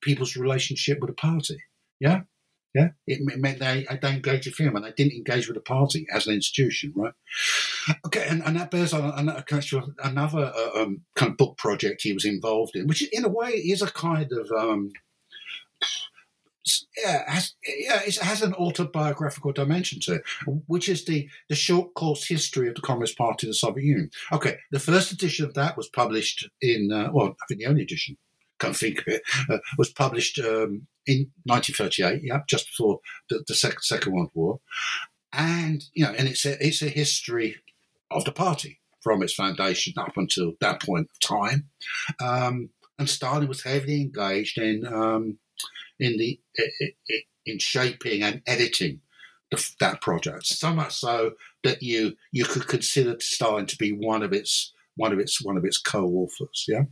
people's 0.00 0.36
relationship 0.36 0.98
with 1.00 1.08
the 1.08 1.14
party. 1.14 1.58
Yeah, 2.00 2.22
yeah, 2.74 2.88
it 3.06 3.20
meant 3.20 3.58
they 3.58 3.86
they 4.00 4.10
engaged 4.10 4.46
with 4.46 4.58
him 4.58 4.76
and 4.76 4.84
they 4.84 4.92
didn't 4.92 5.12
engage 5.12 5.46
with 5.46 5.56
the 5.56 5.62
party 5.62 6.06
as 6.10 6.26
an 6.26 6.34
institution, 6.34 6.92
right? 6.96 7.12
Okay, 8.06 8.26
and, 8.26 8.42
and 8.44 8.56
that 8.56 8.70
bears 8.70 8.94
on 8.94 9.12
another, 9.18 9.44
another 10.02 10.52
uh, 10.56 10.82
um, 10.82 11.02
kind 11.14 11.32
of 11.32 11.36
book 11.36 11.58
project 11.58 12.02
he 12.02 12.14
was 12.14 12.24
involved 12.24 12.74
in, 12.74 12.86
which 12.86 13.06
in 13.12 13.24
a 13.24 13.28
way 13.28 13.50
is 13.50 13.82
a 13.82 13.90
kind 13.90 14.32
of 14.32 14.50
um, 14.52 14.92
yeah, 16.96 17.30
has, 17.30 17.54
yeah, 17.66 18.00
it 18.06 18.16
has 18.16 18.42
an 18.42 18.54
autobiographical 18.54 19.52
dimension 19.52 20.00
to 20.00 20.14
it, 20.14 20.22
which 20.66 20.88
is 20.88 21.04
the, 21.04 21.28
the 21.48 21.54
short 21.54 21.94
course 21.94 22.26
history 22.26 22.68
of 22.68 22.74
the 22.74 22.80
Communist 22.80 23.18
Party 23.18 23.46
of 23.46 23.50
the 23.50 23.54
Soviet 23.54 23.84
Union. 23.84 24.10
Okay, 24.32 24.56
the 24.70 24.78
first 24.78 25.12
edition 25.12 25.44
of 25.44 25.54
that 25.54 25.76
was 25.76 25.88
published 25.88 26.48
in, 26.60 26.92
uh, 26.92 27.10
well, 27.12 27.36
I 27.42 27.46
think 27.48 27.60
the 27.60 27.66
only 27.66 27.82
edition, 27.82 28.16
can't 28.58 28.76
think 28.76 29.00
of 29.00 29.08
it, 29.08 29.22
uh, 29.50 29.58
was 29.76 29.90
published 29.90 30.38
um, 30.38 30.86
in 31.06 31.30
1938, 31.44 32.22
yeah, 32.22 32.40
just 32.48 32.66
before 32.66 33.00
the, 33.28 33.42
the 33.46 33.54
Second, 33.54 33.82
Second 33.82 34.12
World 34.12 34.30
War. 34.34 34.60
And, 35.32 35.84
you 35.94 36.04
know, 36.04 36.12
and 36.12 36.28
it's 36.28 36.44
a, 36.44 36.64
it's 36.64 36.82
a 36.82 36.88
history 36.88 37.56
of 38.10 38.24
the 38.24 38.32
party 38.32 38.78
from 39.00 39.22
its 39.22 39.34
foundation 39.34 39.94
up 39.96 40.16
until 40.16 40.52
that 40.60 40.82
point 40.82 41.08
of 41.10 41.18
time. 41.18 41.68
Um, 42.20 42.70
and 42.98 43.08
Stalin 43.08 43.48
was 43.48 43.64
heavily 43.64 44.00
engaged 44.00 44.58
in 44.58 44.86
um, 44.86 45.38
in 46.02 46.18
the 46.18 46.40
in 47.46 47.58
shaping 47.58 48.22
and 48.22 48.42
editing 48.46 49.00
that 49.80 50.00
project. 50.00 50.46
So 50.46 50.72
much 50.74 50.94
so 50.94 51.32
that 51.62 51.82
you 51.82 52.16
you 52.32 52.44
could 52.44 52.66
consider 52.66 53.16
Stalin 53.20 53.66
to 53.66 53.76
be 53.76 53.92
one 53.92 54.22
of 54.22 54.32
its 54.32 54.72
one 54.96 55.12
of 55.12 55.18
its 55.18 55.42
one 55.42 55.56
of 55.56 55.64
its 55.64 55.78
co-authors. 55.78 56.64
Yeah. 56.68 56.84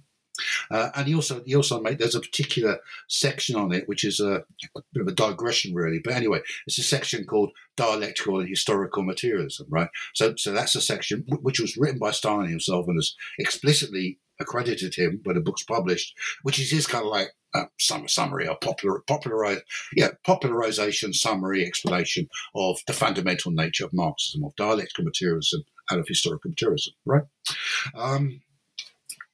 Uh, 0.70 0.90
and 0.94 1.06
he 1.06 1.14
also 1.14 1.42
he 1.44 1.54
also 1.54 1.80
made 1.80 1.98
there's 1.98 2.14
a 2.14 2.20
particular 2.20 2.78
section 3.08 3.56
on 3.56 3.72
it 3.72 3.86
which 3.88 4.04
is 4.04 4.20
a, 4.20 4.42
a, 4.76 4.80
bit 4.92 5.02
of 5.02 5.08
a 5.08 5.12
digression 5.12 5.74
really, 5.74 6.00
but 6.02 6.14
anyway, 6.14 6.40
it's 6.66 6.78
a 6.78 6.82
section 6.82 7.24
called 7.24 7.50
dialectical 7.76 8.40
and 8.40 8.48
historical 8.48 9.02
materialism, 9.02 9.66
right? 9.68 9.88
So 10.14 10.34
so 10.36 10.52
that's 10.52 10.76
a 10.76 10.80
section 10.80 11.24
which 11.42 11.60
was 11.60 11.76
written 11.76 11.98
by 11.98 12.12
Stalin 12.12 12.48
himself 12.48 12.86
and 12.88 12.98
is 12.98 13.16
explicitly 13.38 14.18
accredited 14.40 14.94
him 14.94 15.20
when 15.24 15.36
the 15.36 15.42
book's 15.42 15.62
published, 15.62 16.14
which 16.42 16.58
is 16.58 16.70
his 16.70 16.86
kind 16.86 17.04
of 17.04 17.10
like 17.10 17.28
uh, 17.54 17.64
summary 17.78 18.48
or 18.48 18.56
popular, 18.56 19.00
popularize, 19.06 19.60
yeah, 19.94 20.08
popularization, 20.24 21.12
summary, 21.12 21.64
explanation 21.66 22.28
of 22.54 22.78
the 22.86 22.92
fundamental 22.92 23.50
nature 23.50 23.84
of 23.84 23.92
Marxism, 23.92 24.44
of 24.44 24.54
dialectical 24.56 25.04
materialism, 25.04 25.62
and 25.90 26.00
of 26.00 26.08
historical 26.08 26.50
materialism, 26.50 26.94
right? 27.04 27.24
Um, 27.94 28.40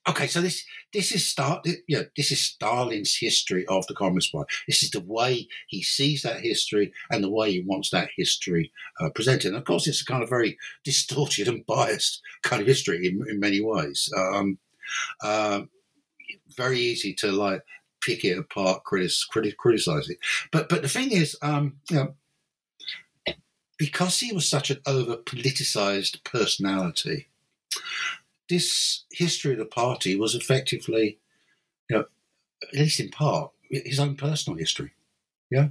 okay, 0.09 0.27
so 0.27 0.41
this 0.41 0.65
this 0.93 1.13
is 1.13 1.27
start 1.27 1.67
yeah 1.89 2.03
this 2.17 2.31
is 2.31 2.41
Stalin's 2.41 3.17
history 3.17 3.67
of 3.67 3.87
the 3.87 3.95
Communist 3.95 4.33
Party. 4.33 4.55
This 4.67 4.83
is 4.83 4.91
the 4.91 5.05
way 5.05 5.49
he 5.69 5.83
sees 5.83 6.23
that 6.23 6.41
history 6.41 6.93
and 7.11 7.23
the 7.23 7.31
way 7.31 7.53
he 7.53 7.61
wants 7.61 7.91
that 7.91 8.09
history 8.17 8.73
uh, 9.01 9.11
presented. 9.11 9.49
And 9.49 9.57
of 9.57 9.65
course, 9.65 9.87
it's 9.87 10.03
a 10.03 10.07
kind 10.07 10.23
of 10.23 10.31
very 10.31 10.57
distorted 10.85 11.49
and 11.49 11.67
biased 11.67 12.23
kind 12.43 12.63
of 12.63 12.69
history 12.69 13.07
in, 13.07 13.23
in 13.29 13.41
many 13.41 13.61
ways. 13.61 14.11
Um, 14.17 14.59
uh, 15.23 15.63
very 16.57 16.79
easy 16.79 17.15
to 17.15 17.33
like 17.33 17.63
pick 18.03 18.25
it 18.25 18.39
apart, 18.39 18.85
critic, 18.85 19.57
criticize 19.59 20.09
it. 20.09 20.19
But 20.53 20.69
but 20.69 20.83
the 20.83 20.89
thing 20.89 21.13
is, 21.13 21.37
um, 21.43 21.77
you 21.91 21.97
know, 21.97 22.15
because 23.79 24.19
he 24.21 24.33
was 24.33 24.49
such 24.49 24.71
an 24.71 24.81
over 24.87 25.17
politicized 25.17 26.25
personality, 26.25 27.29
this 28.49 29.05
history 29.11 29.53
of 29.53 29.59
the 29.59 29.67
party 29.67 30.17
was 30.17 30.35
effectively, 30.35 31.19
you 31.91 31.97
know, 31.97 32.05
at 32.73 32.79
least 32.79 33.01
in 33.01 33.11
part, 33.11 33.51
his 33.71 34.01
own 34.01 34.17
personal 34.17 34.59
history. 34.59 34.93
Yeah, 35.51 35.69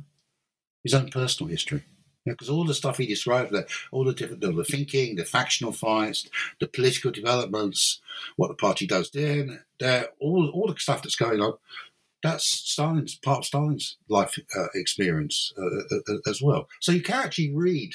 his 0.83 0.93
own 0.93 1.09
personal 1.09 1.49
history 1.49 1.83
because 2.25 2.49
all 2.49 2.65
the 2.65 2.73
stuff 2.73 2.97
he 2.97 3.05
described 3.05 3.53
all 3.91 4.03
the 4.03 4.13
different, 4.13 4.41
the 4.41 4.63
thinking, 4.63 5.15
the 5.15 5.25
factional 5.25 5.71
fights, 5.71 6.27
the 6.59 6.67
political 6.67 7.11
developments, 7.11 8.01
what 8.35 8.47
the 8.47 8.55
party 8.55 8.87
does 8.87 9.11
then, 9.11 9.61
there, 9.79 10.07
all 10.19 10.49
all 10.49 10.67
the 10.67 10.79
stuff 10.79 11.03
that's 11.03 11.15
going 11.15 11.41
on, 11.41 11.53
that's 12.23 12.45
Stalin's 12.45 13.15
part 13.15 13.39
of 13.39 13.45
Stalin's 13.45 13.97
life 14.09 14.39
uh, 14.57 14.67
experience 14.73 15.53
uh, 15.57 15.95
uh, 15.95 15.99
uh, 16.09 16.29
as 16.29 16.41
well. 16.41 16.67
So 16.79 16.91
you 16.91 17.01
can 17.01 17.23
actually 17.23 17.53
read 17.53 17.93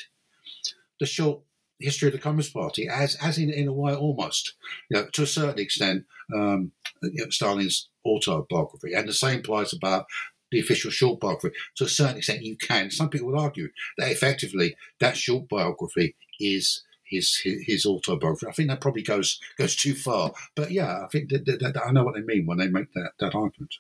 the 1.01 1.07
short 1.07 1.41
history 1.81 2.09
of 2.09 2.13
the 2.13 2.21
Communist 2.21 2.55
Party 2.55 2.89
as, 2.89 3.17
as 3.17 3.39
in, 3.39 3.51
in 3.51 3.67
a 3.67 3.73
way, 3.73 3.95
almost, 3.95 4.55
you 4.89 4.99
know, 4.99 5.07
to 5.13 5.23
a 5.23 5.27
certain 5.27 5.59
extent, 5.59 6.05
um, 6.35 6.73
you 7.03 7.25
know, 7.25 7.31
Stalin's 7.31 7.89
autobiography. 8.05 8.93
And 8.93 9.09
the 9.09 9.15
same 9.15 9.41
applies 9.41 9.73
about 9.73 10.07
the 10.51 10.61
official 10.61 10.91
short 10.91 11.21
biography. 11.21 11.57
To 11.77 11.85
a 11.85 11.89
certain 11.89 12.19
extent, 12.19 12.43
you 12.43 12.57
can. 12.57 12.91
Some 12.91 13.09
people 13.09 13.29
would 13.29 13.41
argue 13.41 13.69
that 13.99 14.11
effectively 14.11 14.77
that 14.99 15.17
short 15.17 15.49
biography 15.49 16.17
is 16.39 16.83
his 17.05 17.41
his, 17.43 17.85
autobiography. 17.85 18.47
I 18.47 18.53
think 18.53 18.69
that 18.69 18.81
probably 18.81 19.03
goes 19.03 19.41
goes 19.59 19.77
too 19.77 19.95
far. 19.95 20.33
But 20.55 20.71
yeah, 20.71 21.03
I 21.05 21.09
think 21.09 21.31
that, 21.31 21.45
that, 21.47 21.75
that 21.75 21.87
I 21.87 21.91
know 21.91 22.05
what 22.05 22.15
they 22.15 22.23
mean 22.23 22.47
when 22.47 22.59
they 22.59 22.69
make 22.69 22.93
that, 22.95 23.13
that 23.19 23.35
argument. 23.35 23.75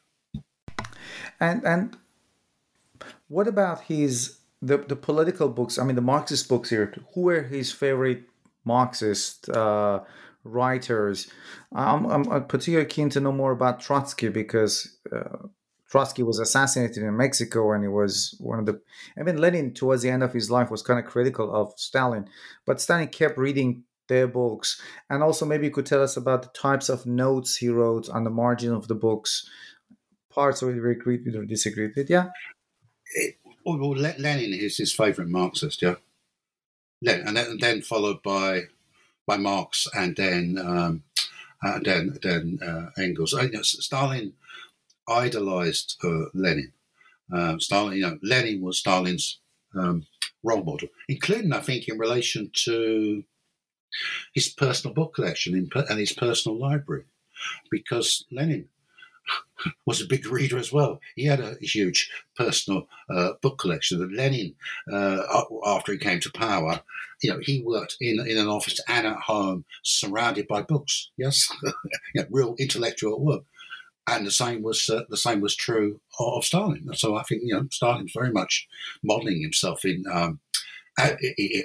And 1.38 1.64
and 1.64 1.96
what 3.28 3.46
about 3.46 3.82
his 3.82 4.38
the 4.60 4.78
the 4.78 4.96
political 4.96 5.48
books? 5.48 5.78
I 5.78 5.84
mean, 5.84 5.96
the 5.96 6.02
Marxist 6.02 6.48
books 6.48 6.70
here. 6.70 6.92
Who 7.14 7.22
were 7.22 7.42
his 7.42 7.72
favorite 7.72 8.24
Marxist 8.64 9.48
uh, 9.48 10.00
writers? 10.44 11.30
I'm, 11.72 12.06
I'm 12.06 12.46
particularly 12.46 12.88
keen 12.90 13.10
to 13.10 13.20
know 13.20 13.32
more 13.32 13.52
about 13.52 13.80
Trotsky 13.80 14.28
because. 14.28 14.98
Uh, 15.10 15.48
Trotsky 15.90 16.22
was 16.22 16.38
assassinated 16.38 17.02
in 17.02 17.16
Mexico, 17.16 17.72
and 17.72 17.82
he 17.82 17.88
was 17.88 18.36
one 18.38 18.60
of 18.60 18.66
the. 18.66 18.80
I 19.18 19.24
mean, 19.24 19.38
Lenin, 19.38 19.74
towards 19.74 20.02
the 20.02 20.10
end 20.10 20.22
of 20.22 20.32
his 20.32 20.50
life, 20.50 20.70
was 20.70 20.82
kind 20.82 21.00
of 21.00 21.04
critical 21.04 21.52
of 21.54 21.72
Stalin, 21.76 22.28
but 22.64 22.80
Stalin 22.80 23.08
kept 23.08 23.36
reading 23.36 23.82
their 24.08 24.28
books, 24.28 24.80
and 25.08 25.22
also 25.22 25.44
maybe 25.44 25.66
you 25.66 25.72
could 25.72 25.86
tell 25.86 26.02
us 26.02 26.16
about 26.16 26.42
the 26.42 26.48
types 26.60 26.88
of 26.88 27.06
notes 27.06 27.56
he 27.56 27.68
wrote 27.68 28.08
on 28.08 28.22
the 28.22 28.30
margin 28.30 28.72
of 28.72 28.86
the 28.86 28.94
books, 28.94 29.48
parts 30.32 30.62
of 30.62 30.68
it 30.68 30.80
we 30.80 30.92
agreed 30.92 31.24
with 31.24 31.34
or 31.34 31.44
disagreed 31.44 31.92
with. 31.96 32.08
Yeah. 32.08 32.28
It, 33.14 33.36
well, 33.66 33.90
Lenin 33.90 34.54
is 34.54 34.78
his 34.78 34.92
favorite 34.92 35.28
Marxist, 35.28 35.82
yeah. 35.82 35.96
Lenin, 37.02 37.36
and 37.36 37.60
then, 37.60 37.82
followed 37.82 38.22
by 38.22 38.62
by 39.26 39.38
Marx, 39.38 39.88
and 39.94 40.14
then 40.14 40.56
um, 40.56 41.02
uh, 41.64 41.80
then 41.82 42.16
then 42.22 42.60
uh, 42.62 42.90
Engels. 43.00 43.34
Stalin 43.62 44.34
idolized 45.10 45.96
uh, 46.04 46.26
Lenin. 46.34 46.72
Uh, 47.32 47.58
Stalin, 47.58 47.96
you 47.96 48.02
know, 48.02 48.18
Lenin 48.22 48.60
was 48.60 48.78
Stalin's 48.78 49.38
um, 49.74 50.06
role 50.42 50.64
model, 50.64 50.88
including, 51.08 51.52
I 51.52 51.60
think, 51.60 51.88
in 51.88 51.98
relation 51.98 52.50
to 52.64 53.24
his 54.34 54.48
personal 54.48 54.94
book 54.94 55.14
collection 55.14 55.68
and 55.74 55.98
his 55.98 56.12
personal 56.12 56.58
library, 56.58 57.04
because 57.70 58.24
Lenin 58.32 58.68
was 59.86 60.00
a 60.00 60.06
big 60.06 60.26
reader 60.26 60.58
as 60.58 60.72
well. 60.72 61.00
He 61.14 61.24
had 61.24 61.40
a 61.40 61.56
huge 61.60 62.10
personal 62.36 62.88
uh, 63.08 63.32
book 63.42 63.58
collection. 63.58 64.02
And 64.02 64.16
Lenin, 64.16 64.54
uh, 64.90 65.44
after 65.66 65.92
he 65.92 65.98
came 65.98 66.20
to 66.20 66.32
power, 66.32 66.80
you 67.22 67.30
know, 67.30 67.38
he 67.42 67.62
worked 67.62 67.96
in, 68.00 68.26
in 68.26 68.38
an 68.38 68.48
office 68.48 68.80
and 68.88 69.06
at 69.06 69.16
home, 69.16 69.64
surrounded 69.82 70.48
by 70.48 70.62
books. 70.62 71.10
Yes, 71.16 71.52
you 71.62 71.72
know, 72.22 72.26
real 72.30 72.54
intellectual 72.58 73.20
work 73.20 73.44
and 74.06 74.26
the 74.26 74.30
same 74.30 74.62
was 74.62 74.88
uh, 74.88 75.02
the 75.08 75.16
same 75.16 75.40
was 75.40 75.54
true 75.54 76.00
of 76.18 76.44
Stalin. 76.44 76.88
So 76.94 77.16
I 77.16 77.22
think 77.22 77.42
you 77.44 77.54
know 77.54 77.66
Stalin's 77.70 78.12
very 78.14 78.32
much 78.32 78.66
modelling 79.02 79.40
himself 79.42 79.84
in 79.84 80.04
um, 80.12 80.40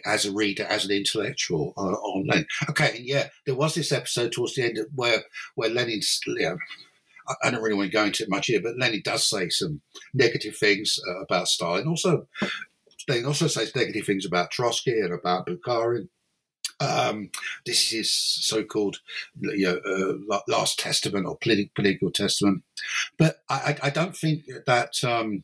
as 0.05 0.25
a 0.25 0.31
reader, 0.31 0.63
as 0.63 0.85
an 0.85 0.91
intellectual 0.91 1.73
uh, 1.77 1.81
on 1.81 2.27
Lenin. 2.27 2.45
Okay, 2.69 2.97
and 2.97 3.05
yeah, 3.05 3.29
there 3.45 3.55
was 3.55 3.75
this 3.75 3.91
episode 3.91 4.31
towards 4.31 4.55
the 4.55 4.63
end 4.63 4.79
where 4.95 5.23
where 5.55 5.69
Lenin's. 5.69 6.19
You 6.25 6.39
know, 6.41 6.57
I 7.43 7.49
don't 7.49 7.61
really 7.61 7.75
want 7.75 7.91
to 7.91 7.97
go 7.97 8.05
into 8.05 8.23
it 8.23 8.29
much 8.29 8.47
here, 8.47 8.61
but 8.61 8.77
Lenin 8.77 9.01
does 9.03 9.27
say 9.27 9.49
some 9.49 9.81
negative 10.13 10.55
things 10.55 10.99
uh, 11.07 11.21
about 11.21 11.47
Stalin. 11.47 11.87
Also, 11.87 12.27
Lenin 13.07 13.25
also 13.25 13.47
says 13.47 13.75
negative 13.75 14.05
things 14.05 14.25
about 14.25 14.51
Trotsky 14.51 14.99
and 14.99 15.13
about 15.13 15.47
Bukharin. 15.47 16.09
Um, 16.79 17.29
this 17.65 17.93
is 17.93 18.11
so-called 18.11 18.99
you 19.39 19.79
know, 19.85 20.19
uh, 20.31 20.39
last 20.47 20.79
testament 20.79 21.25
or 21.25 21.37
political 21.37 22.11
testament. 22.11 22.63
But 23.17 23.37
I, 23.49 23.77
I 23.83 23.89
don't 23.89 24.15
think 24.15 24.45
that 24.65 25.03
um, 25.03 25.43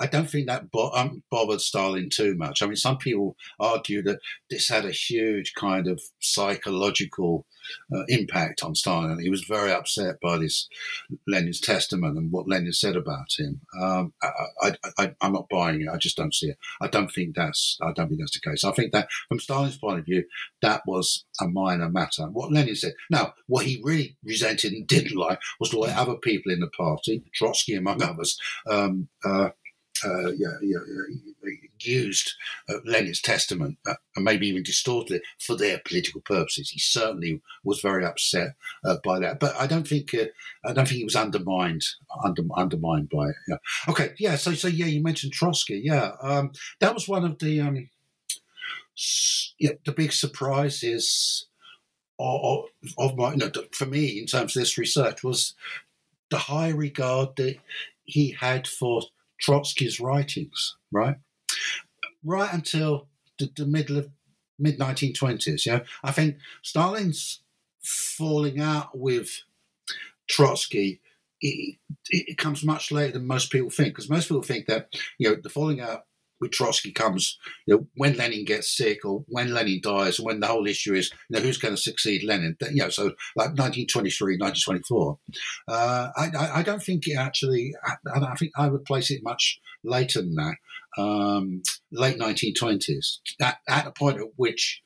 I 0.00 0.06
don't 0.06 0.28
think 0.28 0.46
that 0.46 0.70
bo- 0.70 0.92
um, 0.92 1.22
bothered 1.30 1.60
Stalin 1.60 2.08
too 2.10 2.34
much. 2.36 2.62
I 2.62 2.66
mean, 2.66 2.76
some 2.76 2.98
people 2.98 3.36
argue 3.58 4.02
that 4.02 4.20
this 4.50 4.68
had 4.68 4.84
a 4.84 4.90
huge 4.90 5.54
kind 5.54 5.86
of 5.86 6.00
psychological 6.20 7.46
uh, 7.94 8.04
impact 8.08 8.62
on 8.62 8.74
Stalin. 8.74 9.18
He 9.20 9.30
was 9.30 9.44
very 9.44 9.72
upset 9.72 10.20
by 10.20 10.38
this 10.38 10.68
Lenin's 11.26 11.60
testament 11.60 12.18
and 12.18 12.30
what 12.30 12.48
Lenin 12.48 12.72
said 12.72 12.96
about 12.96 13.28
him. 13.38 13.60
Um, 13.80 14.12
I, 14.62 15.14
am 15.20 15.32
not 15.32 15.48
buying 15.48 15.82
it. 15.82 15.88
I 15.88 15.96
just 15.96 16.16
don't 16.16 16.34
see 16.34 16.48
it. 16.48 16.58
I 16.80 16.88
don't 16.88 17.10
think 17.10 17.34
that's. 17.34 17.78
I 17.82 17.92
don't 17.92 18.08
think 18.08 18.20
that's 18.20 18.38
the 18.38 18.50
case. 18.50 18.64
I 18.64 18.72
think 18.72 18.92
that 18.92 19.08
from 19.28 19.40
Stalin's 19.40 19.78
point 19.78 19.98
of 19.98 20.04
view, 20.04 20.24
that 20.62 20.82
was 20.86 21.24
a 21.40 21.46
minor 21.46 21.88
matter. 21.88 22.24
What 22.24 22.52
Lenin 22.52 22.76
said. 22.76 22.94
Now, 23.10 23.34
what 23.46 23.66
he 23.66 23.80
really 23.82 24.16
resented 24.24 24.72
and 24.72 24.86
didn't 24.86 25.16
like 25.16 25.40
was 25.60 25.70
the 25.70 25.78
way 25.78 25.92
other 25.92 26.16
people 26.16 26.52
in 26.52 26.60
the 26.60 26.68
party, 26.68 27.22
Trotsky 27.34 27.74
among 27.74 28.02
others, 28.02 28.38
um, 28.70 29.08
uh, 29.24 29.50
uh, 30.02 30.32
yeah, 30.32 30.56
yeah, 30.60 30.78
used 31.80 32.32
uh, 32.68 32.78
Lenin's 32.84 33.20
testament 33.20 33.78
uh, 33.86 33.94
and 34.16 34.24
maybe 34.24 34.48
even 34.48 34.62
distorted 34.62 35.16
it 35.16 35.22
for 35.38 35.56
their 35.56 35.80
political 35.84 36.20
purposes. 36.20 36.70
He 36.70 36.80
certainly 36.80 37.40
was 37.62 37.80
very 37.80 38.04
upset 38.04 38.54
uh, 38.84 38.96
by 39.04 39.18
that, 39.20 39.38
but 39.38 39.54
I 39.56 39.66
don't 39.66 39.86
think 39.86 40.14
uh, 40.14 40.26
I 40.64 40.72
don't 40.72 40.86
think 40.86 40.98
he 40.98 41.04
was 41.04 41.16
undermined 41.16 41.84
under, 42.24 42.42
undermined 42.56 43.10
by 43.10 43.28
it. 43.28 43.36
Yeah. 43.48 43.56
Okay, 43.88 44.14
yeah. 44.18 44.36
So 44.36 44.52
so 44.54 44.68
yeah, 44.68 44.86
you 44.86 45.02
mentioned 45.02 45.32
Trotsky. 45.32 45.80
Yeah, 45.84 46.12
um, 46.22 46.52
that 46.80 46.94
was 46.94 47.08
one 47.08 47.24
of 47.24 47.38
the 47.38 47.60
um, 47.60 47.88
yeah 49.58 49.72
the 49.84 49.92
big 49.92 50.12
surprises. 50.12 51.46
Of, 52.16 52.66
of 52.96 53.16
my, 53.16 53.32
you 53.32 53.38
know, 53.38 53.50
for 53.72 53.86
me, 53.86 54.20
in 54.20 54.26
terms 54.26 54.54
of 54.54 54.62
this 54.62 54.78
research, 54.78 55.24
was 55.24 55.54
the 56.30 56.38
high 56.38 56.68
regard 56.68 57.34
that 57.34 57.56
he 58.04 58.36
had 58.38 58.68
for 58.68 59.02
Trotsky's 59.42 60.00
writings, 60.00 60.76
right? 60.92 61.16
Right 62.22 62.52
until 62.52 63.08
the, 63.38 63.50
the 63.56 63.66
middle 63.66 63.98
of 63.98 64.08
mid 64.58 64.78
1920s. 64.78 65.66
Yeah, 65.66 65.80
I 66.02 66.12
think 66.12 66.36
Stalin's 66.62 67.40
falling 67.82 68.60
out 68.60 68.96
with 68.96 69.42
Trotsky. 70.28 71.00
It, 71.40 71.76
it, 72.08 72.38
comes 72.38 72.64
much 72.64 72.90
later 72.90 73.12
than 73.12 73.26
most 73.26 73.52
people 73.52 73.68
think, 73.68 73.94
because 73.94 74.08
most 74.08 74.28
people 74.28 74.42
think 74.42 74.66
that 74.66 74.88
you 75.18 75.28
know 75.28 75.36
the 75.42 75.50
falling 75.50 75.80
out 75.80 76.06
with 76.44 76.52
Trotsky 76.52 76.92
comes, 76.92 77.38
you 77.66 77.74
know, 77.74 77.86
when 77.96 78.16
Lenin 78.16 78.44
gets 78.44 78.76
sick 78.76 79.04
or 79.04 79.24
when 79.28 79.54
Lenin 79.54 79.80
dies, 79.82 80.18
and 80.18 80.26
when 80.26 80.40
the 80.40 80.46
whole 80.46 80.66
issue 80.66 80.94
is, 80.94 81.10
you 81.30 81.36
know, 81.36 81.42
who's 81.42 81.56
going 81.56 81.74
to 81.74 81.80
succeed 81.80 82.22
Lenin. 82.22 82.56
You 82.60 82.82
know, 82.82 82.90
so 82.90 83.04
like 83.34 83.56
1923, 83.56 84.36
1924. 84.38 85.18
Uh, 85.66 86.10
I, 86.16 86.60
I, 86.60 86.62
don't 86.62 86.82
think 86.82 87.08
it 87.08 87.16
actually, 87.16 87.72
I, 87.84 87.94
I, 88.14 88.34
think 88.34 88.52
I 88.56 88.68
would 88.68 88.84
place 88.84 89.10
it 89.10 89.22
much 89.22 89.58
later 89.82 90.20
than 90.20 90.34
that, 90.34 90.56
um, 90.98 91.62
late 91.90 92.18
1920s, 92.18 93.20
at, 93.40 93.58
at 93.66 93.86
a 93.86 93.90
point 93.90 94.18
at 94.18 94.28
which 94.36 94.82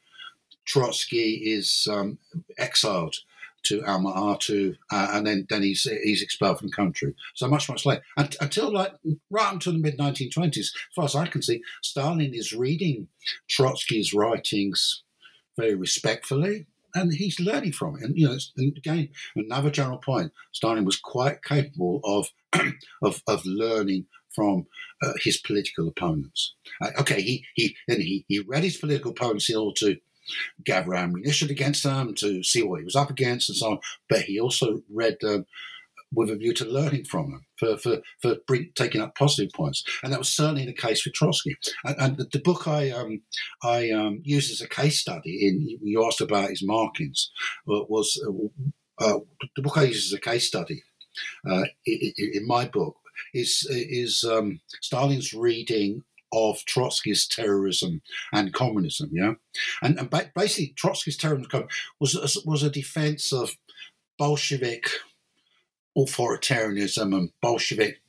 Trotsky 0.65 1.43
is 1.45 1.89
um, 1.91 2.19
exiled 2.57 3.17
to 3.65 3.85
Alma-Ata, 3.85 4.75
uh, 4.91 5.09
and 5.13 5.27
then, 5.27 5.47
then 5.49 5.63
he's 5.63 5.83
he's 5.83 6.23
expelled 6.23 6.59
from 6.59 6.69
the 6.69 6.77
country. 6.77 7.15
So 7.35 7.49
much 7.49 7.69
much 7.69 7.85
later, 7.85 8.03
and, 8.17 8.35
until 8.41 8.73
like 8.73 8.93
right 9.31 9.53
until 9.53 9.73
the 9.73 9.79
mid 9.79 9.99
1920s, 9.99 10.59
as 10.59 10.73
far 10.95 11.05
as 11.05 11.15
I 11.15 11.27
can 11.27 11.43
see, 11.43 11.63
Stalin 11.83 12.35
is 12.35 12.53
reading 12.53 13.09
Trotsky's 13.49 14.15
writings 14.15 15.03
very 15.57 15.75
respectfully, 15.75 16.67
and 16.95 17.13
he's 17.13 17.41
learning 17.41 17.73
from 17.73 17.97
it. 17.97 18.03
And 18.03 18.17
you 18.17 18.29
know, 18.29 18.39
and 18.57 18.77
again, 18.77 19.09
another 19.37 19.71
general 19.71 19.99
point: 19.99 20.33
Stalin 20.53 20.85
was 20.85 20.97
quite 20.97 21.43
capable 21.43 22.01
of 22.05 22.29
of, 23.03 23.23
of 23.27 23.45
learning 23.45 24.07
from 24.35 24.67
uh, 25.03 25.13
his 25.23 25.39
political 25.39 25.89
opponents. 25.89 26.55
Uh, 26.81 26.91
okay, 27.01 27.21
he 27.21 27.45
he 27.55 27.77
and 27.89 28.03
he 28.03 28.25
he 28.29 28.39
read 28.39 28.65
his 28.65 28.77
political 28.77 29.11
opponents 29.11 29.51
in 29.51 29.57
order 29.57 29.75
to 29.79 29.97
gather 30.65 30.95
ammunition 30.95 31.51
against 31.51 31.83
them, 31.83 32.15
to 32.15 32.43
see 32.43 32.63
what 32.63 32.79
he 32.79 32.85
was 32.85 32.97
up 32.97 33.11
against, 33.11 33.49
and 33.49 33.57
so 33.57 33.73
on. 33.73 33.79
But 34.09 34.23
he 34.23 34.41
also 34.41 34.83
read 34.91 35.19
them 35.21 35.47
with 36.13 36.31
a 36.31 36.37
view 36.37 36.55
to 36.55 36.65
learning 36.65 37.05
from 37.05 37.31
them, 37.31 37.47
for 37.59 37.77
for, 37.77 37.99
for 38.21 38.37
bring, 38.47 38.71
taking 38.75 39.01
up 39.01 39.15
positive 39.15 39.53
points, 39.53 39.85
and 40.03 40.13
that 40.13 40.19
was 40.19 40.29
certainly 40.29 40.65
the 40.65 40.73
case 40.73 41.05
with 41.05 41.15
Trotsky. 41.15 41.57
And, 41.85 41.97
and 41.99 42.17
the, 42.17 42.25
the, 42.33 42.41
book 42.41 42.67
I 42.67 42.91
um, 42.91 43.23
I 43.63 43.91
um, 43.91 44.21
used 44.25 44.51
as 44.51 44.61
a 44.61 44.69
case 44.69 45.01
study 45.01 45.47
in 45.47 45.79
you 45.83 46.05
asked 46.05 46.21
about 46.21 46.51
his 46.51 46.63
markings 46.65 47.31
uh, 47.69 47.85
was 47.89 48.21
uh, 48.27 49.05
uh, 49.05 49.21
the 49.57 49.63
book 49.63 49.77
I 49.77 49.85
used 49.85 50.13
as 50.13 50.17
a 50.17 50.21
case 50.21 50.47
study 50.47 50.83
uh, 51.49 51.65
in, 51.87 52.13
in, 52.17 52.47
my 52.47 52.67
book 52.67 52.97
is 53.35 53.67
is 53.71 54.25
um, 54.25 54.61
Stalin's 54.81 55.35
reading 55.35 56.03
of 56.33 56.65
Trotsky's 56.67 57.27
terrorism 57.27 58.03
and 58.33 58.53
communism. 58.53 59.11
Yeah, 59.13 59.35
and, 59.83 59.99
and 59.99 60.11
basically 60.35 60.75
Trotsky's 60.77 61.17
terrorism 61.17 61.69
was 62.01 62.43
was 62.45 62.63
a 62.63 62.71
defense 62.71 63.33
of 63.33 63.57
Bolshevik 64.19 64.91
authoritarianism 65.97 67.15
and 67.17 67.31
Bolshevik 67.43 68.01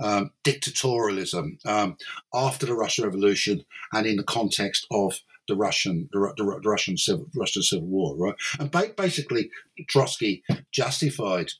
um, 0.00 0.30
dictatorialism 0.44 1.64
um, 1.66 1.96
after 2.34 2.66
the 2.66 2.74
Russian 2.74 3.04
Revolution 3.04 3.64
and 3.92 4.06
in 4.06 4.16
the 4.16 4.24
context 4.24 4.86
of 4.90 5.20
the 5.48 5.56
Russian 5.56 6.08
the, 6.12 6.32
the, 6.36 6.44
the 6.62 6.68
Russian 6.68 6.96
civil 6.96 7.26
Russian 7.34 7.62
civil 7.62 7.86
war, 7.86 8.16
right? 8.16 8.34
And 8.58 8.70
ba- 8.70 8.94
basically, 8.96 9.50
Trotsky 9.88 10.42
justified. 10.70 11.50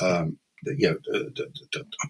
Um, 0.00 0.38
the, 0.62 0.74
you 0.78 0.90
know, 0.90 0.96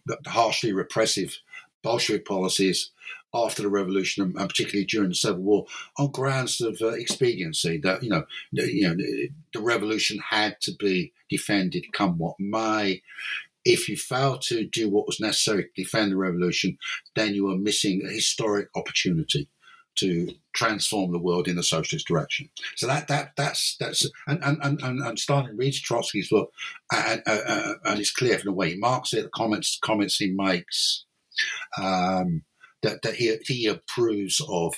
the, 0.07 0.19
harshly 0.27 0.73
repressive 0.73 1.37
Bolshevik 1.85 2.25
policies 2.25 2.91
after 3.35 3.63
the 3.63 3.69
revolution 3.69 4.23
and 4.23 4.49
particularly 4.49 4.87
during 4.87 5.11
the 5.11 5.15
civil 5.15 5.43
war 5.43 5.67
on 5.99 6.11
grounds 6.11 6.61
of 6.61 6.79
uh, 6.81 6.89
expediency 6.89 7.79
that 7.79 8.03
you 8.03 8.09
know 8.09 8.25
the, 8.53 8.73
you 8.73 8.89
know 8.89 8.95
the, 8.95 9.61
revolution 9.61 10.19
had 10.31 10.61
to 10.61 10.73
be 10.79 11.13
defended 11.29 11.85
come 11.93 12.19
what 12.19 12.37
may 12.39 13.03
if 13.65 13.89
you 13.89 13.97
fail 13.97 14.39
to 14.39 14.67
do 14.67 14.89
what 14.89 15.07
was 15.07 15.21
necessary 15.21 15.65
to 15.65 15.83
defend 15.83 16.13
the 16.13 16.17
revolution 16.17 16.79
then 17.17 17.35
you 17.35 17.51
are 17.51 17.57
missing 17.57 18.03
a 18.05 18.13
historic 18.13 18.69
opportunity 18.77 19.49
to 19.97 20.35
transform 20.53 21.13
the 21.13 21.19
world 21.19 21.47
in 21.49 21.59
a 21.59 21.63
socialist 21.63 22.07
direction. 22.07 22.49
So 22.77 22.87
that 22.87 23.09
that 23.09 23.33
that's 23.37 23.77
that's 23.79 24.11
and 24.27 24.43
and 24.43 24.59
and, 24.63 25.01
and 25.01 25.19
Stalin 25.19 25.57
reads 25.57 25.81
Trotsky's 25.81 26.29
book 26.29 26.53
and, 26.93 27.23
uh, 27.27 27.75
and 27.85 28.01
it's 28.01 28.13
clear 28.13 28.39
from 28.39 28.47
the 28.47 28.57
way 28.57 28.71
he 28.71 28.77
marks 28.77 29.13
it, 29.13 29.23
the 29.23 29.29
comments 29.29 29.79
comments 29.83 30.17
he 30.17 30.31
makes, 30.31 31.05
um, 31.79 32.43
that, 32.83 33.03
that 33.03 33.15
he, 33.15 33.37
he 33.45 33.67
approves 33.67 34.41
of 34.49 34.75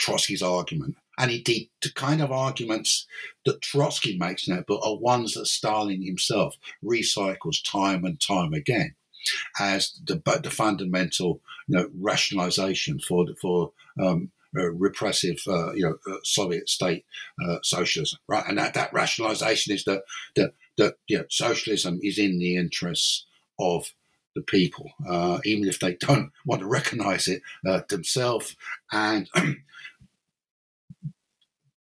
Trotsky's 0.00 0.42
argument. 0.42 0.96
And 1.18 1.30
indeed, 1.30 1.68
the 1.82 1.92
kind 1.92 2.22
of 2.22 2.32
arguments 2.32 3.06
that 3.44 3.60
Trotsky 3.60 4.16
makes 4.16 4.48
in 4.48 4.56
that 4.56 4.66
book 4.66 4.80
are 4.84 4.96
ones 4.96 5.34
that 5.34 5.46
Stalin 5.46 6.02
himself 6.02 6.56
recycles 6.82 7.62
time 7.62 8.04
and 8.04 8.18
time 8.18 8.54
again 8.54 8.94
as 9.60 10.00
the, 10.06 10.22
the 10.42 10.50
fundamental 10.50 11.40
you 11.68 11.76
know, 11.76 11.90
rationalization 12.00 13.00
for, 13.00 13.26
for 13.40 13.72
um, 14.00 14.30
uh, 14.56 14.70
repressive, 14.72 15.40
uh, 15.46 15.72
you 15.74 15.82
know, 15.82 15.96
uh, 16.12 16.18
Soviet 16.24 16.68
state 16.68 17.04
uh, 17.46 17.58
socialism, 17.62 18.18
right? 18.26 18.44
And 18.48 18.58
that, 18.58 18.74
that 18.74 18.92
rationalization 18.92 19.74
is 19.74 19.84
that, 19.84 20.02
that, 20.36 20.54
that 20.78 20.94
you 21.06 21.18
know, 21.18 21.24
socialism 21.28 22.00
is 22.02 22.18
in 22.18 22.38
the 22.38 22.56
interests 22.56 23.26
of 23.58 23.92
the 24.34 24.42
people, 24.42 24.92
uh, 25.08 25.38
even 25.44 25.68
if 25.68 25.78
they 25.78 25.94
don't 25.94 26.30
want 26.44 26.60
to 26.60 26.66
recognize 26.66 27.28
it 27.28 27.42
uh, 27.66 27.80
themselves. 27.88 28.56
And 28.92 29.28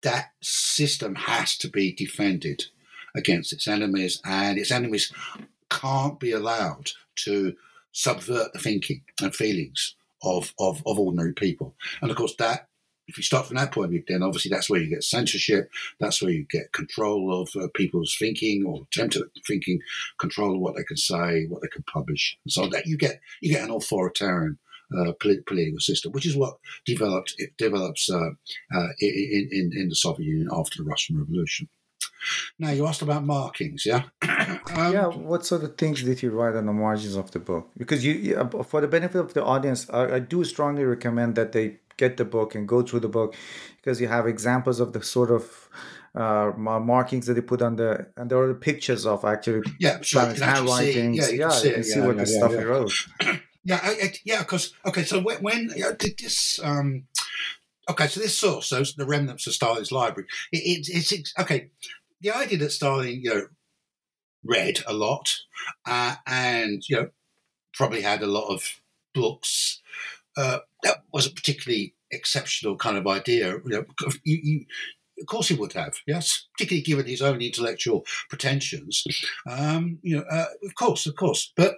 that 0.03 0.31
system 0.41 1.15
has 1.15 1.57
to 1.59 1.69
be 1.69 1.93
defended 1.93 2.65
against 3.15 3.53
its 3.53 3.67
enemies, 3.67 4.21
and 4.25 4.59
its 4.59 4.71
enemies 4.71 5.13
can't 5.69 6.19
be 6.19 6.33
allowed 6.33 6.91
to 7.17 7.55
subvert 7.93 8.53
the 8.53 8.59
thinking 8.59 9.03
and 9.21 9.35
feelings 9.35 9.97
of, 10.23 10.55
of, 10.59 10.83
of 10.87 10.99
ordinary 10.99 11.33
people. 11.33 11.75
And 12.01 12.11
of 12.11 12.17
course, 12.17 12.35
that 12.39 12.69
if 13.11 13.17
you 13.17 13.25
start 13.25 13.47
from 13.47 13.57
that 13.57 13.73
point 13.73 13.87
of 13.87 13.91
view, 13.91 14.05
then 14.07 14.23
obviously 14.23 14.51
that's 14.51 14.71
where 14.71 14.81
you 14.81 14.89
get 14.89 15.03
censorship. 15.03 15.71
That's 15.99 16.23
where 16.23 16.31
you 16.31 16.47
get 16.49 16.73
control 16.73 17.43
of 17.43 17.51
uh, 17.57 17.67
people's 17.75 18.17
thinking 18.17 18.65
or 18.65 18.87
attempted 18.91 19.25
thinking, 19.47 19.81
control 20.19 20.55
of 20.55 20.61
what 20.61 20.77
they 20.77 20.85
can 20.85 20.97
say, 20.97 21.47
what 21.49 21.61
they 21.63 21.69
can 21.69 21.83
publish, 21.83 22.39
so 22.49 22.69
that 22.69 22.87
you 22.87 22.97
get 22.97 23.21
you 23.41 23.53
get 23.53 23.65
an 23.65 23.75
authoritarian 23.75 24.59
uh, 24.97 25.13
political 25.21 25.81
system, 25.81 26.13
which 26.13 26.27
is 26.27 26.37
what 26.37 26.59
developed 26.85 27.35
it 27.39 27.57
develops 27.59 28.09
uh, 28.11 28.31
uh, 28.75 28.89
in, 29.01 29.49
in, 29.51 29.71
in 29.75 29.89
the 29.89 29.95
Soviet 29.95 30.27
Union 30.27 30.49
after 30.53 30.83
the 30.83 30.89
Russian 30.89 31.19
Revolution. 31.19 31.69
Now 32.59 32.71
you 32.71 32.87
asked 32.87 33.03
about 33.03 33.25
markings, 33.25 33.87
yeah. 33.87 34.03
um, 34.23 34.93
yeah, 34.93 35.07
what 35.07 35.47
sort 35.47 35.65
of 35.65 35.77
things 35.77 36.03
did 36.03 36.23
you 36.23 36.31
write 36.31 36.55
on 36.55 36.67
the 36.67 36.73
margins 36.73 37.17
of 37.17 37.31
the 37.31 37.39
book? 37.39 37.71
Because 37.77 38.05
you, 38.05 38.37
for 38.69 38.81
the 38.81 38.89
benefit 38.89 39.19
of 39.19 39.35
the 39.35 39.45
audience, 39.45 39.89
I, 39.91 40.17
I 40.17 40.19
do 40.19 40.45
strongly 40.45 40.85
recommend 40.85 41.35
that 41.37 41.53
they 41.53 41.80
get 42.03 42.17
the 42.17 42.25
book 42.37 42.55
and 42.55 42.67
go 42.75 42.79
through 42.83 43.03
the 43.07 43.15
book 43.19 43.35
because 43.77 44.01
you 44.01 44.09
have 44.09 44.27
examples 44.27 44.81
of 44.81 44.93
the 44.95 45.03
sort 45.03 45.31
of 45.39 45.45
uh, 46.15 46.51
markings 46.57 47.27
that 47.27 47.35
they 47.35 47.47
put 47.53 47.63
on 47.63 47.77
the 47.77 47.91
and 48.17 48.31
there 48.31 48.39
are 48.39 48.55
pictures 48.55 49.07
of 49.07 49.25
actually 49.25 49.63
yeah, 49.79 50.01
sure, 50.01 50.35
handwriting. 50.35 51.15
Yeah, 51.15 51.29
you 51.29 51.39
yeah, 51.41 51.51
can, 51.51 51.67
you 51.67 51.75
can 51.75 51.85
see 51.85 51.99
yeah, 51.99 52.07
what 52.07 52.17
yeah, 52.17 52.23
the 52.23 52.27
stuff 52.27 52.53
he 52.53 52.65
wrote. 52.73 52.93
Yeah, 53.63 53.79
I, 53.83 53.91
I, 53.91 54.15
yeah, 54.25 54.39
because 54.39 54.73
okay, 54.87 55.05
so 55.05 55.21
when, 55.21 55.43
when 55.43 55.69
did 55.99 56.17
this? 56.19 56.59
Um, 56.65 57.05
okay, 57.91 58.07
so 58.07 58.19
this 58.19 58.39
source, 58.39 58.69
so 58.69 58.83
the 58.97 59.05
remnants 59.05 59.47
of 59.47 59.53
Stalin's 59.53 59.93
library. 59.93 60.27
It, 60.51 60.89
it, 60.89 61.13
it's 61.13 61.35
okay. 61.39 61.69
The 62.23 62.31
idea 62.31 62.57
that 62.57 62.73
Stalin, 62.73 63.21
you 63.23 63.35
know, 63.35 63.47
read 64.45 64.81
a 64.87 64.95
lot 64.95 65.37
uh, 65.87 66.17
and 66.27 66.83
you 66.89 66.97
know 66.97 67.09
probably 67.75 68.01
had 68.01 68.23
a 68.23 68.27
lot 68.27 68.49
of 68.49 68.81
books 69.15 69.83
uh, 70.37 70.61
that 70.83 71.05
was 71.13 71.27
a 71.27 71.31
particularly 71.31 71.95
exceptional 72.11 72.77
kind 72.77 72.97
of 72.97 73.07
idea. 73.07 73.53
You 73.53 73.63
know, 73.67 73.85
you, 74.25 74.39
you, 74.43 74.65
of 75.21 75.27
course, 75.27 75.49
he 75.49 75.55
would 75.55 75.73
have, 75.75 75.95
yes, 76.07 76.47
particularly 76.57 76.83
given 76.83 77.07
his 77.07 77.23
own 77.23 77.41
intellectual 77.41 78.05
pretensions. 78.29 79.05
Um, 79.49 79.99
you 80.03 80.17
know, 80.17 80.25
uh, 80.31 80.47
of 80.65 80.75
course, 80.75 81.07
of 81.07 81.17
course, 81.17 81.53
but 81.57 81.77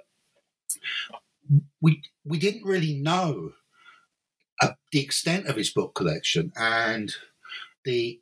we 1.80 2.02
we 2.24 2.38
didn't 2.38 2.64
really 2.64 2.94
know 2.94 3.52
uh, 4.60 4.72
the 4.92 5.00
extent 5.00 5.46
of 5.46 5.56
his 5.56 5.70
book 5.70 5.94
collection 5.94 6.52
and 6.56 7.14
the 7.84 8.20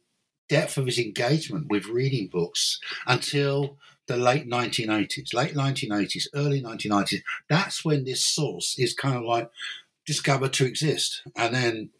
depth 0.48 0.76
of 0.76 0.86
his 0.86 0.98
engagement 0.98 1.66
with 1.68 1.86
reading 1.86 2.26
books 2.26 2.80
until 3.06 3.76
the 4.08 4.16
late 4.16 4.48
1980s, 4.48 5.32
late 5.32 5.54
1980s, 5.54 6.26
early 6.34 6.60
1990s. 6.60 7.22
That's 7.48 7.84
when 7.84 8.04
this 8.04 8.24
source 8.24 8.76
is 8.78 8.92
kind 8.92 9.16
of 9.16 9.22
like 9.22 9.48
discovered 10.10 10.52
to 10.52 10.66
exist. 10.66 11.22
And 11.36 11.54
then 11.54 11.90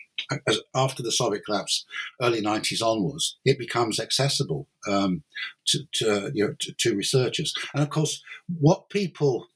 as, 0.49 0.59
after 0.75 1.01
the 1.01 1.13
Soviet 1.13 1.45
collapse, 1.45 1.85
early 2.21 2.43
90s 2.43 2.83
onwards, 2.83 3.37
it 3.45 3.57
becomes 3.57 4.01
accessible 4.01 4.67
um, 4.89 5.23
to, 5.67 5.79
to, 5.93 6.11
uh, 6.11 6.31
you 6.35 6.45
know, 6.45 6.55
to, 6.59 6.73
to 6.73 6.97
researchers. 6.97 7.55
And 7.73 7.85
of 7.85 7.91
course, 7.91 8.21
what 8.59 8.89
people 8.89 9.47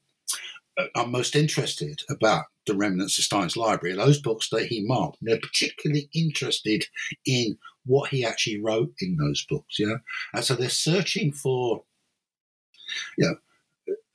uh, 0.77 0.85
are 0.95 1.05
most 1.05 1.35
interested 1.35 2.03
about 2.09 2.45
the 2.65 2.75
remnants 2.77 3.19
of 3.19 3.25
Stalin's 3.25 3.57
library 3.57 3.93
those 3.93 4.21
books 4.21 4.47
that 4.51 4.67
he 4.67 4.85
marked. 4.87 5.17
They're 5.21 5.37
particularly 5.37 6.09
interested 6.13 6.85
in 7.25 7.57
what 7.85 8.09
he 8.11 8.23
actually 8.23 8.61
wrote 8.61 8.93
in 9.01 9.17
those 9.17 9.45
books, 9.49 9.79
yeah. 9.79 9.97
And 10.33 10.45
so 10.45 10.55
they're 10.55 10.69
searching 10.69 11.33
for, 11.33 11.83
you 13.17 13.27
know, 13.27 13.35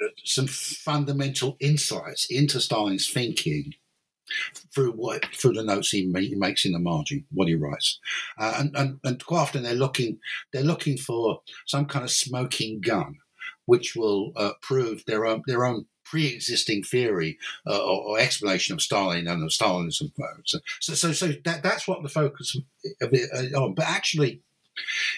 uh, 0.03 0.09
some 0.24 0.47
fundamental 0.47 1.59
insights 1.61 2.26
into 2.30 2.59
Stalin's 2.59 3.07
thinking 3.07 3.74
through 4.72 4.93
what 4.93 5.24
through 5.35 5.55
the 5.55 5.62
notes 5.62 5.91
he, 5.91 6.07
makes 6.07 6.64
in 6.64 6.72
the 6.72 6.78
margin, 6.78 7.24
what 7.33 7.49
he 7.49 7.55
writes, 7.55 7.99
uh, 8.39 8.55
and, 8.59 8.76
and 8.76 9.01
and 9.05 9.24
quite 9.24 9.41
often 9.41 9.62
they're 9.62 9.74
looking 9.74 10.18
they're 10.53 10.62
looking 10.62 10.97
for 10.97 11.41
some 11.66 11.87
kind 11.87 12.05
of 12.05 12.11
smoking 12.11 12.81
gun, 12.81 13.16
which 13.66 13.95
will 13.97 14.33
uh, 14.37 14.53
prove 14.62 15.05
their 15.07 15.26
own 15.26 15.43
their 15.47 15.64
own 15.64 15.87
pre-existing 16.05 16.83
theory 16.83 17.39
uh, 17.68 17.78
or, 17.78 18.03
or, 18.03 18.18
explanation 18.18 18.74
of 18.74 18.83
Stalin 18.83 19.28
and 19.28 19.45
of 19.45 19.51
Stalinism. 19.51 20.11
So 20.45 20.59
so 20.81 21.12
so 21.12 21.28
that 21.45 21.62
that's 21.62 21.87
what 21.87 22.03
the 22.03 22.09
focus 22.09 22.57
of 23.01 23.12
it 23.12 23.31
uh, 23.33 23.61
on, 23.61 23.74
but 23.74 23.87
actually. 23.87 24.43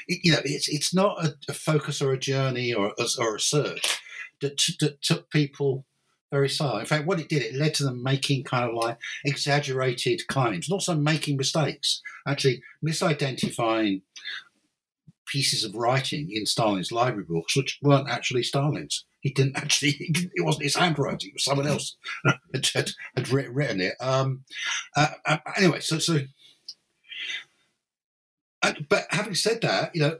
It, 0.08 0.20
you 0.24 0.32
know, 0.32 0.40
it's 0.44 0.66
it's 0.66 0.92
not 0.92 1.24
a, 1.24 1.36
a, 1.48 1.52
focus 1.52 2.02
or 2.02 2.12
a 2.12 2.18
journey 2.18 2.74
or, 2.74 2.94
or 3.20 3.36
a 3.36 3.40
search 3.40 4.00
that, 4.40 4.60
that 4.80 5.00
took 5.02 5.30
people 5.30 5.84
very 6.32 6.48
slow. 6.48 6.78
In 6.78 6.86
fact, 6.86 7.06
what 7.06 7.20
it 7.20 7.28
did, 7.28 7.42
it 7.42 7.54
led 7.54 7.74
to 7.74 7.84
them 7.84 8.02
making 8.02 8.42
kind 8.44 8.68
of 8.68 8.74
like 8.74 8.98
exaggerated 9.24 10.26
claims, 10.26 10.66
and 10.66 10.72
also 10.72 10.96
making 10.96 11.36
mistakes, 11.36 12.00
actually 12.26 12.62
misidentifying 12.84 14.00
pieces 15.26 15.62
of 15.62 15.74
writing 15.74 16.30
in 16.32 16.46
Stalin's 16.46 16.90
library 16.90 17.24
books, 17.28 17.56
which 17.56 17.78
weren't 17.82 18.08
actually 18.08 18.42
Stalin's. 18.42 19.04
He 19.20 19.30
didn't 19.30 19.56
actually, 19.56 19.94
it 20.34 20.44
wasn't 20.44 20.64
his 20.64 20.76
handwriting, 20.76 21.28
it 21.28 21.34
was 21.34 21.44
someone 21.44 21.66
else 21.66 21.96
had, 22.54 22.66
had, 22.74 22.90
had 23.14 23.28
written 23.28 23.80
it. 23.80 23.94
Um, 24.00 24.44
uh, 24.96 25.08
uh, 25.26 25.38
anyway, 25.56 25.80
so, 25.80 25.98
so 25.98 26.18
but 28.88 29.06
having 29.10 29.34
said 29.34 29.60
that, 29.62 29.94
you 29.94 30.00
know, 30.00 30.18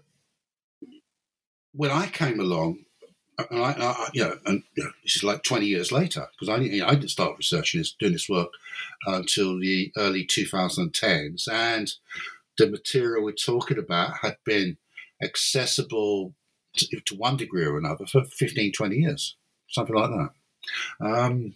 when 1.72 1.90
I 1.90 2.06
came 2.06 2.38
along, 2.38 2.84
and 3.38 3.62
I, 3.62 3.72
I, 3.78 4.08
you 4.12 4.22
know, 4.22 4.38
and 4.46 4.62
you 4.74 4.84
know, 4.84 4.90
this 5.02 5.16
is 5.16 5.24
like 5.24 5.42
20 5.42 5.66
years 5.66 5.90
later 5.90 6.26
because 6.32 6.48
I, 6.48 6.62
you 6.62 6.80
know, 6.80 6.86
I 6.86 6.94
didn't 6.94 7.10
start 7.10 7.38
researching 7.38 7.80
this, 7.80 7.94
doing 7.98 8.12
this 8.12 8.28
work 8.28 8.50
uh, 9.06 9.14
until 9.14 9.58
the 9.58 9.92
early 9.96 10.26
2010s, 10.26 11.48
and 11.50 11.92
the 12.58 12.70
material 12.70 13.24
we're 13.24 13.32
talking 13.32 13.78
about 13.78 14.18
had 14.18 14.36
been 14.44 14.76
accessible 15.22 16.34
to, 16.76 17.00
to 17.00 17.14
one 17.16 17.36
degree 17.36 17.64
or 17.64 17.78
another 17.78 18.06
for 18.06 18.24
15, 18.24 18.72
20 18.72 18.96
years, 18.96 19.36
something 19.68 19.94
like 19.96 20.10
that. 20.10 21.06
Um, 21.06 21.54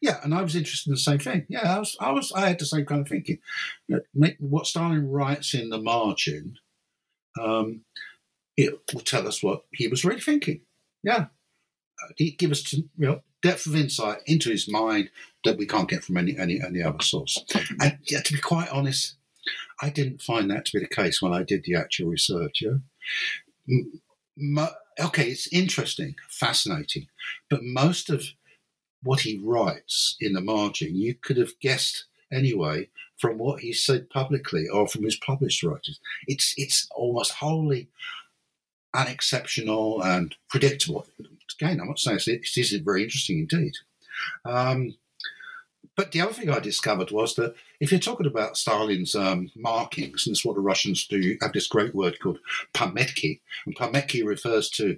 yeah, 0.00 0.18
and 0.22 0.34
I 0.34 0.42
was 0.42 0.56
interested 0.56 0.90
in 0.90 0.94
the 0.94 1.00
same 1.00 1.18
thing. 1.18 1.46
Yeah, 1.48 1.76
I 1.76 1.78
was, 1.78 1.96
I 2.00 2.10
was, 2.12 2.32
I 2.32 2.48
had 2.48 2.58
the 2.58 2.66
same 2.66 2.84
kind 2.84 3.00
of 3.00 3.08
thinking. 3.08 3.38
You 3.86 4.02
know, 4.14 4.30
what 4.40 4.66
Stalin 4.66 5.08
writes 5.08 5.54
in 5.54 5.70
the 5.70 5.80
margin, 5.80 6.58
um, 7.40 7.82
it 8.56 8.80
will 8.92 9.00
tell 9.00 9.26
us 9.26 9.42
what 9.42 9.64
he 9.72 9.88
was 9.88 10.04
really 10.04 10.20
thinking. 10.20 10.60
Yeah. 11.02 11.26
Uh, 12.02 12.12
he 12.16 12.32
give 12.32 12.50
us 12.50 12.72
you 12.72 12.88
know 12.96 13.20
depth 13.42 13.66
of 13.66 13.76
insight 13.76 14.18
into 14.26 14.50
his 14.50 14.68
mind 14.68 15.10
that 15.44 15.58
we 15.58 15.66
can't 15.66 15.88
get 15.88 16.04
from 16.04 16.16
any 16.16 16.36
any, 16.38 16.60
any 16.60 16.82
other 16.82 17.02
source. 17.02 17.44
And 17.80 17.98
yeah, 18.04 18.20
to 18.20 18.32
be 18.32 18.40
quite 18.40 18.68
honest, 18.70 19.16
I 19.80 19.90
didn't 19.90 20.22
find 20.22 20.50
that 20.50 20.66
to 20.66 20.78
be 20.78 20.84
the 20.84 20.94
case 20.94 21.20
when 21.20 21.32
I 21.32 21.42
did 21.42 21.64
the 21.64 21.74
actual 21.74 22.08
research. 22.08 22.62
Yeah? 22.62 22.78
okay, 25.00 25.28
it's 25.28 25.52
interesting, 25.52 26.14
fascinating, 26.28 27.08
but 27.48 27.62
most 27.62 28.10
of 28.10 28.24
what 29.02 29.20
he 29.20 29.40
writes 29.42 30.16
in 30.20 30.32
the 30.32 30.40
margin, 30.40 30.94
you 30.94 31.14
could 31.14 31.36
have 31.36 31.58
guessed 31.60 32.04
anyway 32.30 32.88
from 33.18 33.38
what 33.38 33.60
he 33.60 33.72
said 33.72 34.10
publicly 34.10 34.68
or 34.68 34.88
from 34.88 35.04
his 35.04 35.16
published 35.16 35.62
writings. 35.62 36.00
It's 36.26 36.54
it's 36.56 36.88
almost 36.94 37.32
wholly 37.32 37.88
unexceptional 38.94 40.02
and 40.02 40.34
predictable. 40.48 41.06
Again, 41.60 41.80
I'm 41.80 41.88
not 41.88 41.98
saying 41.98 42.20
it 42.26 42.56
isn't 42.56 42.84
very 42.84 43.02
interesting 43.02 43.38
indeed. 43.38 43.74
Um, 44.44 44.94
but 45.96 46.12
the 46.12 46.20
other 46.22 46.32
thing 46.32 46.48
I 46.48 46.58
discovered 46.58 47.10
was 47.10 47.34
that 47.34 47.54
if 47.80 47.90
you're 47.90 48.00
talking 48.00 48.26
about 48.26 48.56
Stalin's 48.56 49.14
um, 49.14 49.50
markings, 49.54 50.26
and 50.26 50.34
it's 50.34 50.44
what 50.44 50.54
the 50.54 50.62
Russians 50.62 51.06
do, 51.06 51.36
have 51.42 51.52
this 51.52 51.66
great 51.66 51.94
word 51.94 52.18
called 52.20 52.38
pametki, 52.72 53.40
and 53.66 53.76
pametki 53.76 54.24
refers 54.24 54.70
to, 54.70 54.96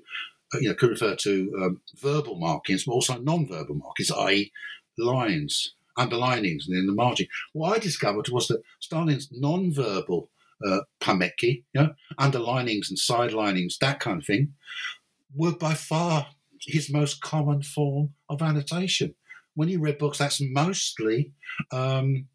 uh, 0.55 0.59
you 0.59 0.69
know, 0.69 0.75
could 0.75 0.91
refer 0.91 1.17
to 1.17 1.53
um, 1.61 1.81
verbal 1.97 2.37
markings, 2.37 2.85
but 2.85 2.93
also 2.93 3.19
non-verbal 3.19 3.75
markings, 3.75 4.13
i.e., 4.13 4.53
lines, 4.97 5.75
underlinings, 5.99 6.69
and 6.69 6.77
in 6.77 6.87
the 6.87 6.93
margin. 6.93 7.27
What 7.53 7.77
I 7.77 7.81
discovered 7.81 8.29
was 8.29 8.47
that 8.49 8.63
Stalin's 8.79 9.29
non-verbal 9.33 10.31
uh, 10.67 10.81
pametki, 11.01 11.65
you 11.73 11.83
know, 11.83 11.95
underlinings 12.19 12.89
and 12.89 12.99
sidelinings, 12.99 13.79
that 13.79 14.01
kind 14.01 14.21
of 14.21 14.27
thing, 14.27 14.55
were 15.35 15.53
by 15.53 15.75
far 15.75 16.27
his 16.61 16.91
most 16.91 17.21
common 17.21 17.63
form 17.63 18.11
of 18.29 18.41
annotation 18.41 19.15
when 19.55 19.69
he 19.69 19.77
read 19.77 19.99
books, 19.99 20.19
that's 20.19 20.41
mostly 20.41 21.33
um, 21.71 22.27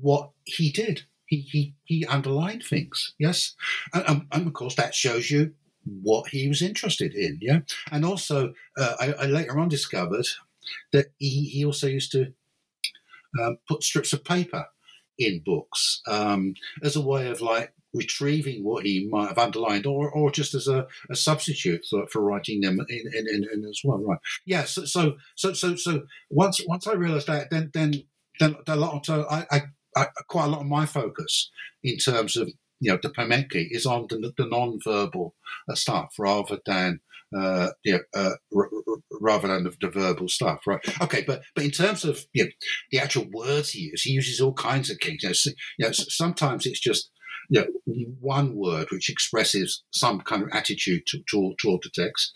what 0.00 0.30
he 0.44 0.70
did. 0.70 1.02
He, 1.26 1.40
he, 1.40 1.74
he 1.84 2.06
underlined 2.06 2.62
things, 2.62 3.14
yes? 3.18 3.54
And, 3.92 4.26
and, 4.32 4.46
of 4.46 4.52
course, 4.54 4.74
that 4.76 4.94
shows 4.94 5.30
you 5.30 5.52
what 5.84 6.28
he 6.28 6.48
was 6.48 6.62
interested 6.62 7.14
in, 7.14 7.38
yeah? 7.42 7.60
And 7.92 8.04
also, 8.04 8.54
uh, 8.78 8.94
I, 8.98 9.12
I, 9.12 9.26
later 9.26 9.58
on 9.58 9.68
discovered 9.68 10.26
that 10.92 11.06
he, 11.18 11.44
he 11.44 11.64
also 11.64 11.86
used 11.86 12.12
to 12.12 12.32
um, 13.42 13.58
put 13.68 13.82
strips 13.82 14.12
of 14.14 14.24
paper 14.24 14.66
in 15.18 15.42
books 15.44 16.00
um, 16.06 16.54
as 16.82 16.96
a 16.96 17.00
way 17.00 17.28
of 17.28 17.40
like 17.40 17.72
retrieving 17.94 18.62
what 18.64 18.84
he 18.84 19.08
might 19.10 19.28
have 19.28 19.38
underlined, 19.38 19.86
or 19.86 20.10
or 20.10 20.30
just 20.30 20.54
as 20.54 20.68
a, 20.68 20.86
a 21.10 21.16
substitute 21.16 21.84
for, 21.88 22.06
for 22.08 22.22
writing 22.22 22.60
them 22.60 22.80
in, 22.88 23.10
in, 23.12 23.26
in, 23.28 23.46
in, 23.52 23.64
as 23.64 23.80
well. 23.84 24.02
Right? 24.02 24.18
Yeah. 24.46 24.64
So 24.64 24.84
so 24.84 25.16
so 25.34 25.52
so, 25.52 25.76
so 25.76 26.02
once 26.30 26.60
once 26.66 26.86
I 26.86 26.94
realised 26.94 27.26
that, 27.26 27.50
then 27.50 27.70
then 27.74 28.04
then 28.38 28.56
a 28.66 28.76
lot. 28.76 29.08
of 29.08 29.26
I, 29.30 29.46
I, 29.50 29.62
I, 29.96 30.06
quite 30.28 30.44
a 30.44 30.48
lot 30.48 30.60
of 30.60 30.66
my 30.66 30.86
focus 30.86 31.50
in 31.82 31.96
terms 31.98 32.36
of 32.36 32.48
you 32.80 32.92
know 32.92 32.98
the 33.02 33.10
pametki 33.10 33.66
is 33.70 33.86
on 33.86 34.06
the, 34.08 34.32
the 34.36 34.46
non-verbal 34.46 35.34
uh, 35.68 35.74
stuff 35.74 36.14
rather 36.18 36.58
than 36.64 37.00
uh, 37.36 37.68
uh, 38.14 38.30
r- 38.54 38.70
r- 38.88 38.96
rather 39.20 39.48
than 39.48 39.64
the, 39.64 39.74
the, 39.80 39.90
verbal 39.90 40.28
stuff, 40.28 40.60
right? 40.66 40.80
Okay, 41.02 41.24
but 41.26 41.42
but 41.54 41.64
in 41.64 41.70
terms 41.70 42.04
of 42.04 42.24
you 42.32 42.44
know, 42.44 42.50
the 42.90 42.98
actual 42.98 43.26
words 43.32 43.70
he 43.70 43.80
uses, 43.80 44.02
he 44.02 44.12
uses 44.12 44.40
all 44.40 44.54
kinds 44.54 44.90
of 44.90 44.98
things. 45.02 45.22
You 45.22 45.28
know, 45.28 45.32
so, 45.34 45.50
you 45.78 45.86
know, 45.86 45.92
sometimes 45.92 46.66
it's 46.66 46.80
just 46.80 47.10
you 47.48 47.60
know, 47.60 48.04
one 48.20 48.54
word 48.54 48.88
which 48.90 49.10
expresses 49.10 49.82
some 49.90 50.20
kind 50.20 50.42
of 50.42 50.48
attitude 50.52 51.06
to, 51.06 51.18
to, 51.30 51.54
toward 51.60 51.82
the 51.82 51.90
text. 51.94 52.32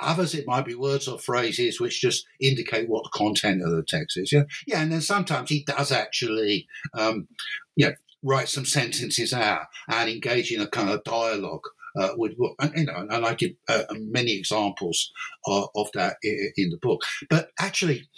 Others, 0.00 0.34
it 0.34 0.46
might 0.46 0.64
be 0.64 0.74
words 0.74 1.08
or 1.08 1.18
phrases 1.18 1.80
which 1.80 2.00
just 2.00 2.24
indicate 2.40 2.88
what 2.88 3.04
the 3.04 3.10
content 3.18 3.62
of 3.62 3.70
the 3.70 3.82
text 3.82 4.16
is. 4.16 4.32
Yeah, 4.32 4.44
yeah, 4.66 4.80
and 4.80 4.92
then 4.92 5.00
sometimes 5.00 5.50
he 5.50 5.64
does 5.64 5.90
actually, 5.90 6.68
um, 6.94 7.28
know, 7.76 7.92
write 8.22 8.48
some 8.48 8.64
sentences 8.64 9.32
out 9.32 9.66
and 9.88 10.08
engage 10.08 10.52
in 10.52 10.60
a 10.60 10.68
kind 10.68 10.88
of 10.90 11.04
dialogue 11.04 11.64
uh, 11.96 12.10
with 12.16 12.32
you 12.32 12.84
know, 12.84 13.06
and 13.10 13.24
I 13.24 13.34
give 13.34 13.52
uh, 13.68 13.84
many 13.92 14.36
examples 14.36 15.12
of, 15.46 15.68
of 15.76 15.88
that 15.94 16.16
in, 16.22 16.70
the 16.70 16.78
book. 16.80 17.02
But 17.28 17.50
actually, 17.58 18.08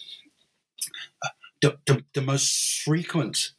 uh, 1.24 1.28
the, 1.62 1.78
the, 1.86 2.04
the, 2.14 2.22
most 2.22 2.82
frequently 2.82 3.54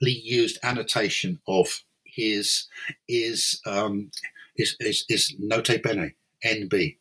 used 0.00 0.58
annotation 0.62 1.40
of 1.46 1.82
his 2.04 2.66
is 3.08 3.60
um, 3.66 4.10
is, 4.56 4.76
is, 4.80 5.04
is 5.08 5.34
Nota 5.38 5.80
Bene, 5.82 6.14
NB, 6.44 6.96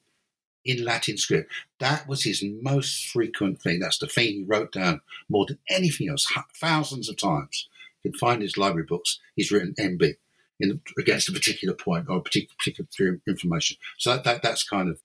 in 0.65 0.83
Latin 0.83 1.17
script. 1.17 1.51
That 1.79 2.07
was 2.07 2.23
his 2.23 2.43
most 2.61 3.07
frequent 3.09 3.61
thing. 3.61 3.79
That's 3.79 3.99
the 3.99 4.07
thing 4.07 4.27
he 4.27 4.45
wrote 4.47 4.71
down 4.71 5.01
more 5.29 5.45
than 5.47 5.59
anything 5.69 6.09
else, 6.09 6.31
thousands 6.55 7.09
of 7.09 7.17
times. 7.17 7.67
You 8.03 8.11
can 8.11 8.19
find 8.19 8.41
his 8.41 8.57
library 8.57 8.85
books. 8.87 9.19
He's 9.35 9.51
written 9.51 9.75
NB 9.79 10.15
in, 10.59 10.81
against 10.97 11.29
a 11.29 11.33
particular 11.33 11.73
point 11.73 12.07
or 12.09 12.17
a 12.17 12.21
particular, 12.21 12.55
particular 12.57 13.19
information. 13.27 13.77
So 13.97 14.11
that, 14.11 14.23
that 14.23 14.41
that's 14.43 14.63
kind 14.67 14.89
of 14.89 14.99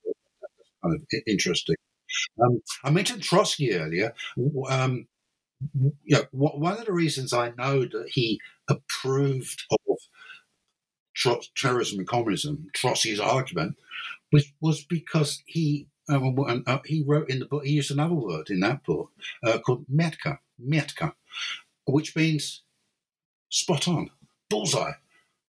kind 0.82 0.94
of 0.94 1.03
interesting. 1.26 1.76
Um, 2.42 2.62
I 2.84 2.90
mentioned 2.90 3.22
Trotsky 3.22 3.74
earlier. 3.74 4.14
Um, 4.68 5.07
you 5.80 5.92
know, 6.16 6.22
one 6.32 6.78
of 6.78 6.84
the 6.84 6.92
reasons 6.92 7.32
I 7.32 7.53
know 7.59 7.80
that 7.80 8.09
he 8.11 8.40
approved 8.68 9.64
of 9.70 9.99
terrorism 11.57 11.99
and 11.99 12.09
communism, 12.09 12.68
Trotsky's 12.74 13.20
argument, 13.20 13.76
was, 14.32 14.53
was 14.61 14.84
because 14.84 15.42
he 15.46 15.88
uh, 16.11 16.20
uh, 16.66 16.78
he 16.86 17.05
wrote 17.07 17.28
in 17.28 17.38
the 17.40 17.44
book, 17.44 17.64
he 17.64 17.72
used 17.72 17.90
another 17.90 18.14
word 18.14 18.49
in 18.49 18.61
that 18.61 18.82
book 18.84 19.11
uh, 19.44 19.59
called 19.59 19.84
metka, 19.92 20.38
metka, 20.64 21.12
which 21.86 22.16
means 22.16 22.62
spot 23.51 23.86
on, 23.88 24.11
bullseye. 24.49 24.92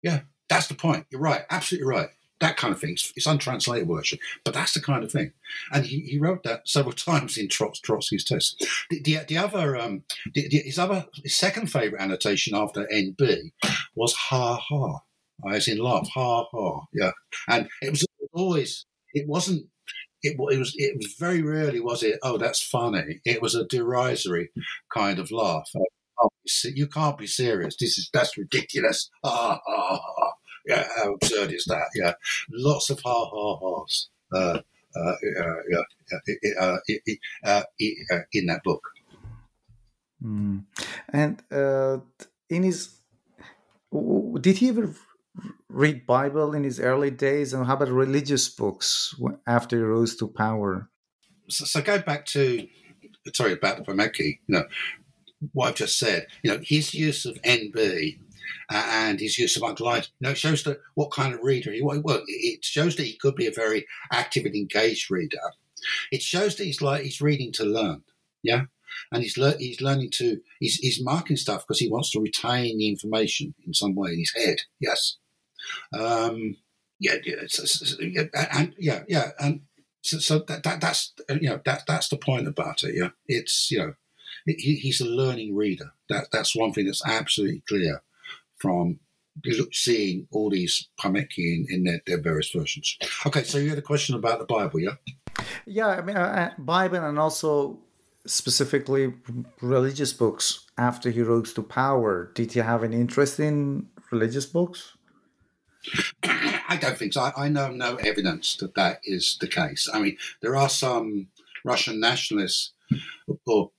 Yeah, 0.04 0.22
that's 0.50 0.68
the 0.68 0.76
point. 0.76 1.06
You're 1.10 1.22
right, 1.22 1.44
absolutely 1.50 1.88
right 1.88 2.10
that 2.44 2.58
kind 2.58 2.74
of 2.74 2.80
thing. 2.80 2.92
It's, 2.92 3.12
it's 3.16 3.26
untranslatable 3.26 3.98
actually, 3.98 4.20
but 4.44 4.54
that's 4.54 4.74
the 4.74 4.82
kind 4.82 5.04
of 5.04 5.12
thing. 5.12 5.32
And 5.72 5.86
he, 5.86 6.02
he 6.02 6.20
wrote 6.20 6.44
that 6.44 6.68
several 6.68 6.94
times 7.10 7.38
in 7.38 7.50
Trots, 7.50 7.80
Trotsky's 7.80 8.26
text. 8.26 8.66
The, 8.90 9.02
the, 9.02 9.20
the 9.28 9.38
other, 9.38 9.76
um, 9.78 10.04
the, 10.34 10.48
his 10.50 10.78
other, 10.78 11.06
his 11.24 11.36
second 11.36 11.72
favorite 11.72 12.02
annotation 12.02 12.56
after 12.56 12.88
NB 12.94 13.52
was 13.96 14.14
ha 14.14 14.56
ha, 14.56 15.00
as 15.52 15.68
in 15.68 15.78
laugh, 15.80 16.08
ha 16.14 16.46
ha, 16.52 16.82
yeah. 16.94 17.12
And 17.48 17.70
it 17.82 17.90
was 17.90 18.06
always, 18.34 18.86
it 19.14 19.28
wasn't 19.28 19.68
it, 20.22 20.38
it, 20.40 20.58
was 20.58 20.74
it 20.78 20.96
was 20.96 21.16
very 21.20 21.42
rarely 21.42 21.82
was 21.82 22.02
it 22.02 22.18
oh 22.24 22.38
that's 22.38 22.62
funny 22.62 23.20
it 23.26 23.42
was 23.42 23.56
a 23.56 23.66
derisory 23.66 24.52
kind 24.90 25.20
of 25.20 25.32
laugh 25.32 25.70
you 26.76 26.88
can't 26.88 27.18
be 27.18 27.28
serious 27.28 27.76
this 27.78 27.98
is 27.98 28.10
that's 28.14 28.38
ridiculous 28.38 29.10
ah, 29.24 29.60
ah, 29.68 30.00
ah. 30.20 30.34
Yeah, 30.66 30.88
how 30.96 31.14
absurd 31.14 31.52
is 31.52 31.66
that? 31.66 31.90
Yeah, 31.94 32.14
lots 32.52 32.90
of 32.90 33.02
ha 33.02 33.26
ha 33.26 33.58
ha's. 33.58 34.10
Uh, 34.34 34.60
uh, 34.96 35.16
uh, 36.66 36.78
uh, 37.46 37.62
in 38.32 38.46
that 38.46 38.62
book. 38.64 38.92
Mm. 40.24 40.66
And 41.10 41.42
in 42.50 42.64
his, 42.64 43.00
did 44.40 44.58
he 44.58 44.70
ever 44.70 44.94
read 45.68 46.06
Bible 46.06 46.54
in 46.54 46.64
his 46.64 46.80
early 46.80 47.10
days, 47.10 47.54
and 47.54 47.66
how 47.66 47.74
about 47.74 47.90
religious 47.90 48.48
books 48.50 49.16
after 49.48 49.78
he 49.78 49.84
rose 49.84 50.16
to 50.18 50.28
power? 50.28 50.90
So, 51.50 51.66
so 51.66 51.82
go 51.82 52.00
back 52.00 52.28
to 52.28 52.68
sorry 53.34 53.54
about 53.54 53.78
the 53.78 53.84
Pametki. 53.84 54.40
You 54.48 54.56
know 54.56 54.64
what 55.54 55.70
I've 55.70 55.76
just 55.76 56.00
said. 56.00 56.28
You 56.44 56.52
know 56.52 56.60
his 56.64 56.94
use 56.94 57.26
of 57.26 57.42
NB 57.42 58.20
uh, 58.70 58.88
and 58.88 59.20
his 59.20 59.38
use 59.38 59.58
of 59.58 59.64
underlines. 59.64 60.12
You 60.20 60.30
know, 60.30 60.34
shows 60.34 60.64
that 60.64 60.82
what 60.96 61.12
kind 61.12 61.34
of 61.34 61.42
reader 61.42 61.72
he 61.72 61.82
was. 61.82 62.00
Well, 62.00 62.24
it 62.28 62.64
shows 62.64 62.96
that 62.96 63.06
he 63.06 63.18
could 63.18 63.36
be 63.36 63.48
a 63.48 63.52
very 63.52 63.86
active 64.12 64.46
and 64.46 64.56
engaged 64.56 65.12
reader. 65.12 65.40
It 66.12 66.22
shows 66.22 66.56
that 66.56 66.66
he's 66.66 66.82
like 66.82 67.04
he's 67.04 67.22
reading 67.22 67.52
to 67.54 67.66
learn. 67.66 68.04
Yeah. 68.42 68.64
And 69.12 69.24
he's 69.24 69.38
le- 69.38 69.58
he's 69.58 69.82
learning 69.82 70.12
to 70.12 70.40
he's, 70.60 70.76
he's 70.76 71.04
marking 71.04 71.36
stuff 71.36 71.66
because 71.66 71.80
he 71.80 71.90
wants 71.90 72.12
to 72.12 72.20
retain 72.20 72.78
the 72.78 72.88
information 72.88 73.56
in 73.66 73.74
some 73.74 73.96
way 73.96 74.12
in 74.12 74.20
his 74.20 74.34
head. 74.36 74.58
Yes, 74.80 75.18
um, 75.94 76.58
yeah, 77.00 77.16
yeah, 77.24 77.44
yeah, 78.00 78.46
and 78.54 78.74
yeah, 78.78 79.04
yeah, 79.08 79.32
and 79.40 79.62
so, 80.02 80.20
so 80.20 80.40
that, 80.40 80.64
that 80.64 80.82
that's 80.82 81.14
you 81.30 81.50
know 81.50 81.60
that 81.66 81.84
that's 81.88 82.10
the 82.10 82.18
point 82.18 82.48
about 82.48 82.84
it. 82.84 82.96
Yeah, 82.96 83.10
it's 83.28 83.72
you 83.72 83.80
know 83.80 83.94
he, 84.46 84.76
he's 84.76 85.02
a 85.02 85.06
learning 85.06 85.56
reader. 85.56 85.94
That 86.10 86.28
that's 86.32 86.56
one 86.56 86.74
thing 86.74 86.86
that's 86.86 87.06
absolutely 87.06 87.64
clear 87.68 88.02
from 88.58 89.00
seeing 89.72 90.28
all 90.32 90.50
these 90.50 90.90
Pametki 91.00 91.40
in, 91.40 91.66
in 91.70 91.84
their, 91.84 92.02
their, 92.06 92.22
various 92.22 92.52
versions. 92.52 92.98
Okay, 93.26 93.44
so 93.44 93.58
you 93.58 93.70
had 93.70 93.80
a 93.80 93.82
question 93.82 94.16
about 94.16 94.40
the 94.40 94.46
Bible, 94.46 94.80
yeah? 94.80 94.96
Yeah, 95.66 95.88
I 95.88 96.02
mean, 96.02 96.18
uh, 96.18 96.52
uh, 96.56 96.62
Bible 96.62 97.04
and 97.04 97.18
also 97.18 97.80
specifically 98.26 99.14
religious 99.62 100.14
books 100.14 100.68
after 100.78 101.10
he 101.10 101.22
rose 101.22 101.54
to 101.54 101.64
power. 101.64 102.32
Did 102.36 102.56
you 102.56 102.62
have 102.62 102.84
an 102.84 102.94
interest 102.94 103.40
in 103.40 103.88
religious 104.12 104.46
books? 104.46 104.96
I 106.24 106.78
don't 106.80 106.98
think 106.98 107.14
so. 107.14 107.22
I, 107.22 107.46
I 107.46 107.50
know 107.50 107.70
no 107.72 107.96
evidence 107.96 108.56
that 108.58 108.76
that 108.76 109.00
is 109.04 109.38
the 109.42 109.48
case. 109.48 109.90
I 109.94 110.00
mean, 110.00 110.18
there 110.42 110.56
are 110.56 110.70
some 110.70 111.28
Russian 111.66 112.00
nationalists 112.00 112.74
or 113.48 113.72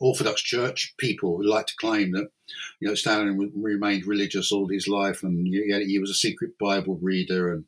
Orthodox 0.00 0.42
Church 0.42 0.94
people 0.98 1.36
who 1.36 1.44
like 1.44 1.66
to 1.66 1.76
claim 1.78 2.12
that 2.12 2.28
you 2.80 2.88
know 2.88 2.94
Stalin 2.94 3.52
remained 3.54 4.06
religious 4.06 4.52
all 4.52 4.68
his 4.68 4.88
life 4.88 5.22
and 5.22 5.46
he, 5.46 5.98
was 5.98 6.10
a 6.10 6.14
secret 6.14 6.52
Bible 6.60 6.98
reader, 7.00 7.52
and 7.52 7.64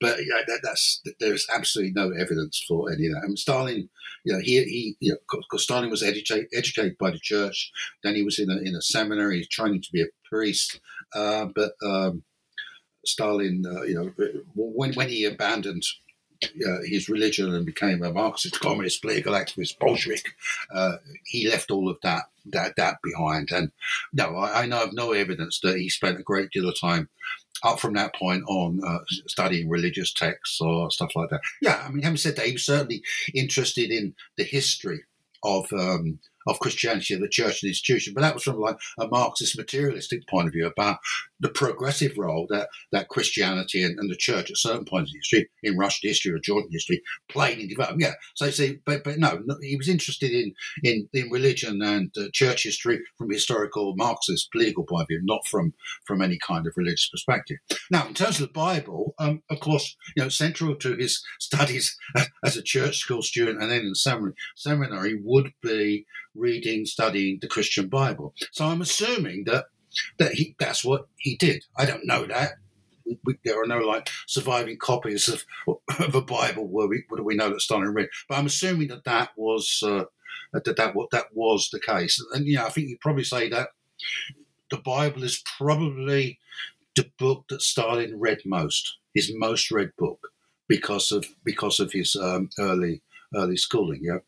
but 0.00 0.18
that, 0.46 0.60
that's 0.62 1.02
there's 1.20 1.46
absolutely 1.54 1.92
no 1.94 2.10
evidence 2.10 2.62
for 2.66 2.90
any 2.92 3.06
of 3.06 3.14
that. 3.14 3.22
I 3.24 3.26
mean, 3.26 3.36
Stalin, 3.36 3.88
you 4.24 4.32
know, 4.32 4.40
he 4.40 4.62
he 4.64 4.96
you 5.00 5.12
know, 5.12 5.38
because 5.40 5.64
Stalin 5.64 5.90
was 5.90 6.02
educated 6.02 6.48
educated 6.54 6.98
by 6.98 7.10
the 7.10 7.20
church, 7.20 7.72
then 8.02 8.14
he 8.14 8.22
was 8.22 8.38
in 8.38 8.50
a 8.50 8.58
in 8.58 8.74
a 8.74 8.82
seminary 8.82 9.46
training 9.50 9.82
to 9.82 9.92
be 9.92 10.02
a 10.02 10.06
priest, 10.28 10.80
uh, 11.14 11.46
but. 11.54 11.72
Um, 11.84 12.24
Stalin, 13.04 13.64
uh, 13.66 13.82
you 13.82 13.94
know, 13.94 14.12
when 14.54 14.94
when 14.94 15.08
he 15.08 15.24
abandoned 15.24 15.82
uh, 16.44 16.78
his 16.84 17.08
religion 17.08 17.54
and 17.54 17.66
became 17.66 18.02
a 18.02 18.12
Marxist, 18.12 18.60
communist, 18.60 19.02
political 19.02 19.34
activist, 19.34 19.78
Bolshevik, 19.78 20.34
uh, 20.72 20.96
he 21.24 21.48
left 21.48 21.70
all 21.70 21.88
of 21.88 21.98
that 22.02 22.24
that 22.46 22.74
that 22.76 22.96
behind. 23.02 23.50
And 23.52 23.70
no, 24.12 24.36
I, 24.36 24.62
I, 24.62 24.66
know 24.66 24.84
of 24.84 24.92
no 24.92 25.12
evidence 25.12 25.60
that 25.60 25.78
he 25.78 25.88
spent 25.88 26.18
a 26.18 26.24
great 26.24 26.50
deal 26.50 26.68
of 26.68 26.78
time 26.78 27.08
up 27.62 27.78
from 27.78 27.94
that 27.94 28.14
point 28.14 28.42
on 28.48 28.80
uh, 28.84 28.98
studying 29.28 29.68
religious 29.68 30.12
texts 30.12 30.60
or 30.60 30.90
stuff 30.90 31.14
like 31.14 31.30
that. 31.30 31.40
Yeah, 31.60 31.82
I 31.86 31.90
mean, 31.90 32.02
having 32.02 32.16
said 32.16 32.36
that, 32.36 32.46
he 32.46 32.52
was 32.52 32.66
certainly 32.66 33.02
interested 33.34 33.90
in 33.90 34.14
the 34.36 34.44
history 34.44 35.02
of 35.44 35.66
um, 35.72 36.18
of 36.46 36.58
Christianity 36.60 37.14
and 37.14 37.22
the 37.22 37.28
church 37.28 37.62
and 37.62 37.68
institution, 37.70 38.12
but 38.14 38.22
that 38.22 38.34
was 38.34 38.42
from 38.42 38.58
like 38.58 38.76
a 38.98 39.08
Marxist 39.08 39.56
materialistic 39.56 40.26
point 40.28 40.48
of 40.48 40.52
view 40.52 40.66
about 40.66 40.98
the 41.40 41.48
progressive 41.48 42.16
role 42.16 42.46
that, 42.50 42.68
that 42.92 43.08
Christianity 43.08 43.82
and, 43.82 43.98
and 43.98 44.10
the 44.10 44.16
church 44.16 44.50
at 44.50 44.56
certain 44.56 44.84
points 44.84 45.12
in 45.12 45.18
history, 45.18 45.50
in 45.62 45.76
Russian 45.76 46.08
history 46.08 46.32
or 46.32 46.38
Georgian 46.38 46.70
history, 46.70 47.02
played 47.28 47.58
in 47.58 47.68
development. 47.68 48.02
Yeah, 48.02 48.14
so 48.34 48.50
see, 48.50 48.78
but 48.86 49.04
but 49.04 49.18
no, 49.18 49.42
he 49.62 49.76
was 49.76 49.88
interested 49.88 50.30
in 50.30 50.54
in, 50.82 51.08
in 51.12 51.30
religion 51.30 51.82
and 51.82 52.12
uh, 52.16 52.24
church 52.32 52.64
history 52.64 53.00
from 53.18 53.30
historical 53.30 53.94
Marxist 53.96 54.50
political 54.52 54.84
point 54.84 55.02
of 55.02 55.08
view, 55.08 55.20
not 55.24 55.46
from 55.46 55.74
from 56.06 56.22
any 56.22 56.38
kind 56.38 56.66
of 56.66 56.74
religious 56.76 57.08
perspective. 57.08 57.58
Now, 57.90 58.06
in 58.06 58.14
terms 58.14 58.40
of 58.40 58.46
the 58.46 58.52
Bible, 58.52 59.14
um, 59.18 59.42
of 59.50 59.60
course, 59.60 59.96
you 60.16 60.22
know, 60.22 60.28
central 60.28 60.74
to 60.76 60.94
his 60.96 61.22
studies 61.40 61.96
as 62.44 62.56
a 62.56 62.62
church 62.62 62.98
school 62.98 63.22
student 63.22 63.60
and 63.60 63.70
then 63.70 63.80
in 63.80 63.94
seminary, 63.94 64.34
seminary 64.56 65.20
would 65.22 65.52
be 65.62 66.06
reading, 66.34 66.84
studying 66.86 67.38
the 67.40 67.48
Christian 67.48 67.88
Bible. 67.88 68.34
So 68.52 68.66
I'm 68.66 68.80
assuming 68.82 69.44
that 69.44 69.66
that 70.18 70.32
he 70.32 70.56
that's 70.58 70.84
what 70.84 71.08
he 71.16 71.36
did. 71.36 71.64
I 71.76 71.84
don't 71.84 72.06
know 72.06 72.26
that. 72.26 72.52
We, 73.04 73.18
we, 73.24 73.34
there 73.44 73.60
are 73.60 73.66
no 73.66 73.80
like 73.80 74.08
surviving 74.26 74.78
copies 74.78 75.28
of, 75.28 75.44
of 75.98 76.14
a 76.14 76.22
Bible 76.22 76.66
where 76.68 76.86
we 76.86 77.04
where 77.08 77.22
we 77.22 77.34
know 77.34 77.50
that 77.50 77.60
Stalin 77.60 77.92
read, 77.92 78.08
but 78.28 78.38
I'm 78.38 78.46
assuming 78.46 78.88
that 78.88 79.04
that 79.04 79.30
was 79.36 79.82
uh, 79.84 80.04
that 80.52 80.76
that 80.76 80.94
what 80.94 81.10
that 81.10 81.26
was 81.34 81.68
the 81.70 81.80
case. 81.80 82.24
And 82.32 82.46
yeah, 82.46 82.64
I 82.64 82.70
think 82.70 82.88
you'd 82.88 83.00
probably 83.00 83.24
say 83.24 83.48
that 83.50 83.70
the 84.70 84.78
Bible 84.78 85.22
is 85.22 85.42
probably 85.58 86.38
the 86.96 87.10
book 87.18 87.44
that 87.48 87.62
Stalin 87.62 88.18
read 88.18 88.40
most, 88.44 88.98
his 89.14 89.30
most 89.34 89.70
read 89.70 89.90
book, 89.98 90.28
because 90.68 91.12
of 91.12 91.26
because 91.44 91.80
of 91.80 91.92
his 91.92 92.16
um, 92.16 92.48
early 92.58 93.02
early 93.34 93.56
schooling. 93.56 94.00
Yeah, 94.02 94.18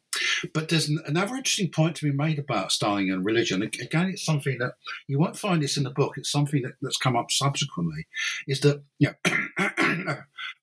but 0.53 0.69
there's 0.69 0.89
another 0.89 1.37
interesting 1.37 1.71
point 1.71 1.97
to 1.97 2.05
be 2.05 2.17
made 2.17 2.39
about 2.39 2.73
Stalin 2.73 3.11
and 3.11 3.25
religion. 3.25 3.63
Again, 3.63 4.11
it's 4.11 4.25
something 4.25 4.59
that 4.59 4.75
you 5.07 5.19
won't 5.19 5.39
find 5.39 5.63
this 5.63 5.77
in 5.77 5.85
the 5.85 5.91
book. 5.91 6.17
It's 6.17 6.31
something 6.31 6.63
that, 6.63 6.75
that's 6.81 6.97
come 6.97 7.17
up 7.17 7.31
subsequently. 7.31 8.07
Is 8.47 8.61
that 8.61 8.83
you 8.99 9.11
know, 9.79 10.17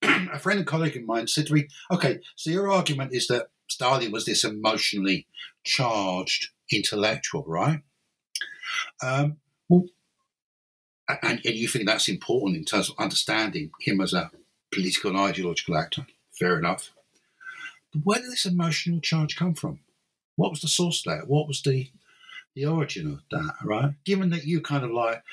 a 0.03 0.39
friend 0.39 0.59
and 0.59 0.67
colleague 0.67 0.97
of 0.97 1.03
mine 1.03 1.27
said 1.27 1.47
to 1.47 1.53
me, 1.53 1.67
"Okay, 1.91 2.19
so 2.35 2.49
your 2.49 2.71
argument 2.71 3.13
is 3.13 3.27
that 3.27 3.47
Stalin 3.69 4.11
was 4.11 4.25
this 4.25 4.43
emotionally 4.43 5.27
charged 5.63 6.49
intellectual, 6.71 7.43
right? 7.47 7.81
Um, 9.03 9.37
well, 9.69 9.85
and, 11.07 11.41
and 11.45 11.55
you 11.55 11.67
think 11.67 11.85
that's 11.85 12.07
important 12.07 12.57
in 12.57 12.65
terms 12.65 12.89
of 12.89 12.95
understanding 12.99 13.71
him 13.81 14.01
as 14.01 14.13
a 14.13 14.31
political 14.71 15.11
and 15.11 15.19
ideological 15.19 15.77
actor. 15.77 16.05
Fair 16.37 16.57
enough. 16.57 16.91
Where 18.03 18.19
did 18.19 18.31
this 18.31 18.45
emotional 18.45 19.01
charge 19.01 19.35
come 19.35 19.53
from? 19.53 19.79
What 20.35 20.51
was 20.51 20.61
the 20.61 20.67
source 20.67 21.03
there? 21.03 21.23
What 21.25 21.47
was 21.47 21.61
the 21.61 21.89
the 22.55 22.65
origin 22.65 23.07
of 23.07 23.21
that, 23.31 23.55
right? 23.63 23.93
Given 24.03 24.29
that 24.31 24.45
you 24.45 24.61
kind 24.61 24.83
of 24.83 24.91
like, 24.91 25.23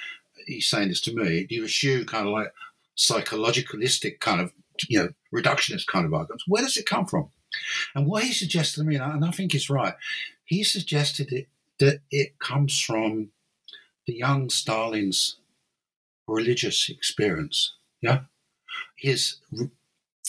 he's 0.46 0.68
saying 0.68 0.88
this 0.88 1.00
to 1.02 1.14
me, 1.14 1.44
do 1.44 1.54
you 1.56 1.64
eschew 1.64 2.04
kind 2.04 2.28
of 2.28 2.32
like 2.32 2.52
psychologicalistic 2.96 4.20
kind 4.20 4.40
of, 4.40 4.52
you 4.88 4.98
know, 4.98 5.08
reductionist 5.34 5.86
kind 5.86 6.04
of 6.04 6.12
arguments. 6.12 6.44
Where 6.46 6.62
does 6.62 6.76
it 6.76 6.86
come 6.86 7.06
from? 7.06 7.30
And 7.94 8.06
what 8.06 8.24
he 8.24 8.32
suggested 8.32 8.80
to 8.80 8.86
me, 8.86 8.96
and 8.96 9.24
I 9.24 9.30
think 9.30 9.52
he's 9.52 9.70
right, 9.70 9.94
he 10.44 10.62
suggested 10.64 11.32
it, 11.32 11.48
that 11.78 12.00
it 12.10 12.38
comes 12.38 12.78
from 12.80 13.30
the 14.06 14.14
young 14.14 14.50
Stalin's 14.50 15.36
religious 16.26 16.88
experience. 16.88 17.74
Yeah, 18.00 18.20
his 18.96 19.36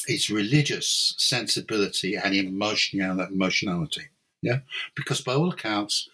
its 0.07 0.29
religious 0.29 1.15
sensibility 1.17 2.15
and 2.15 2.35
emotional, 2.35 3.19
emotionality. 3.21 4.09
Yeah, 4.41 4.59
because 4.95 5.21
by 5.21 5.33
all 5.33 5.51
accounts, 5.51 6.09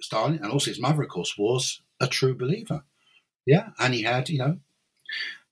Stalin 0.00 0.38
and 0.42 0.52
also 0.52 0.70
his 0.70 0.80
mother, 0.80 1.02
of 1.02 1.08
course, 1.08 1.36
was 1.36 1.80
a 2.00 2.06
true 2.06 2.34
believer. 2.34 2.84
Yeah, 3.46 3.70
and 3.78 3.92
he 3.92 4.02
had, 4.02 4.28
you 4.28 4.38
know, 4.38 4.58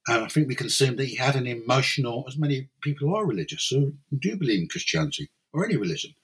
and 0.07 0.25
I 0.25 0.29
think 0.29 0.47
we 0.47 0.55
can 0.55 0.69
assume 0.69 0.97
that 0.97 1.09
he 1.09 1.17
had 1.17 1.37
an 1.37 1.47
emotional, 1.47 2.25
as 2.29 2.37
many 2.39 2.69
people 2.81 3.09
who 3.09 3.15
are 3.17 3.27
religious 3.27 3.69
who 3.69 3.95
do 4.17 4.37
believe 4.37 4.63
in 4.63 4.69
Christianity 4.69 5.29
or 5.53 5.65
any 5.65 5.77
religion. 5.77 6.15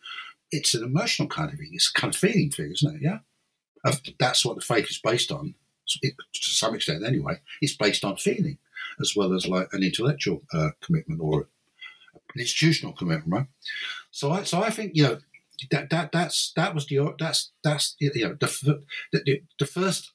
It's 0.50 0.74
an 0.74 0.84
emotional 0.84 1.28
kind 1.28 1.52
of 1.52 1.58
thing. 1.58 1.70
It's 1.72 1.90
a 1.94 2.00
kind 2.00 2.14
of 2.14 2.20
feeling 2.20 2.50
thing, 2.50 2.72
isn't 2.72 2.96
it? 2.96 3.02
Yeah, 3.02 3.18
that's 4.18 4.44
what 4.44 4.54
the 4.54 4.62
faith 4.62 4.88
is 4.88 5.00
based 5.02 5.32
on, 5.32 5.54
to 6.02 6.12
some 6.32 6.74
extent, 6.74 7.04
anyway. 7.04 7.40
It's 7.60 7.76
based 7.76 8.04
on 8.04 8.16
feeling 8.16 8.58
as 9.00 9.14
well 9.16 9.32
as 9.34 9.46
like 9.46 9.68
an 9.72 9.82
intellectual 9.82 10.42
uh, 10.52 10.70
commitment 10.80 11.20
or 11.20 11.48
an 12.34 12.40
institutional 12.40 12.94
commitment, 12.94 13.32
right? 13.32 13.46
So 14.10 14.32
I, 14.32 14.42
so 14.44 14.62
I 14.62 14.70
think 14.70 14.92
you 14.94 15.04
know 15.04 15.18
that 15.70 15.90
that 15.90 16.12
that's 16.12 16.52
that 16.56 16.74
was 16.74 16.86
the 16.86 17.14
that's 17.18 17.52
that's 17.62 17.96
you 17.98 18.10
know 18.14 18.36
the 18.40 18.82
the, 19.12 19.42
the 19.58 19.66
first 19.66 20.12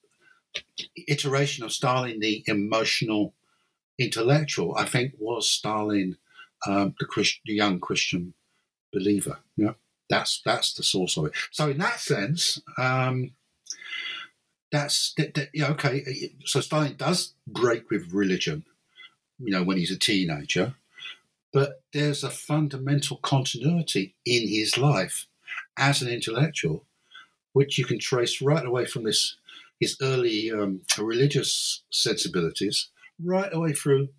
iteration 1.07 1.63
of 1.63 1.71
Stalin, 1.71 2.19
the 2.19 2.43
emotional 2.47 3.33
intellectual, 3.97 4.75
I 4.77 4.85
think 4.85 5.13
was 5.19 5.49
Stalin, 5.49 6.17
um, 6.65 6.95
the 6.99 7.05
Christ, 7.05 7.39
the 7.45 7.53
young 7.53 7.79
Christian 7.79 8.33
believer. 8.91 9.39
Yeah, 9.55 9.73
that's 10.09 10.41
that's 10.45 10.73
the 10.73 10.83
source 10.83 11.17
of 11.17 11.25
it. 11.25 11.33
So 11.51 11.69
in 11.69 11.77
that 11.79 11.99
sense, 11.99 12.61
um, 12.77 13.31
that's 14.71 15.13
that, 15.17 15.33
that, 15.35 15.49
yeah, 15.53 15.69
okay. 15.69 16.31
So 16.45 16.61
Stalin 16.61 16.95
does 16.95 17.33
break 17.47 17.89
with 17.89 18.13
religion, 18.13 18.65
you 19.39 19.51
know, 19.51 19.63
when 19.63 19.77
he's 19.77 19.91
a 19.91 19.97
teenager, 19.97 20.73
but 21.51 21.81
there's 21.93 22.23
a 22.23 22.29
fundamental 22.29 23.17
continuity 23.17 24.15
in 24.25 24.47
his 24.47 24.77
life 24.77 25.27
as 25.77 26.01
an 26.01 26.09
intellectual, 26.09 26.85
which 27.53 27.77
you 27.77 27.85
can 27.85 27.99
trace 27.99 28.41
right 28.41 28.65
away 28.65 28.85
from 28.85 29.03
this 29.03 29.35
his 29.79 29.95
early 30.01 30.51
um, 30.51 30.81
religious 30.97 31.83
sensibilities, 31.89 32.89
right 33.23 33.53
away 33.53 33.71
through 33.71 34.09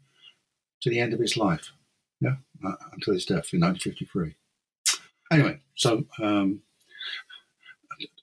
to 0.80 0.88
the 0.88 0.98
end 0.98 1.12
of 1.12 1.20
his 1.20 1.36
life, 1.36 1.72
yeah, 2.20 2.36
uh, 2.64 2.76
until 2.92 3.12
his 3.12 3.26
death 3.26 3.52
in 3.52 3.60
1953. 3.60 4.34
Anyway, 5.30 5.60
so 5.74 6.04
um, 6.18 6.62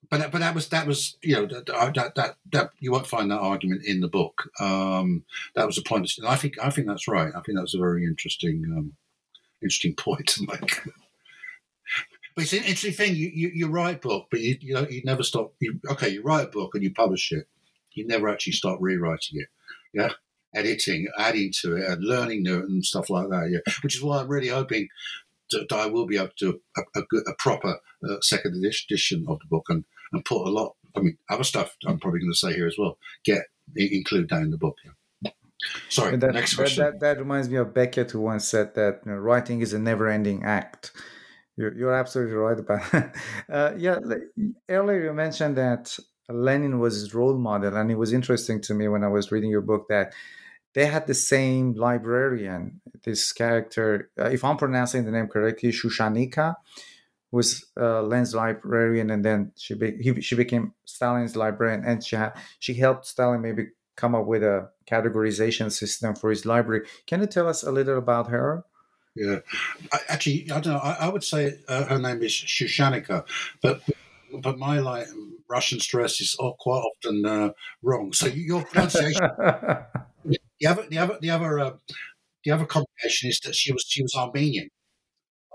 but 0.09 0.31
but 0.31 0.39
that 0.39 0.55
was 0.55 0.69
that 0.69 0.87
was 0.87 1.17
you 1.21 1.35
know 1.35 1.45
that, 1.45 1.65
that 1.65 2.15
that 2.15 2.37
that 2.51 2.71
you 2.79 2.91
won't 2.91 3.07
find 3.07 3.31
that 3.31 3.39
argument 3.39 3.83
in 3.85 4.01
the 4.01 4.07
book. 4.07 4.49
Um, 4.59 5.23
that 5.55 5.65
was 5.65 5.77
a 5.77 5.81
point. 5.81 6.11
I 6.25 6.35
think 6.35 6.55
I 6.61 6.69
think 6.69 6.87
that's 6.87 7.07
right. 7.07 7.31
I 7.35 7.41
think 7.41 7.57
that's 7.57 7.75
a 7.75 7.79
very 7.79 8.05
interesting 8.05 8.63
um, 8.65 8.93
interesting 9.61 9.95
point 9.97 10.27
to 10.27 10.45
make. 10.45 10.81
but 12.35 12.43
it's 12.43 12.53
an 12.53 12.59
interesting 12.59 12.93
thing. 12.93 13.15
You, 13.15 13.31
you 13.33 13.51
you 13.53 13.67
write 13.67 14.01
book, 14.01 14.27
but 14.31 14.39
you 14.39 14.57
you 14.61 14.73
know 14.73 14.87
you 14.89 15.01
never 15.03 15.23
stop. 15.23 15.53
You, 15.59 15.79
okay, 15.91 16.09
you 16.09 16.21
write 16.21 16.47
a 16.47 16.51
book 16.51 16.75
and 16.75 16.83
you 16.83 16.93
publish 16.93 17.31
it. 17.31 17.47
You 17.91 18.05
never 18.05 18.29
actually 18.29 18.53
start 18.53 18.79
rewriting 18.79 19.41
it. 19.41 19.47
Yeah, 19.93 20.11
editing, 20.53 21.07
adding 21.17 21.51
to 21.61 21.77
it, 21.77 21.85
and 21.85 22.03
learning 22.03 22.43
new 22.43 22.59
and 22.59 22.85
stuff 22.85 23.09
like 23.09 23.29
that. 23.29 23.49
Yeah, 23.51 23.73
which 23.81 23.95
is 23.95 24.03
why 24.03 24.19
I'm 24.19 24.27
really 24.27 24.49
hoping 24.49 24.87
that 25.51 25.71
I 25.71 25.85
will 25.87 26.05
be 26.05 26.17
able 26.17 26.29
to 26.37 26.51
do 26.51 26.61
a, 26.77 26.99
a, 26.99 27.31
a 27.31 27.33
proper 27.35 27.79
uh, 28.07 28.17
second 28.21 28.55
edition 28.55 29.25
of 29.27 29.39
the 29.39 29.45
book 29.49 29.65
and 29.69 29.85
and 30.13 30.25
put 30.25 30.47
a 30.47 30.49
lot. 30.49 30.75
I 30.95 31.01
mean, 31.01 31.17
other 31.29 31.43
stuff 31.43 31.75
I'm 31.85 31.99
probably 31.99 32.19
going 32.19 32.31
to 32.31 32.37
say 32.37 32.53
here 32.53 32.67
as 32.67 32.75
well. 32.77 32.97
Get 33.23 33.43
include 33.75 34.29
that 34.29 34.41
in 34.41 34.51
the 34.51 34.57
book. 34.57 34.77
Yeah. 34.83 35.31
Sorry. 35.89 36.15
That, 36.17 36.33
next 36.33 36.55
question. 36.55 36.83
That, 36.83 36.99
that, 36.99 37.15
that, 37.15 37.19
reminds 37.19 37.49
me 37.49 37.57
of 37.57 37.73
Beckett, 37.73 38.11
who 38.11 38.21
once 38.21 38.47
said 38.47 38.75
that 38.75 39.01
you 39.05 39.11
know, 39.11 39.17
writing 39.17 39.61
is 39.61 39.73
a 39.73 39.79
never-ending 39.79 40.43
act. 40.43 40.91
You're, 41.57 41.75
you're 41.75 41.93
absolutely 41.93 42.35
right 42.35 42.59
about 42.59 42.91
that. 42.91 43.15
Uh, 43.49 43.73
yeah. 43.77 43.99
Earlier 44.69 45.05
you 45.05 45.13
mentioned 45.13 45.57
that 45.57 45.97
Lenin 46.29 46.79
was 46.79 46.95
his 46.95 47.13
role 47.13 47.37
model, 47.37 47.75
and 47.75 47.91
it 47.91 47.95
was 47.95 48.13
interesting 48.13 48.61
to 48.61 48.73
me 48.73 48.87
when 48.87 49.03
I 49.03 49.07
was 49.07 49.31
reading 49.31 49.49
your 49.49 49.61
book 49.61 49.87
that 49.89 50.13
they 50.73 50.85
had 50.85 51.07
the 51.07 51.13
same 51.13 51.73
librarian. 51.73 52.81
This 53.03 53.31
character, 53.31 54.11
uh, 54.19 54.25
if 54.25 54.43
I'm 54.43 54.57
pronouncing 54.57 55.05
the 55.05 55.11
name 55.11 55.27
correctly, 55.27 55.71
Shushanika 55.71 56.55
was 57.31 57.65
uh, 57.79 58.01
Lenin's 58.03 58.33
librarian, 58.33 59.09
and 59.09 59.23
then 59.23 59.51
she 59.57 59.73
be, 59.73 59.97
he, 60.01 60.21
she 60.21 60.35
became 60.35 60.73
Stalin's 60.85 61.35
librarian, 61.35 61.83
and 61.83 62.03
she 62.03 62.15
had, 62.15 62.33
she 62.59 62.73
helped 62.73 63.05
Stalin 63.05 63.41
maybe 63.41 63.67
come 63.95 64.15
up 64.15 64.25
with 64.25 64.43
a 64.43 64.69
categorization 64.89 65.71
system 65.71 66.15
for 66.15 66.29
his 66.29 66.45
library. 66.45 66.87
Can 67.05 67.21
you 67.21 67.27
tell 67.27 67.47
us 67.47 67.63
a 67.63 67.71
little 67.71 67.97
about 67.97 68.27
her? 68.27 68.63
Yeah, 69.15 69.39
I, 69.91 69.99
actually, 70.09 70.51
I 70.51 70.59
don't 70.59 70.73
know. 70.73 70.79
I, 70.79 70.93
I 70.93 71.09
would 71.09 71.23
say 71.23 71.59
uh, 71.67 71.85
her 71.85 71.99
name 71.99 72.21
is 72.21 72.31
Shushanika, 72.31 73.25
but 73.61 73.81
but 74.41 74.57
my 74.59 74.79
like 74.79 75.07
Russian 75.49 75.79
stress 75.79 76.21
is 76.21 76.35
quite 76.59 76.83
often 76.83 77.25
uh, 77.25 77.49
wrong. 77.81 78.13
So 78.13 78.27
your 78.27 78.63
pronunciation. 78.63 79.19
the 80.59 80.67
other, 80.67 80.85
the 80.89 80.97
other, 80.97 81.17
the 81.19 81.29
other, 81.29 81.59
uh, 81.59 81.71
the 82.43 82.51
other 82.51 82.65
complication 82.65 83.29
is 83.29 83.39
that 83.41 83.55
she 83.55 83.73
was 83.73 83.85
she 83.87 84.01
was 84.01 84.13
Armenian, 84.15 84.69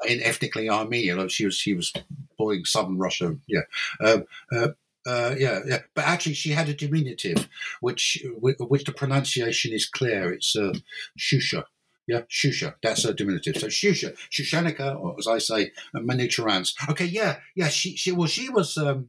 in 0.07 0.22
ethnically 0.22 0.68
Armenian. 0.68 1.28
She 1.28 1.44
was 1.44 1.57
she 1.57 1.74
was 1.74 1.92
born 2.36 2.57
in 2.57 2.64
southern 2.64 2.98
Russia. 2.98 3.36
Yeah. 3.46 3.62
Um, 4.00 4.24
uh, 4.53 4.68
uh, 5.05 5.34
yeah, 5.36 5.61
yeah, 5.66 5.78
but 5.94 6.05
actually, 6.05 6.34
she 6.34 6.50
had 6.50 6.68
a 6.68 6.74
diminutive, 6.74 7.48
which 7.80 8.24
which 8.38 8.84
the 8.84 8.92
pronunciation 8.92 9.72
is 9.72 9.84
clear. 9.86 10.32
It's 10.32 10.55
uh, 10.55 10.74
Shusha, 11.18 11.64
yeah, 12.07 12.20
Shusha. 12.30 12.74
That's 12.82 13.05
a 13.05 13.12
diminutive. 13.12 13.57
So 13.57 13.66
Shusha, 13.66 14.16
Shushanika, 14.30 15.00
or 15.00 15.16
as 15.18 15.26
I 15.26 15.38
say, 15.38 15.72
Manucharyants. 15.94 16.74
Okay, 16.88 17.07
yeah, 17.07 17.38
yeah. 17.57 17.68
She, 17.68 17.96
she, 17.96 18.12
well, 18.12 18.28
she 18.28 18.48
was, 18.48 18.76
um, 18.78 19.09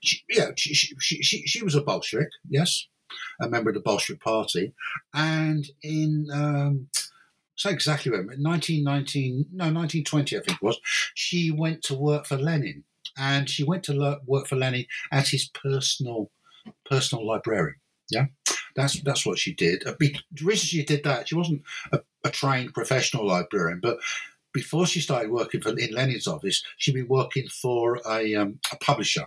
she, 0.00 0.22
yeah, 0.28 0.50
she, 0.56 0.74
she, 0.74 1.22
she, 1.22 1.46
she 1.46 1.62
was 1.62 1.76
a 1.76 1.82
Bolshevik. 1.82 2.30
Yes, 2.48 2.88
a 3.40 3.48
member 3.48 3.70
of 3.70 3.74
the 3.74 3.80
Bolshevik 3.80 4.20
Party, 4.20 4.72
and 5.14 5.70
in. 5.82 6.26
Um, 6.32 6.88
so 7.58 7.70
exactly 7.70 8.12
when, 8.12 8.26
1919, 8.26 9.46
no, 9.52 9.64
1920, 9.64 10.36
I 10.36 10.40
think 10.40 10.58
it 10.58 10.64
was, 10.64 10.80
she 11.14 11.50
went 11.50 11.82
to 11.82 11.94
work 11.94 12.24
for 12.24 12.36
Lenin. 12.36 12.84
And 13.16 13.50
she 13.50 13.64
went 13.64 13.82
to 13.84 14.20
work 14.26 14.46
for 14.46 14.54
Lenin 14.54 14.86
as 15.10 15.30
his 15.30 15.48
personal 15.48 16.30
personal 16.88 17.26
librarian. 17.26 17.76
Yeah, 18.10 18.26
that's 18.76 19.00
that's 19.02 19.26
what 19.26 19.38
she 19.38 19.54
did. 19.54 19.82
The 19.84 20.44
reason 20.44 20.66
she 20.66 20.84
did 20.84 21.02
that, 21.02 21.28
she 21.28 21.34
wasn't 21.34 21.62
a, 21.90 22.00
a 22.24 22.30
trained 22.30 22.74
professional 22.74 23.26
librarian, 23.26 23.80
but 23.82 23.98
before 24.52 24.86
she 24.86 25.00
started 25.00 25.32
working 25.32 25.60
for 25.60 25.70
in 25.70 25.92
Lenin's 25.92 26.28
office, 26.28 26.62
she'd 26.76 26.94
been 26.94 27.08
working 27.08 27.48
for 27.48 28.00
a, 28.08 28.36
um, 28.36 28.60
a 28.72 28.76
publisher 28.76 29.26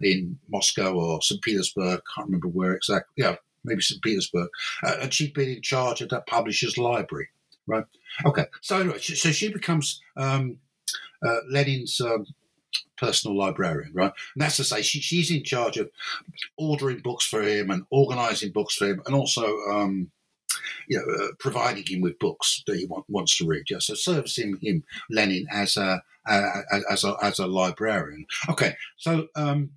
in 0.00 0.38
Moscow 0.48 0.94
or 0.94 1.20
St. 1.20 1.42
Petersburg. 1.42 2.00
Can't 2.14 2.28
remember 2.28 2.48
where 2.48 2.72
exactly. 2.72 3.12
Yeah, 3.16 3.36
maybe 3.62 3.82
St. 3.82 4.02
Petersburg. 4.02 4.48
Uh, 4.82 4.96
and 5.02 5.12
she'd 5.12 5.34
been 5.34 5.50
in 5.50 5.62
charge 5.62 6.00
of 6.00 6.08
that 6.08 6.26
publisher's 6.26 6.78
library. 6.78 7.28
Right. 7.68 7.84
Okay. 8.24 8.46
So 8.62 8.96
so 8.96 9.30
she 9.30 9.52
becomes 9.52 10.00
um, 10.16 10.58
uh, 11.24 11.40
Lenin's 11.48 12.00
um, 12.00 12.26
personal 12.96 13.36
librarian, 13.36 13.92
right? 13.94 14.12
And 14.34 14.42
that's 14.42 14.56
to 14.56 14.64
say, 14.64 14.82
she, 14.82 15.00
she's 15.00 15.30
in 15.30 15.44
charge 15.44 15.76
of 15.76 15.90
ordering 16.56 16.98
books 16.98 17.24
for 17.24 17.42
him 17.42 17.70
and 17.70 17.84
organising 17.90 18.52
books 18.52 18.74
for 18.74 18.86
him, 18.86 19.02
and 19.06 19.14
also, 19.14 19.46
um, 19.70 20.10
you 20.88 20.98
know, 20.98 21.24
uh, 21.24 21.28
providing 21.38 21.84
him 21.86 22.00
with 22.00 22.18
books 22.18 22.62
that 22.66 22.76
he 22.76 22.86
want, 22.86 23.04
wants 23.08 23.36
to 23.38 23.46
read. 23.46 23.64
Yeah, 23.70 23.78
so 23.80 23.94
servicing 23.94 24.58
him, 24.60 24.84
Lenin, 25.10 25.46
as 25.50 25.76
a 25.76 26.02
as 26.26 27.04
a 27.04 27.16
as 27.22 27.38
a 27.38 27.46
librarian. 27.46 28.26
Okay, 28.48 28.74
so. 28.96 29.28
Um, 29.34 29.70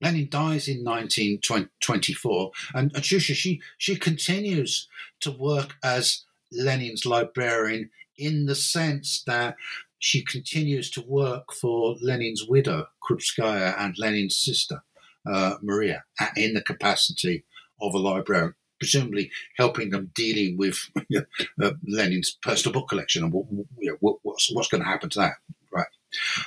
Lenin 0.00 0.28
dies 0.30 0.68
in 0.68 0.84
1924, 0.84 2.52
and, 2.74 2.92
Shusha, 2.94 3.34
she, 3.34 3.60
she 3.78 3.96
continues 3.96 4.86
to 5.18 5.32
work 5.32 5.74
as 5.82 6.22
Lenin's 6.52 7.06
librarian 7.06 7.90
in 8.16 8.46
the 8.46 8.54
sense 8.54 9.22
that 9.26 9.56
she 9.98 10.22
continues 10.24 10.90
to 10.90 11.02
work 11.02 11.52
for 11.52 11.96
Lenin's 12.00 12.44
widow, 12.48 12.86
Krupskaya, 13.02 13.74
and 13.78 13.96
Lenin's 13.98 14.36
sister, 14.36 14.82
uh, 15.30 15.56
Maria, 15.62 16.04
in 16.36 16.54
the 16.54 16.62
capacity 16.62 17.44
of 17.80 17.94
a 17.94 17.98
librarian, 17.98 18.54
presumably 18.78 19.30
helping 19.56 19.90
them 19.90 20.10
dealing 20.14 20.56
with 20.56 20.90
you 21.08 21.24
know, 21.58 21.68
uh, 21.68 21.72
Lenin's 21.86 22.36
personal 22.42 22.72
book 22.80 22.88
collection 22.88 23.24
and 23.24 23.32
what, 23.32 23.46
you 23.78 23.98
know, 24.02 24.18
what's, 24.22 24.52
what's 24.52 24.68
going 24.68 24.82
to 24.82 24.88
happen 24.88 25.10
to 25.10 25.18
that. 25.18 25.34
Right. 25.72 25.86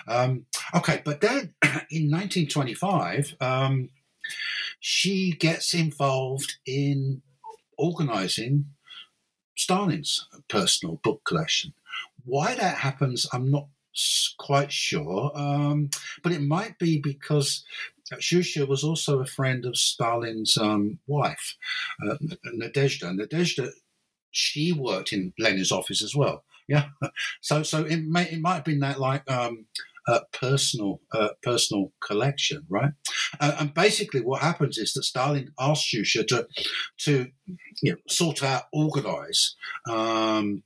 Um, 0.08 0.46
okay, 0.74 1.02
but 1.04 1.22
then 1.22 1.54
in 1.92 2.10
1925, 2.10 3.36
um, 3.42 3.90
she 4.80 5.32
gets 5.34 5.74
involved 5.74 6.56
in 6.66 7.22
organizing 7.78 8.66
Stalin's 9.62 10.28
personal 10.48 11.00
book 11.04 11.22
collection. 11.24 11.74
Why 12.26 12.56
that 12.56 12.78
happens, 12.78 13.28
I'm 13.34 13.52
not 13.52 13.68
quite 14.38 14.72
sure, 14.72 15.32
um, 15.36 15.90
but 16.24 16.32
it 16.32 16.42
might 16.42 16.78
be 16.80 17.00
because 17.00 17.64
Shusha 18.20 18.68
was 18.68 18.84
also 18.84 19.20
a 19.20 19.26
friend 19.26 19.66
of 19.66 19.78
Stalin's 19.78 20.58
um, 20.58 21.00
wife, 21.08 21.56
uh, 22.06 22.16
Nadezhda. 22.56 23.16
Nadezhda, 23.18 23.72
she 24.32 24.74
worked 24.74 25.14
in 25.14 25.34
Lenin's 25.40 25.72
office 25.72 26.04
as 26.04 26.16
well. 26.16 26.44
Yeah, 26.68 26.86
so 27.42 27.64
so 27.64 27.84
it 27.86 27.98
may 27.98 28.24
it 28.30 28.40
might 28.40 28.56
have 28.56 28.66
been 28.66 28.80
that 28.80 29.00
like 29.00 29.30
um, 29.30 29.66
uh, 30.08 30.22
personal 30.34 31.02
uh, 31.14 31.30
personal 31.44 31.92
collection, 32.06 32.66
right? 32.70 32.92
Uh, 33.40 33.56
and 33.60 33.74
basically, 33.74 34.22
what 34.22 34.42
happens 34.42 34.78
is 34.78 34.94
that 34.94 35.04
Stalin 35.04 35.52
asks 35.60 35.94
Shusha 35.94 36.26
to 36.28 36.48
to 37.00 37.28
you 37.82 37.92
know, 37.92 37.98
sort 38.08 38.44
out, 38.44 38.64
organize 38.74 39.56
um, 39.90 40.64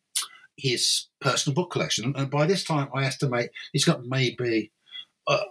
his 0.57 1.07
personal 1.19 1.55
book 1.55 1.71
collection. 1.71 2.13
And 2.15 2.29
by 2.29 2.45
this 2.45 2.63
time, 2.63 2.89
I 2.95 3.05
estimate 3.05 3.49
he's 3.73 3.85
got 3.85 4.05
maybe 4.05 4.71
uh, 5.27 5.43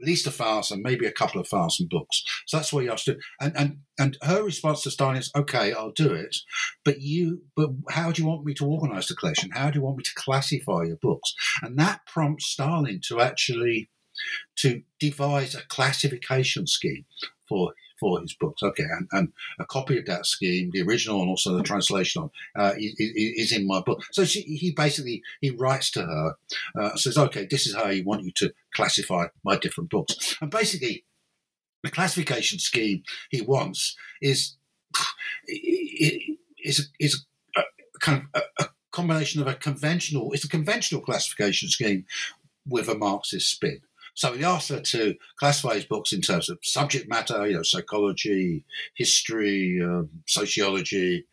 at 0.00 0.06
least 0.06 0.26
a 0.26 0.30
thousand, 0.30 0.82
maybe 0.82 1.06
a 1.06 1.12
couple 1.12 1.40
of 1.40 1.48
thousand 1.48 1.90
books. 1.90 2.22
So 2.46 2.56
that's 2.56 2.72
what 2.72 2.84
he 2.84 2.90
asked 2.90 3.06
to. 3.06 3.18
And 3.40 3.56
and 3.56 3.78
and 3.98 4.18
her 4.22 4.42
response 4.42 4.82
to 4.82 4.90
Stalin 4.90 5.16
is, 5.16 5.30
"Okay, 5.36 5.72
I'll 5.72 5.92
do 5.92 6.12
it, 6.12 6.36
but 6.84 7.00
you, 7.00 7.42
but 7.56 7.70
how 7.90 8.12
do 8.12 8.22
you 8.22 8.28
want 8.28 8.44
me 8.44 8.54
to 8.54 8.66
organise 8.66 9.08
the 9.08 9.14
collection? 9.14 9.50
How 9.50 9.70
do 9.70 9.78
you 9.78 9.84
want 9.84 9.98
me 9.98 10.04
to 10.04 10.14
classify 10.14 10.84
your 10.84 10.98
books?" 11.00 11.34
And 11.62 11.78
that 11.78 12.06
prompts 12.06 12.46
Stalin 12.46 13.00
to 13.08 13.20
actually 13.20 13.90
to 14.56 14.82
devise 15.00 15.54
a 15.54 15.62
classification 15.68 16.66
scheme 16.66 17.04
for 17.48 17.74
for 18.04 18.20
his 18.20 18.34
books. 18.34 18.62
Okay, 18.62 18.84
and, 18.84 19.08
and 19.12 19.32
a 19.58 19.64
copy 19.64 19.98
of 19.98 20.04
that 20.04 20.26
scheme, 20.26 20.70
the 20.72 20.82
original 20.82 21.22
and 21.22 21.30
also 21.30 21.56
the 21.56 21.62
translation, 21.62 22.22
on 22.22 22.30
uh, 22.54 22.74
is, 22.76 23.52
in 23.52 23.66
my 23.66 23.80
book. 23.80 24.02
So 24.12 24.24
she, 24.26 24.42
he 24.42 24.72
basically 24.72 25.22
he 25.40 25.50
writes 25.50 25.90
to 25.92 26.02
her, 26.02 26.34
uh, 26.78 26.96
says, 26.96 27.16
"Okay, 27.16 27.46
this 27.50 27.66
is 27.66 27.74
how 27.74 27.84
I 27.84 28.02
want 28.04 28.24
you 28.24 28.32
to 28.36 28.52
classify 28.74 29.28
my 29.42 29.56
different 29.56 29.90
books," 29.90 30.36
and 30.40 30.50
basically. 30.50 31.04
The 31.82 31.90
classification 31.90 32.58
scheme 32.60 33.02
he 33.28 33.42
wants 33.42 33.94
is 34.22 34.56
is 35.46 36.88
is 36.98 37.26
a, 37.58 37.62
kind 38.00 38.22
of 38.22 38.42
a, 38.42 38.62
a 38.62 38.68
combination 38.90 39.42
of 39.42 39.48
a 39.48 39.54
conventional. 39.54 40.32
It's 40.32 40.44
a 40.44 40.48
conventional 40.48 41.02
classification 41.02 41.68
scheme 41.68 42.06
with 42.66 42.88
a 42.88 42.94
Marxist 42.94 43.50
spin. 43.50 43.80
So 44.14 44.32
he 44.32 44.44
asked 44.44 44.68
her 44.68 44.80
to 44.80 45.14
classify 45.38 45.74
his 45.74 45.84
books 45.84 46.12
in 46.12 46.20
terms 46.20 46.48
of 46.48 46.58
subject 46.62 47.08
matter, 47.08 47.46
you 47.46 47.56
know, 47.56 47.62
psychology, 47.62 48.64
history, 48.94 49.80
um, 49.82 50.08
sociology, 50.26 51.26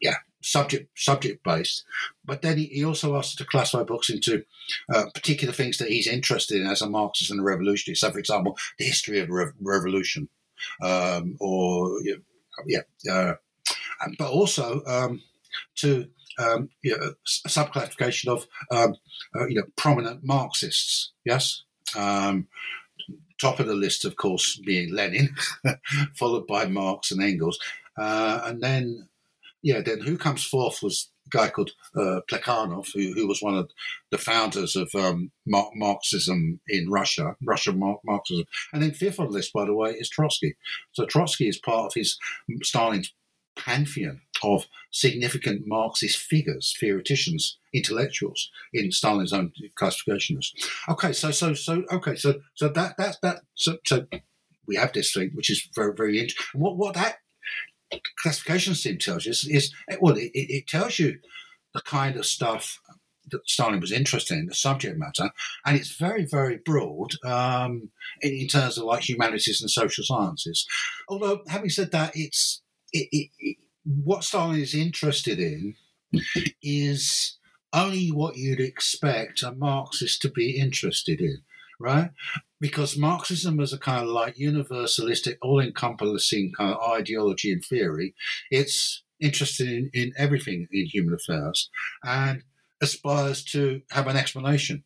yeah, 0.00 0.16
subject 0.42 0.90
subject 0.96 1.42
based. 1.42 1.84
But 2.24 2.42
then 2.42 2.58
he, 2.58 2.66
he, 2.66 2.84
also 2.84 3.16
asked 3.16 3.38
to 3.38 3.44
classify 3.44 3.82
books 3.82 4.10
into 4.10 4.44
uh, 4.94 5.06
particular 5.14 5.52
things 5.52 5.78
that 5.78 5.88
he's 5.88 6.06
interested 6.06 6.60
in 6.60 6.66
as 6.66 6.82
a 6.82 6.88
Marxist 6.88 7.30
and 7.30 7.40
a 7.40 7.42
revolutionary. 7.42 7.96
So, 7.96 8.10
for 8.10 8.18
example, 8.18 8.56
the 8.78 8.84
history 8.84 9.20
of 9.20 9.30
re- 9.30 9.52
revolution, 9.60 10.28
um, 10.82 11.36
or 11.40 11.98
yeah, 12.66 12.82
uh, 13.10 13.34
but 14.18 14.30
also 14.30 14.82
um, 14.86 15.22
to 15.76 16.08
um, 16.38 16.68
you 16.82 16.96
know, 16.96 17.14
subclassification 17.26 18.28
of 18.28 18.46
um, 18.70 18.94
uh, 19.34 19.46
you 19.46 19.56
know 19.56 19.64
prominent 19.76 20.20
Marxists. 20.22 21.12
Yes, 21.24 21.64
um, 21.96 22.48
top 23.40 23.60
of 23.60 23.66
the 23.66 23.74
list, 23.74 24.04
of 24.04 24.16
course, 24.16 24.60
being 24.64 24.94
Lenin, 24.94 25.34
followed 26.14 26.46
by 26.46 26.66
Marx 26.66 27.10
and 27.10 27.22
Engels. 27.22 27.58
Uh, 27.96 28.40
and 28.44 28.60
then, 28.60 29.08
yeah, 29.62 29.80
then 29.80 30.00
who 30.00 30.16
comes 30.18 30.44
fourth 30.44 30.82
was 30.82 31.10
a 31.26 31.36
guy 31.36 31.48
called 31.48 31.70
uh, 31.96 32.20
Plekhanov, 32.30 32.88
who, 32.94 33.12
who, 33.12 33.26
was 33.26 33.42
one 33.42 33.56
of 33.56 33.70
the 34.10 34.18
founders 34.18 34.76
of 34.76 34.90
um, 34.94 35.30
Marxism 35.46 36.60
in 36.68 36.90
Russia, 36.90 37.36
Russian 37.44 37.78
Marxism. 38.04 38.44
And 38.72 38.82
then 38.82 38.92
fifth 38.92 39.20
on 39.20 39.26
the 39.26 39.32
list, 39.32 39.52
by 39.52 39.64
the 39.64 39.74
way, 39.74 39.90
is 39.90 40.08
Trotsky. 40.08 40.56
So 40.92 41.06
Trotsky 41.06 41.48
is 41.48 41.58
part 41.58 41.86
of 41.86 41.94
his 41.94 42.18
Stalin's 42.62 43.12
pantheon 43.58 44.20
of 44.42 44.66
significant 44.90 45.66
Marxist 45.66 46.18
figures, 46.18 46.74
theoreticians, 46.78 47.58
intellectuals 47.74 48.50
in 48.72 48.90
Stalin's 48.92 49.32
own 49.32 49.52
classification 49.74 50.36
list. 50.36 50.70
Okay, 50.88 51.12
so 51.12 51.30
so 51.30 51.54
so 51.54 51.84
okay, 51.92 52.14
so 52.14 52.40
so 52.54 52.68
that 52.68 52.96
that 52.96 53.16
that 53.22 53.42
so, 53.54 53.76
so 53.84 54.06
we 54.66 54.76
have 54.76 54.92
this 54.92 55.12
thing 55.12 55.30
which 55.34 55.50
is 55.50 55.68
very 55.74 55.94
very 55.94 56.18
interesting. 56.18 56.60
What 56.60 56.76
what 56.76 56.94
that 56.94 57.18
classification 58.22 58.74
scheme 58.74 58.98
tells 58.98 59.26
you 59.26 59.30
is, 59.30 59.46
is 59.48 59.74
well, 60.00 60.16
it, 60.16 60.30
it 60.34 60.66
tells 60.66 60.98
you 60.98 61.18
the 61.74 61.80
kind 61.82 62.16
of 62.16 62.26
stuff 62.26 62.80
that 63.30 63.48
Stalin 63.48 63.80
was 63.80 63.92
interested 63.92 64.38
in, 64.38 64.46
the 64.46 64.54
subject 64.54 64.98
matter, 64.98 65.30
and 65.66 65.76
it's 65.76 65.96
very, 65.96 66.24
very 66.24 66.58
broad 66.64 67.12
um, 67.24 67.90
in, 68.22 68.32
in, 68.32 68.46
terms 68.46 68.78
of 68.78 68.84
like 68.84 69.06
humanities 69.06 69.60
and 69.60 69.70
social 69.70 70.02
sciences. 70.02 70.66
Although, 71.08 71.42
having 71.48 71.68
said 71.68 71.90
that, 71.92 72.12
it's 72.14 72.62
it, 72.92 73.30
it, 73.38 73.56
what 73.84 74.24
Stalin 74.24 74.60
is 74.60 74.74
interested 74.74 75.38
in 75.38 75.74
is 76.62 77.38
only 77.72 78.08
what 78.08 78.36
you'd 78.36 78.60
expect 78.60 79.42
a 79.42 79.52
Marxist 79.52 80.22
to 80.22 80.30
be 80.30 80.58
interested 80.58 81.20
in, 81.20 81.38
right? 81.78 82.10
Because 82.60 82.96
Marxism 82.96 83.60
is 83.60 83.72
a 83.72 83.78
kind 83.78 84.02
of 84.02 84.08
like 84.08 84.36
universalistic, 84.36 85.36
all 85.42 85.60
encompassing 85.60 86.52
kind 86.56 86.74
of 86.74 86.90
ideology 86.90 87.52
and 87.52 87.64
theory. 87.64 88.14
It's 88.50 89.02
interested 89.20 89.68
in, 89.68 89.90
in 89.92 90.12
everything 90.16 90.68
in 90.72 90.86
human 90.86 91.14
affairs 91.14 91.70
and 92.04 92.42
aspires 92.80 93.44
to 93.44 93.82
have 93.90 94.06
an 94.06 94.16
explanation 94.16 94.84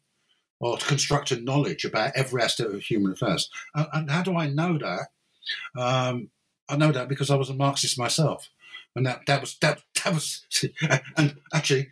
or 0.61 0.79
to 0.79 0.87
construct 0.87 1.33
a 1.33 1.41
knowledge 1.41 1.85
about 1.85 2.13
every 2.15 2.43
aspect 2.43 2.73
of 2.73 2.81
human 2.81 3.13
affairs. 3.13 3.51
And, 3.75 3.87
and 3.93 4.11
how 4.11 4.23
do 4.23 4.37
I 4.37 4.49
know 4.49 4.79
that? 4.79 5.09
Um, 5.81 6.31
I 6.69 6.77
know 6.77 6.93
that 6.93 7.09
because 7.09 7.31
I 7.31 7.37
was 7.37 7.51
a 7.51 7.55
Marxist 7.55 7.99
myself, 7.99 8.49
and 8.95 9.07
that 9.07 9.23
that 9.27 9.41
was 9.41 9.57
that 9.61 9.83
that 10.05 10.15
was. 10.15 10.45
And 11.17 11.37
actually, 11.53 11.89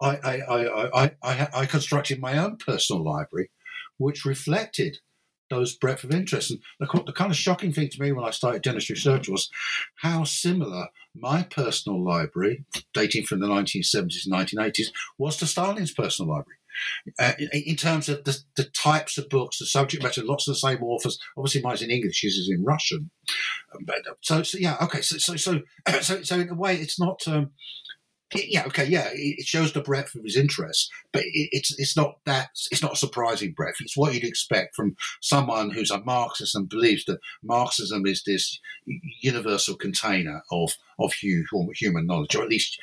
I 0.00 0.16
I 0.16 0.40
I 0.40 1.04
I, 1.04 1.10
I, 1.22 1.48
I 1.54 1.66
constructed 1.66 2.20
my 2.20 2.38
own 2.38 2.56
personal 2.56 3.02
library, 3.04 3.50
which 3.98 4.24
reflected 4.24 4.98
those 5.50 5.76
breadth 5.76 6.04
of 6.04 6.10
interest. 6.10 6.50
And 6.50 6.60
the, 6.80 7.02
the, 7.06 7.12
kind 7.12 7.30
of 7.30 7.36
shocking 7.36 7.72
thing 7.72 7.88
to 7.88 8.00
me 8.00 8.12
when 8.12 8.24
I 8.24 8.30
started 8.30 8.62
dentistry 8.62 8.94
research 8.94 9.28
was 9.28 9.50
how 9.96 10.24
similar 10.24 10.88
my 11.14 11.42
personal 11.42 12.02
library, 12.02 12.64
dating 12.92 13.24
from 13.24 13.40
the 13.40 13.46
1970s 13.46 14.26
and 14.26 14.34
1980s, 14.34 14.88
was 15.18 15.36
to 15.36 15.46
Stalin's 15.46 15.92
personal 15.92 16.30
library. 16.30 16.58
Uh, 17.18 17.32
in 17.52 17.76
terms 17.76 18.08
of 18.08 18.24
the, 18.24 18.38
the, 18.56 18.64
types 18.64 19.18
of 19.18 19.28
books, 19.28 19.58
the 19.58 19.66
subject 19.66 20.02
matter, 20.02 20.22
lots 20.24 20.48
of 20.48 20.54
the 20.54 20.58
same 20.58 20.82
authors. 20.82 21.18
Obviously, 21.36 21.62
mine's 21.62 21.82
in 21.82 21.90
English, 21.90 22.20
his 22.22 22.34
is 22.34 22.50
in 22.50 22.64
Russian. 22.64 23.10
But, 23.86 24.02
so, 24.22 24.42
so 24.42 24.58
yeah, 24.58 24.76
okay. 24.82 25.00
So, 25.00 25.18
so, 25.18 25.36
so, 25.36 25.60
so, 26.00 26.22
so 26.22 26.40
in 26.40 26.48
a 26.48 26.54
way, 26.54 26.76
it's 26.76 26.98
not. 26.98 27.26
Um, 27.26 27.50
yeah, 28.34 28.64
okay, 28.66 28.86
yeah, 28.86 29.08
it 29.12 29.46
shows 29.46 29.72
the 29.72 29.80
breadth 29.80 30.14
of 30.14 30.24
his 30.24 30.36
interests, 30.36 30.90
but 31.12 31.22
it's 31.26 31.78
it's 31.78 31.96
not 31.96 32.18
that 32.24 32.50
it's 32.70 32.82
not 32.82 32.94
a 32.94 32.96
surprising 32.96 33.52
breadth. 33.52 33.76
It's 33.80 33.96
what 33.96 34.14
you'd 34.14 34.24
expect 34.24 34.74
from 34.74 34.96
someone 35.20 35.70
who's 35.70 35.90
a 35.90 36.00
Marxist 36.00 36.54
and 36.54 36.68
believes 36.68 37.04
that 37.04 37.20
Marxism 37.42 38.06
is 38.06 38.22
this 38.24 38.60
universal 39.20 39.76
container 39.76 40.42
of 40.50 40.72
of 40.98 41.12
human 41.12 42.06
knowledge, 42.06 42.34
or 42.34 42.42
at 42.42 42.48
least 42.48 42.78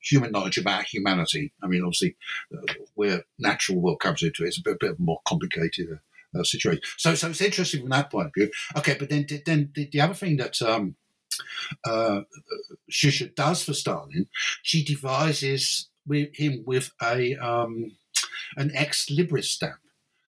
human 0.00 0.32
knowledge 0.32 0.58
about 0.58 0.84
humanity. 0.84 1.52
I 1.62 1.66
mean, 1.66 1.82
obviously, 1.82 2.16
uh, 2.52 2.72
where 2.94 3.24
natural 3.38 3.80
world 3.80 4.00
comes 4.00 4.22
into 4.22 4.44
it, 4.44 4.48
it's 4.48 4.58
a 4.58 4.62
bit, 4.62 4.80
bit 4.80 4.98
more 4.98 5.20
complicated. 5.26 5.88
Uh, 5.92 5.96
uh, 6.34 6.42
situation. 6.42 6.80
So, 6.96 7.14
so 7.14 7.28
it's 7.28 7.42
interesting 7.42 7.80
from 7.80 7.90
that 7.90 8.10
point 8.10 8.28
of 8.28 8.32
view. 8.34 8.50
Okay, 8.78 8.96
but 8.98 9.10
then, 9.10 9.26
then 9.44 9.70
the, 9.74 9.86
the 9.92 10.00
other 10.00 10.14
thing 10.14 10.38
that 10.38 10.62
um, 10.62 10.96
uh, 11.84 12.22
Shusha 12.90 13.34
does 13.34 13.62
for 13.64 13.74
Stalin, 13.74 14.26
she 14.62 14.84
devises 14.84 15.88
with 16.06 16.34
him 16.34 16.62
with 16.66 16.90
a 17.02 17.36
um, 17.36 17.92
an 18.56 18.70
ex 18.74 19.06
libris 19.10 19.44
stamp, 19.44 19.80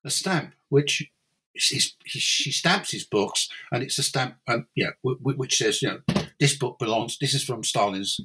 a 0.04 0.10
stamp 0.10 0.54
which 0.70 1.12
is, 1.56 1.96
he, 2.06 2.20
she 2.20 2.52
stamps 2.52 2.92
his 2.92 3.04
books, 3.04 3.50
and 3.72 3.84
it's 3.84 3.98
a 3.98 4.04
stamp, 4.04 4.36
and 4.48 4.66
yeah, 4.76 4.92
w- 5.04 5.20
w- 5.20 5.38
which 5.38 5.58
says, 5.58 5.82
you 5.82 5.90
know, 5.90 6.24
this 6.40 6.58
book 6.58 6.80
belongs. 6.80 7.18
This 7.18 7.34
is 7.34 7.44
from 7.44 7.64
Stalin's 7.64 8.20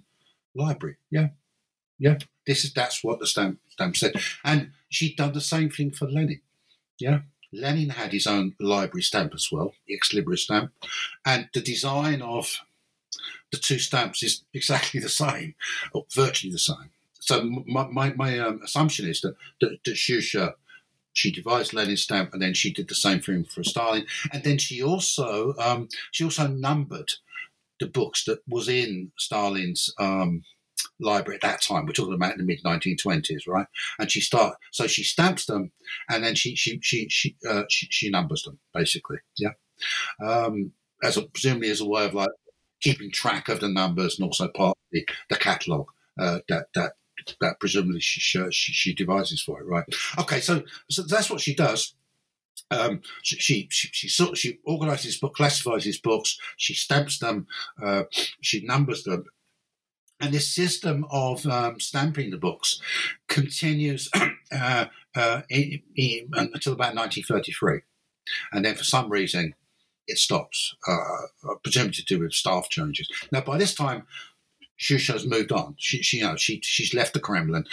library. 0.54 0.96
Yeah, 1.10 1.28
yeah. 1.98 2.18
This 2.46 2.64
is 2.64 2.72
that's 2.72 3.02
what 3.02 3.18
the 3.18 3.26
stamp 3.26 3.58
stamp 3.68 3.96
said, 3.96 4.14
and 4.44 4.70
she'd 4.88 5.16
done 5.16 5.32
the 5.32 5.40
same 5.40 5.70
thing 5.70 5.90
for 5.90 6.08
Lenin. 6.08 6.40
Yeah, 6.98 7.20
Lenin 7.52 7.90
had 7.90 8.12
his 8.12 8.26
own 8.26 8.54
library 8.60 9.02
stamp 9.02 9.34
as 9.34 9.48
well, 9.50 9.72
ex 9.90 10.12
libris 10.12 10.40
stamp, 10.40 10.72
and 11.24 11.48
the 11.52 11.60
design 11.60 12.22
of 12.22 12.58
the 13.50 13.58
two 13.58 13.78
stamps 13.78 14.22
is 14.22 14.42
exactly 14.54 15.00
the 15.00 15.08
same, 15.08 15.54
or 15.92 16.06
virtually 16.14 16.52
the 16.52 16.58
same. 16.58 16.90
So 17.20 17.42
my, 17.66 17.88
my, 17.88 18.12
my 18.12 18.38
um, 18.38 18.60
assumption 18.62 19.08
is 19.08 19.20
that, 19.22 19.34
that, 19.60 19.78
that 19.84 19.94
Shusha, 19.94 20.54
she 21.12 21.32
devised 21.32 21.72
Lenin's 21.72 22.02
stamp 22.02 22.32
and 22.32 22.42
then 22.42 22.54
she 22.54 22.72
did 22.72 22.88
the 22.88 22.94
same 22.94 23.20
thing 23.20 23.44
for 23.44 23.64
Stalin. 23.64 24.06
And 24.32 24.44
then 24.44 24.58
she 24.58 24.82
also 24.82 25.54
um, 25.58 25.88
she 26.12 26.24
also 26.24 26.46
numbered 26.46 27.14
the 27.80 27.86
books 27.86 28.24
that 28.24 28.40
was 28.46 28.68
in 28.68 29.12
Stalin's 29.18 29.92
um, 29.98 30.44
library 31.00 31.36
at 31.36 31.48
that 31.48 31.62
time. 31.62 31.86
We're 31.86 31.92
talking 31.92 32.14
about 32.14 32.32
in 32.32 32.38
the 32.38 32.44
mid 32.44 32.62
1920s, 32.62 33.48
right? 33.48 33.66
And 33.98 34.10
she 34.10 34.20
start 34.20 34.56
so 34.70 34.86
she 34.86 35.02
stamps 35.02 35.46
them 35.46 35.72
and 36.08 36.22
then 36.22 36.34
she 36.34 36.54
she 36.54 36.78
she 36.82 37.08
she 37.08 37.36
uh, 37.48 37.64
she, 37.68 37.88
she, 37.90 38.10
numbers 38.10 38.42
them 38.42 38.58
basically, 38.74 39.18
yeah. 39.38 39.52
Um, 40.24 40.72
as 41.02 41.16
a, 41.16 41.22
presumably 41.22 41.70
as 41.70 41.80
a 41.80 41.86
way 41.86 42.04
of 42.04 42.14
like 42.14 42.30
keeping 42.86 43.10
track 43.10 43.48
of 43.48 43.58
the 43.58 43.68
numbers 43.68 44.18
and 44.18 44.26
also 44.26 44.46
part 44.48 44.76
of 44.76 44.90
the, 44.92 45.08
the 45.28 45.36
catalogue 45.36 45.90
uh, 46.20 46.38
that 46.48 46.66
that 46.74 46.92
that 47.40 47.58
presumably 47.58 48.00
she, 48.00 48.20
she 48.20 48.72
she 48.72 48.94
devises 48.94 49.42
for 49.42 49.60
it, 49.60 49.66
right? 49.66 49.84
Okay, 50.18 50.40
so 50.40 50.62
so 50.88 51.02
that's 51.02 51.28
what 51.30 51.40
she 51.40 51.54
does. 51.54 51.94
Um, 52.70 53.00
she, 53.22 53.36
she 53.36 53.68
she 53.70 54.08
she 54.08 54.34
she 54.34 54.58
organises 54.64 55.18
book, 55.18 55.34
classifies 55.34 55.84
his 55.84 55.98
books, 55.98 56.38
she 56.56 56.74
stamps 56.74 57.18
them, 57.18 57.46
uh, 57.82 58.04
she 58.40 58.64
numbers 58.64 59.02
them, 59.02 59.24
and 60.20 60.32
this 60.32 60.48
system 60.48 61.06
of 61.10 61.44
um, 61.46 61.80
stamping 61.80 62.30
the 62.30 62.38
books 62.38 62.80
continues 63.28 64.08
uh, 64.52 64.86
uh, 65.16 65.42
in, 65.50 65.82
in, 65.96 66.30
until 66.34 66.72
about 66.72 66.94
1933, 66.94 67.80
and 68.52 68.64
then 68.64 68.76
for 68.76 68.84
some 68.84 69.10
reason 69.10 69.54
it 70.06 70.18
stops, 70.18 70.74
uh, 70.86 71.54
presumably 71.62 71.94
to 71.94 72.04
do 72.04 72.20
with 72.20 72.32
staff 72.32 72.68
changes. 72.68 73.08
Now, 73.32 73.40
by 73.40 73.58
this 73.58 73.74
time, 73.74 74.06
Shusha's 74.78 75.26
moved 75.26 75.52
on. 75.52 75.74
She, 75.78 76.02
she, 76.02 76.18
you 76.18 76.24
know, 76.24 76.36
she, 76.36 76.60
she's 76.62 76.92
left 76.92 77.14
the 77.14 77.20
Kremlin. 77.20 77.64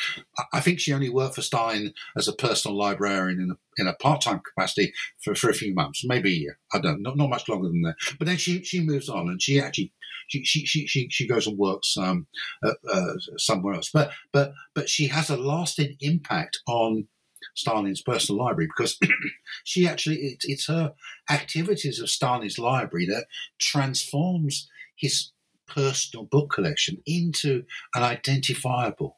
I 0.53 0.61
think 0.61 0.79
she 0.79 0.93
only 0.93 1.09
worked 1.09 1.35
for 1.35 1.41
Stein 1.41 1.93
as 2.15 2.29
a 2.29 2.33
personal 2.33 2.77
librarian 2.77 3.41
in 3.41 3.51
a, 3.51 3.81
in 3.81 3.87
a 3.87 3.95
part-time 3.95 4.39
capacity 4.39 4.93
for, 5.21 5.35
for 5.35 5.49
a 5.49 5.53
few 5.53 5.73
months, 5.73 6.03
maybe 6.05 6.29
a 6.29 6.39
year. 6.39 6.59
I 6.73 6.79
don't 6.79 7.01
know, 7.01 7.09
not, 7.09 7.17
not 7.17 7.29
much 7.29 7.49
longer 7.49 7.67
than 7.67 7.81
that. 7.81 7.95
But 8.17 8.27
then 8.27 8.37
she, 8.37 8.63
she 8.63 8.79
moves 8.79 9.09
on 9.09 9.27
and 9.27 9.41
she 9.41 9.59
actually, 9.59 9.91
she, 10.29 10.45
she, 10.45 10.65
she, 10.65 10.87
she, 10.87 11.09
she 11.09 11.27
goes 11.27 11.45
and 11.45 11.57
works 11.57 11.97
um, 11.97 12.27
uh, 12.63 12.75
uh, 12.89 13.13
somewhere 13.35 13.73
else. 13.73 13.89
But, 13.93 14.11
but, 14.31 14.53
but 14.73 14.87
she 14.87 15.07
has 15.07 15.29
a 15.29 15.35
lasting 15.35 15.97
impact 15.99 16.59
on 16.67 17.09
Stalin's 17.55 18.01
personal 18.01 18.43
library 18.43 18.67
because 18.67 18.99
she 19.63 19.87
actually, 19.87 20.17
it, 20.17 20.43
it's 20.43 20.67
her 20.67 20.93
activities 21.29 21.99
of 21.99 22.09
Stalin's 22.09 22.59
library 22.59 23.05
that 23.07 23.25
transforms 23.59 24.69
his 24.95 25.31
personal 25.67 26.25
book 26.25 26.51
collection 26.51 27.01
into 27.05 27.63
an 27.95 28.03
identifiable 28.03 29.17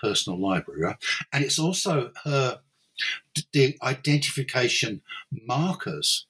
personal 0.00 0.40
library. 0.40 0.82
Right? 0.82 0.96
And 1.32 1.44
it's 1.44 1.58
also 1.58 2.10
her 2.24 2.60
the 3.52 3.76
identification 3.82 5.02
markers 5.30 6.26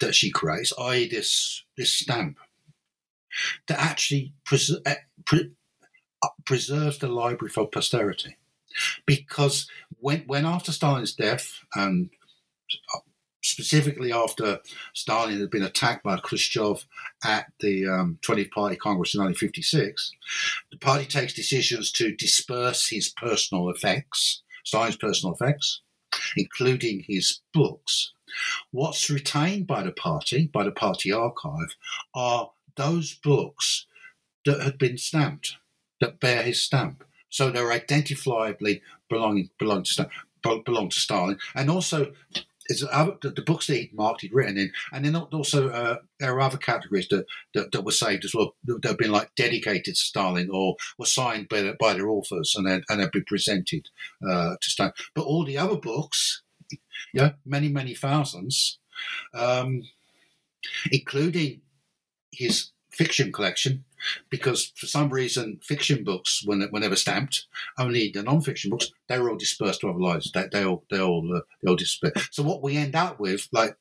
that 0.00 0.14
she 0.14 0.30
creates, 0.30 0.72
i.e., 0.78 1.08
this 1.08 1.64
this 1.76 1.92
stamp 1.92 2.38
that 3.68 3.78
actually 3.78 4.32
pres- 4.44 4.80
uh, 4.84 4.94
pre- 5.24 5.52
uh, 6.22 6.28
preserves 6.44 6.98
the 6.98 7.08
library 7.08 7.50
for 7.50 7.68
posterity. 7.68 8.36
Because 9.06 9.68
when 9.98 10.20
when 10.26 10.46
after 10.46 10.72
Stalin's 10.72 11.14
death 11.14 11.60
and 11.74 12.10
specifically 13.42 14.12
after 14.12 14.60
Stalin 14.94 15.40
had 15.40 15.50
been 15.50 15.62
attacked 15.62 16.04
by 16.04 16.18
Khrushchev 16.18 16.84
at 17.24 17.46
the 17.60 17.86
um, 17.86 18.18
20th 18.22 18.50
Party 18.50 18.76
Congress 18.76 19.14
in 19.14 19.22
1956, 19.22 20.12
the 20.70 20.78
party 20.78 21.06
takes 21.06 21.32
decisions 21.32 21.90
to 21.92 22.14
disperse 22.14 22.88
his 22.88 23.08
personal 23.10 23.70
effects, 23.70 24.42
Stalin's 24.64 24.96
personal 24.96 25.34
effects, 25.34 25.80
including 26.36 27.04
his 27.08 27.40
books. 27.52 28.12
What's 28.70 29.10
retained 29.10 29.66
by 29.66 29.82
the 29.82 29.92
party, 29.92 30.48
by 30.52 30.64
the 30.64 30.70
party 30.70 31.12
archive, 31.12 31.74
are 32.14 32.50
those 32.76 33.14
books 33.14 33.86
that 34.44 34.60
had 34.60 34.78
been 34.78 34.98
stamped, 34.98 35.56
that 36.00 36.20
bear 36.20 36.42
his 36.42 36.62
stamp. 36.62 37.04
So 37.30 37.50
they're 37.50 37.70
identifiably 37.70 38.82
belonging 39.08 39.50
belong 39.58 39.84
to 39.84 40.10
belong 40.42 40.88
to 40.88 41.00
Stalin, 41.00 41.38
and 41.54 41.70
also 41.70 42.12
other, 42.90 43.16
the 43.22 43.42
books 43.42 43.66
that 43.66 43.76
he'd 43.76 43.94
marked, 43.94 44.20
he'd 44.20 44.32
written 44.32 44.56
in, 44.56 44.72
and 44.92 45.04
then 45.04 45.16
also 45.16 45.70
uh, 45.70 45.96
there 46.18 46.34
are 46.34 46.40
other 46.40 46.56
categories 46.56 47.08
that, 47.08 47.26
that, 47.54 47.72
that 47.72 47.84
were 47.84 47.92
saved 47.92 48.24
as 48.24 48.34
well 48.34 48.54
that 48.64 48.84
have 48.84 48.98
been 48.98 49.10
like 49.10 49.34
dedicated 49.34 49.84
to 49.84 50.00
Stalin 50.00 50.48
or 50.52 50.76
were 50.98 51.06
signed 51.06 51.48
by, 51.48 51.72
by 51.80 51.94
their 51.94 52.08
authors 52.08 52.54
and 52.56 52.66
then 52.66 52.82
and 52.88 53.00
have 53.00 53.12
been 53.12 53.24
presented 53.24 53.88
uh, 54.28 54.54
to 54.60 54.70
Stalin. 54.70 54.92
But 55.14 55.24
all 55.24 55.44
the 55.44 55.58
other 55.58 55.76
books, 55.76 56.42
yeah, 57.12 57.32
many 57.44 57.68
many 57.68 57.94
thousands, 57.94 58.78
um, 59.34 59.82
including 60.92 61.62
his 62.32 62.70
fiction 62.92 63.32
collection, 63.32 63.84
because 64.28 64.72
for 64.76 64.86
some 64.86 65.10
reason 65.10 65.60
fiction 65.62 66.04
books, 66.04 66.42
when 66.44 66.66
were 66.72 66.80
never 66.80 66.96
stamped, 66.96 67.46
only 67.78 68.10
the 68.12 68.22
non-fiction 68.22 68.70
books 68.70 68.90
they 69.08 69.18
were 69.18 69.30
all 69.30 69.36
dispersed 69.36 69.80
to 69.80 69.88
other 69.88 69.98
libraries. 69.98 70.30
They, 70.32 70.46
they 70.52 70.64
all 70.64 70.84
they 70.90 71.00
all 71.00 71.36
uh, 71.36 71.40
they 71.62 71.70
all 71.70 71.76
dispersed. 71.76 72.32
So 72.32 72.42
what 72.42 72.62
we 72.62 72.76
end 72.76 72.94
up 72.94 73.20
with, 73.20 73.48
like 73.52 73.76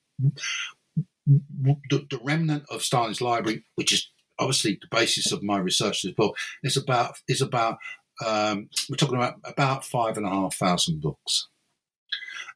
the, 1.28 2.06
the 2.10 2.20
remnant 2.24 2.64
of 2.70 2.82
Stalin's 2.82 3.22
library, 3.22 3.64
which 3.76 3.94
is 3.94 4.10
obviously 4.38 4.80
the 4.82 4.96
basis 4.96 5.32
of 5.32 5.44
my 5.44 5.58
research 5.58 6.06
as 6.06 6.14
well, 6.18 6.34
is 6.64 6.78
about 6.78 7.16
is 7.28 7.42
about 7.42 7.78
um, 8.26 8.70
we're 8.90 8.96
talking 8.98 9.18
about 9.18 9.36
about 9.44 9.86
five 9.86 10.18
and 10.18 10.26
a 10.26 10.30
half 10.30 10.56
thousand 10.56 11.02
books, 11.02 11.48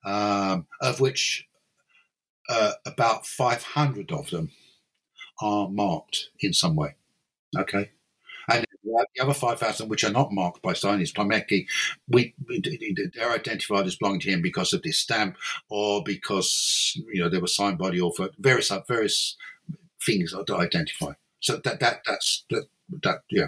um, 0.05 0.67
of 0.81 0.99
which 0.99 1.45
uh, 2.49 2.73
about 2.85 3.25
five 3.25 3.63
hundred 3.63 4.11
of 4.11 4.29
them 4.29 4.51
are 5.41 5.69
marked 5.69 6.29
in 6.39 6.53
some 6.53 6.75
way. 6.75 6.95
Okay. 7.57 7.91
And 8.49 8.65
the 8.83 9.21
other 9.21 9.33
5,000 9.33 9.87
which 9.87 10.03
are 10.03 10.11
not 10.11 10.33
marked 10.33 10.61
by 10.61 10.73
Stanis 10.73 11.13
pometki, 11.13 11.65
we, 12.09 12.33
they're 13.15 13.31
identified 13.31 13.85
as 13.85 13.95
belonging 13.95 14.19
to 14.21 14.31
him 14.31 14.41
because 14.41 14.73
of 14.73 14.81
this 14.81 14.97
stamp 14.97 15.37
or 15.69 16.03
because, 16.03 16.99
you 17.11 17.23
know, 17.23 17.29
they 17.29 17.39
were 17.39 17.47
signed 17.47 17.77
by 17.77 17.89
the 17.89 18.01
author, 18.01 18.29
various, 18.37 18.71
various 18.87 19.37
things 20.05 20.31
that 20.31 20.53
identify. 20.53 21.13
So 21.39 21.57
that, 21.63 21.79
that, 21.79 22.01
that's, 22.05 22.43
that, 22.49 22.65
that 23.03 23.19
yeah, 23.29 23.47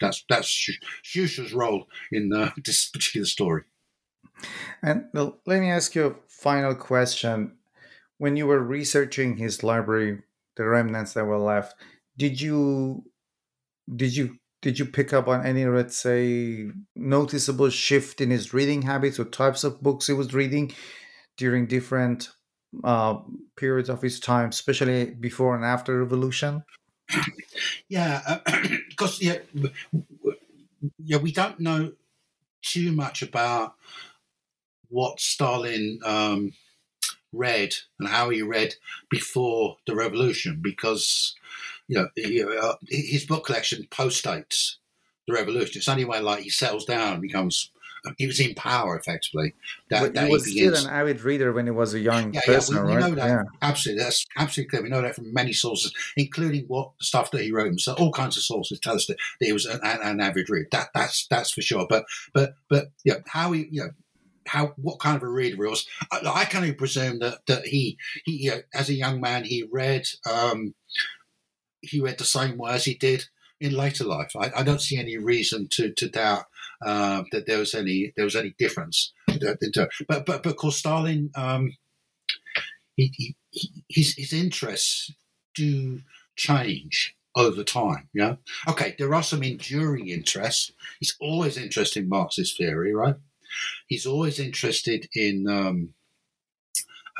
that's, 0.00 0.24
that's 0.28 0.70
Shusha's 1.04 1.52
role 1.52 1.88
in 2.12 2.32
uh, 2.32 2.50
this 2.64 2.88
particular 2.88 3.26
story. 3.26 3.64
And 4.82 5.06
well, 5.12 5.38
let 5.46 5.60
me 5.60 5.70
ask 5.70 5.94
you 5.94 6.06
a 6.06 6.14
final 6.28 6.74
question. 6.74 7.56
When 8.18 8.36
you 8.36 8.46
were 8.46 8.60
researching 8.60 9.36
his 9.36 9.64
library 9.64 10.22
the 10.56 10.64
remnants 10.64 11.12
that 11.12 11.26
were 11.26 11.38
left. 11.38 11.76
Did 12.18 12.40
you 12.40 13.04
did 13.94 14.16
you 14.16 14.38
did 14.62 14.78
you 14.78 14.84
pick 14.86 15.12
up 15.12 15.28
on 15.28 15.46
any 15.46 15.64
let's 15.66 15.96
say 15.96 16.70
noticeable 16.94 17.70
shift 17.70 18.20
in 18.20 18.30
his 18.30 18.52
reading 18.52 18.82
habits 18.82 19.18
or 19.18 19.24
types 19.24 19.64
of 19.64 19.82
books 19.82 20.06
he 20.06 20.12
was 20.12 20.34
reading 20.34 20.72
during 21.36 21.66
different 21.66 22.30
uh, 22.84 23.18
periods 23.56 23.88
of 23.88 24.02
his 24.02 24.20
time, 24.20 24.48
especially 24.48 25.06
before 25.06 25.54
and 25.54 25.64
after 25.64 25.98
revolution? 25.98 26.64
Yeah, 27.88 28.40
because 28.88 29.16
uh, 29.16 29.18
yeah, 29.20 29.38
yeah, 30.98 31.16
we 31.18 31.32
don't 31.32 31.60
know 31.60 31.92
too 32.62 32.92
much 32.92 33.22
about 33.22 33.74
what 34.88 35.20
Stalin 35.20 36.00
um, 36.04 36.52
read 37.32 37.74
and 37.98 38.08
how 38.08 38.30
he 38.30 38.42
read 38.42 38.74
before 39.08 39.76
the 39.86 39.94
revolution 39.94 40.60
because 40.62 41.34
you 41.88 41.98
know 41.98 42.52
uh, 42.52 42.74
his 42.88 43.26
book 43.26 43.46
collection 43.46 43.86
post-dates 43.90 44.78
the 45.26 45.34
revolution. 45.34 45.78
It's 45.78 45.88
only 45.88 46.04
when 46.04 46.24
like 46.24 46.42
he 46.42 46.50
settles 46.50 46.84
down 46.84 47.14
and 47.14 47.22
becomes 47.22 47.70
he 48.18 48.26
was 48.26 48.40
in 48.40 48.54
power 48.54 48.96
effectively. 48.96 49.54
That, 49.90 50.14
that 50.14 50.26
he 50.26 50.32
was 50.32 50.46
he 50.46 50.58
still 50.58 50.76
an 50.76 50.90
avid 50.90 51.22
reader 51.22 51.52
when 51.52 51.66
he 51.66 51.72
was 51.72 51.94
a 51.94 51.98
young 51.98 52.32
yeah, 52.32 52.40
person, 52.46 52.76
yeah, 52.76 52.84
we, 52.84 52.88
right? 52.88 53.04
We 53.04 53.10
know 53.10 53.16
that 53.16 53.28
yeah. 53.28 53.42
absolutely. 53.62 54.04
That's 54.04 54.24
absolutely 54.36 54.70
clear. 54.70 54.82
We 54.82 54.88
know 54.88 55.02
that 55.02 55.16
from 55.16 55.32
many 55.32 55.52
sources, 55.52 55.92
including 56.16 56.66
what 56.68 56.90
stuff 57.00 57.30
that 57.32 57.42
he 57.42 57.52
wrote. 57.52 57.80
So 57.80 57.94
all 57.94 58.12
kinds 58.12 58.36
of 58.36 58.44
sources 58.44 58.78
tell 58.80 58.94
us 58.94 59.06
that, 59.06 59.16
that 59.40 59.46
he 59.46 59.52
was 59.52 59.66
an, 59.66 59.80
an, 59.82 60.20
avid 60.20 60.48
reader. 60.48 60.68
That 60.72 60.88
that's 60.94 61.26
that's 61.28 61.50
for 61.50 61.62
sure. 61.62 61.86
But 61.88 62.04
but 62.32 62.54
but 62.68 62.86
yeah, 63.04 63.16
how 63.26 63.52
he 63.52 63.66
you 63.70 63.82
know 63.82 63.90
how 64.46 64.74
what 64.76 65.00
kind 65.00 65.16
of 65.16 65.22
a 65.22 65.28
reader 65.28 65.56
he 65.56 65.68
was. 65.68 65.86
I, 66.12 66.20
I 66.24 66.44
can 66.44 66.62
only 66.62 66.74
presume 66.74 67.18
that 67.20 67.38
that 67.46 67.66
he 67.66 67.98
he 68.24 68.44
you 68.44 68.50
know, 68.50 68.60
as 68.72 68.88
a 68.88 68.94
young 68.94 69.20
man 69.20 69.44
he 69.44 69.68
read 69.70 70.06
um, 70.30 70.74
he 71.88 72.00
read 72.00 72.18
the 72.18 72.24
same 72.24 72.56
way 72.56 72.72
as 72.72 72.84
he 72.84 72.94
did 72.94 73.26
in 73.60 73.72
later 73.72 74.04
life. 74.04 74.32
I, 74.36 74.50
I 74.56 74.62
don't 74.62 74.80
see 74.80 74.98
any 74.98 75.16
reason 75.16 75.68
to 75.72 75.92
to 75.92 76.08
doubt 76.08 76.44
uh, 76.84 77.22
that 77.32 77.46
there 77.46 77.58
was 77.58 77.74
any 77.74 78.12
there 78.16 78.24
was 78.24 78.36
any 78.36 78.54
difference. 78.58 79.12
But 79.26 79.58
but 80.08 80.26
but 80.26 80.46
of 80.46 80.56
course 80.56 80.76
Stalin 80.76 81.30
um, 81.34 81.76
he, 82.96 83.12
he, 83.50 83.84
his 83.88 84.14
his 84.14 84.32
interests 84.32 85.12
do 85.54 86.00
change 86.36 87.16
over 87.34 87.62
time. 87.62 88.08
Yeah. 88.14 88.36
Okay. 88.66 88.94
There 88.98 89.14
are 89.14 89.22
some 89.22 89.42
enduring 89.42 90.08
interests. 90.08 90.72
He's 91.00 91.16
always 91.20 91.56
interested 91.56 92.02
in 92.02 92.08
Marxist 92.08 92.56
theory, 92.56 92.94
right? 92.94 93.16
He's 93.86 94.06
always 94.06 94.38
interested 94.38 95.08
in 95.14 95.46
um, 95.48 95.94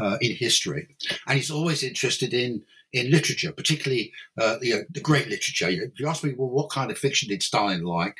uh, 0.00 0.16
in 0.20 0.34
history, 0.34 0.88
and 1.26 1.36
he's 1.36 1.50
always 1.50 1.82
interested 1.82 2.34
in 2.34 2.62
in 2.92 3.10
literature, 3.10 3.52
particularly 3.52 4.12
uh, 4.38 4.56
the, 4.60 4.72
uh, 4.72 4.78
the 4.90 5.00
great 5.00 5.28
literature. 5.28 5.68
If 5.68 5.98
you 5.98 6.08
ask 6.08 6.24
me, 6.24 6.34
well, 6.36 6.48
what 6.48 6.70
kind 6.70 6.90
of 6.90 6.98
fiction 6.98 7.28
did 7.28 7.42
Stalin 7.42 7.84
like, 7.84 8.16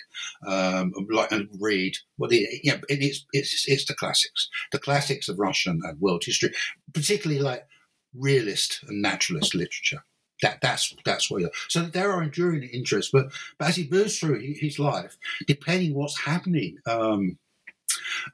um, 0.46 0.92
like 1.10 1.32
and 1.32 1.48
read? 1.60 1.96
Well, 2.18 2.30
the, 2.30 2.46
you 2.62 2.72
know, 2.72 2.80
it's, 2.88 3.24
it's 3.32 3.68
it's 3.68 3.84
the 3.86 3.94
classics, 3.94 4.48
the 4.72 4.78
classics 4.78 5.28
of 5.28 5.38
Russian 5.38 5.80
and 5.84 6.00
world 6.00 6.24
history, 6.24 6.52
particularly 6.92 7.40
like 7.40 7.66
realist 8.14 8.80
and 8.88 9.00
naturalist 9.00 9.54
literature. 9.54 10.04
That 10.42 10.60
that's 10.60 10.94
that's 11.04 11.30
what. 11.30 11.42
So 11.68 11.82
there 11.82 12.12
are 12.12 12.22
enduring 12.22 12.64
interests, 12.64 13.10
but 13.12 13.32
but 13.58 13.68
as 13.68 13.76
he 13.76 13.88
moves 13.90 14.18
through 14.18 14.40
his 14.40 14.78
life, 14.78 15.16
depending 15.46 15.94
what's 15.94 16.20
happening. 16.20 16.78
Um, 16.86 17.38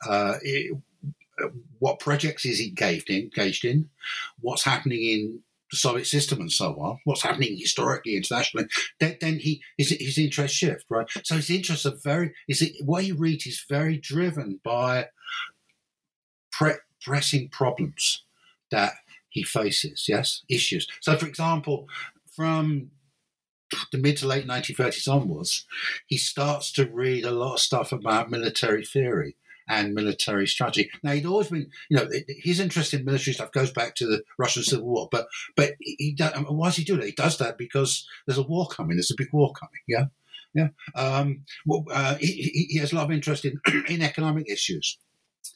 uh, 0.08 0.34
it, 0.42 0.76
what 1.78 1.98
projects 1.98 2.44
is 2.44 2.58
he 2.58 2.68
engaged 2.68 3.10
in, 3.10 3.22
engaged 3.22 3.64
in, 3.64 3.88
what's 4.40 4.64
happening 4.64 5.02
in 5.02 5.40
Soviet 5.76 6.06
system 6.06 6.40
and 6.40 6.52
so 6.52 6.74
on, 6.74 6.98
what's 7.04 7.22
happening 7.22 7.56
historically, 7.56 8.16
internationally, 8.16 8.66
then, 9.00 9.16
then 9.20 9.38
he 9.38 9.62
his, 9.78 9.90
his 9.90 10.18
interests 10.18 10.56
shift, 10.56 10.84
right? 10.88 11.06
So 11.24 11.36
his 11.36 11.50
interests 11.50 11.86
are 11.86 11.96
very, 12.02 12.34
is 12.48 12.62
it, 12.62 12.72
what 12.84 13.04
he 13.04 13.12
reads 13.12 13.46
is 13.46 13.64
very 13.68 13.96
driven 13.96 14.60
by 14.62 15.08
pre- 16.50 16.74
pressing 17.00 17.48
problems 17.48 18.24
that 18.70 18.92
he 19.28 19.42
faces, 19.42 20.06
yes, 20.08 20.42
issues. 20.48 20.86
So, 21.00 21.16
for 21.16 21.26
example, 21.26 21.88
from 22.36 22.90
the 23.90 23.98
mid 23.98 24.18
to 24.18 24.26
late 24.26 24.46
1930s 24.46 25.08
onwards, 25.12 25.66
he 26.06 26.18
starts 26.18 26.70
to 26.72 26.86
read 26.86 27.24
a 27.24 27.30
lot 27.30 27.54
of 27.54 27.60
stuff 27.60 27.92
about 27.92 28.30
military 28.30 28.84
theory 28.84 29.36
and 29.72 29.94
military 29.94 30.46
strategy. 30.46 30.90
Now 31.02 31.12
he'd 31.12 31.26
always 31.26 31.48
been, 31.48 31.70
you 31.88 31.96
know, 31.96 32.06
his 32.28 32.60
interest 32.60 32.92
in 32.92 33.06
military 33.06 33.32
stuff 33.32 33.52
goes 33.52 33.72
back 33.72 33.94
to 33.96 34.06
the 34.06 34.22
Russian 34.38 34.62
Civil 34.62 34.86
War. 34.86 35.08
But 35.10 35.26
but 35.56 35.72
he 35.80 36.14
does, 36.16 36.32
why 36.48 36.68
does 36.68 36.76
he 36.76 36.84
do 36.84 36.96
that? 36.96 37.06
He 37.06 37.12
does 37.12 37.38
that 37.38 37.56
because 37.56 38.06
there's 38.26 38.38
a 38.38 38.42
war 38.42 38.68
coming. 38.68 38.96
There's 38.96 39.10
a 39.10 39.16
big 39.16 39.32
war 39.32 39.52
coming. 39.52 39.80
Yeah, 39.88 40.04
yeah. 40.54 40.68
Um, 40.94 41.44
well, 41.66 41.86
uh, 41.90 42.16
he, 42.16 42.68
he 42.68 42.78
has 42.78 42.92
a 42.92 42.96
lot 42.96 43.04
of 43.04 43.10
interest 43.10 43.46
in 43.46 43.58
in 43.88 44.02
economic 44.02 44.48
issues 44.48 44.98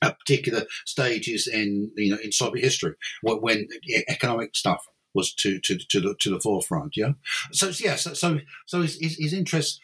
at 0.03 0.19
particular 0.19 0.65
stages 0.87 1.47
in 1.47 1.91
you 1.97 2.11
know 2.11 2.21
in 2.23 2.33
Soviet 2.33 2.65
history 2.65 2.95
when 3.23 3.69
economic 4.09 4.57
stuff 4.57 4.87
was 5.15 5.35
to 5.35 5.61
to 5.61 5.77
to 5.77 6.01
the 6.01 6.15
to 6.21 6.31
the 6.31 6.41
forefront. 6.41 6.97
Yeah. 6.97 7.13
So 7.53 7.71
yes. 7.79 8.09
So 8.19 8.39
so 8.65 8.83
his, 8.83 8.99
his, 8.99 9.17
his 9.19 9.33
interest 9.35 9.81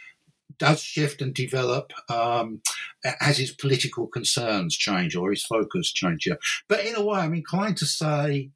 does 0.58 0.82
shift 0.82 1.22
and 1.22 1.34
develop 1.34 1.92
um, 2.08 2.60
as 3.20 3.38
his 3.38 3.50
political 3.50 4.06
concerns 4.06 4.76
change 4.76 5.16
or 5.16 5.30
his 5.30 5.44
focus 5.44 5.92
changes. 5.92 6.36
But 6.68 6.84
in 6.84 6.94
a 6.94 7.04
way, 7.04 7.20
I'm 7.20 7.34
inclined 7.34 7.76
to 7.78 7.86
say, 7.86 8.50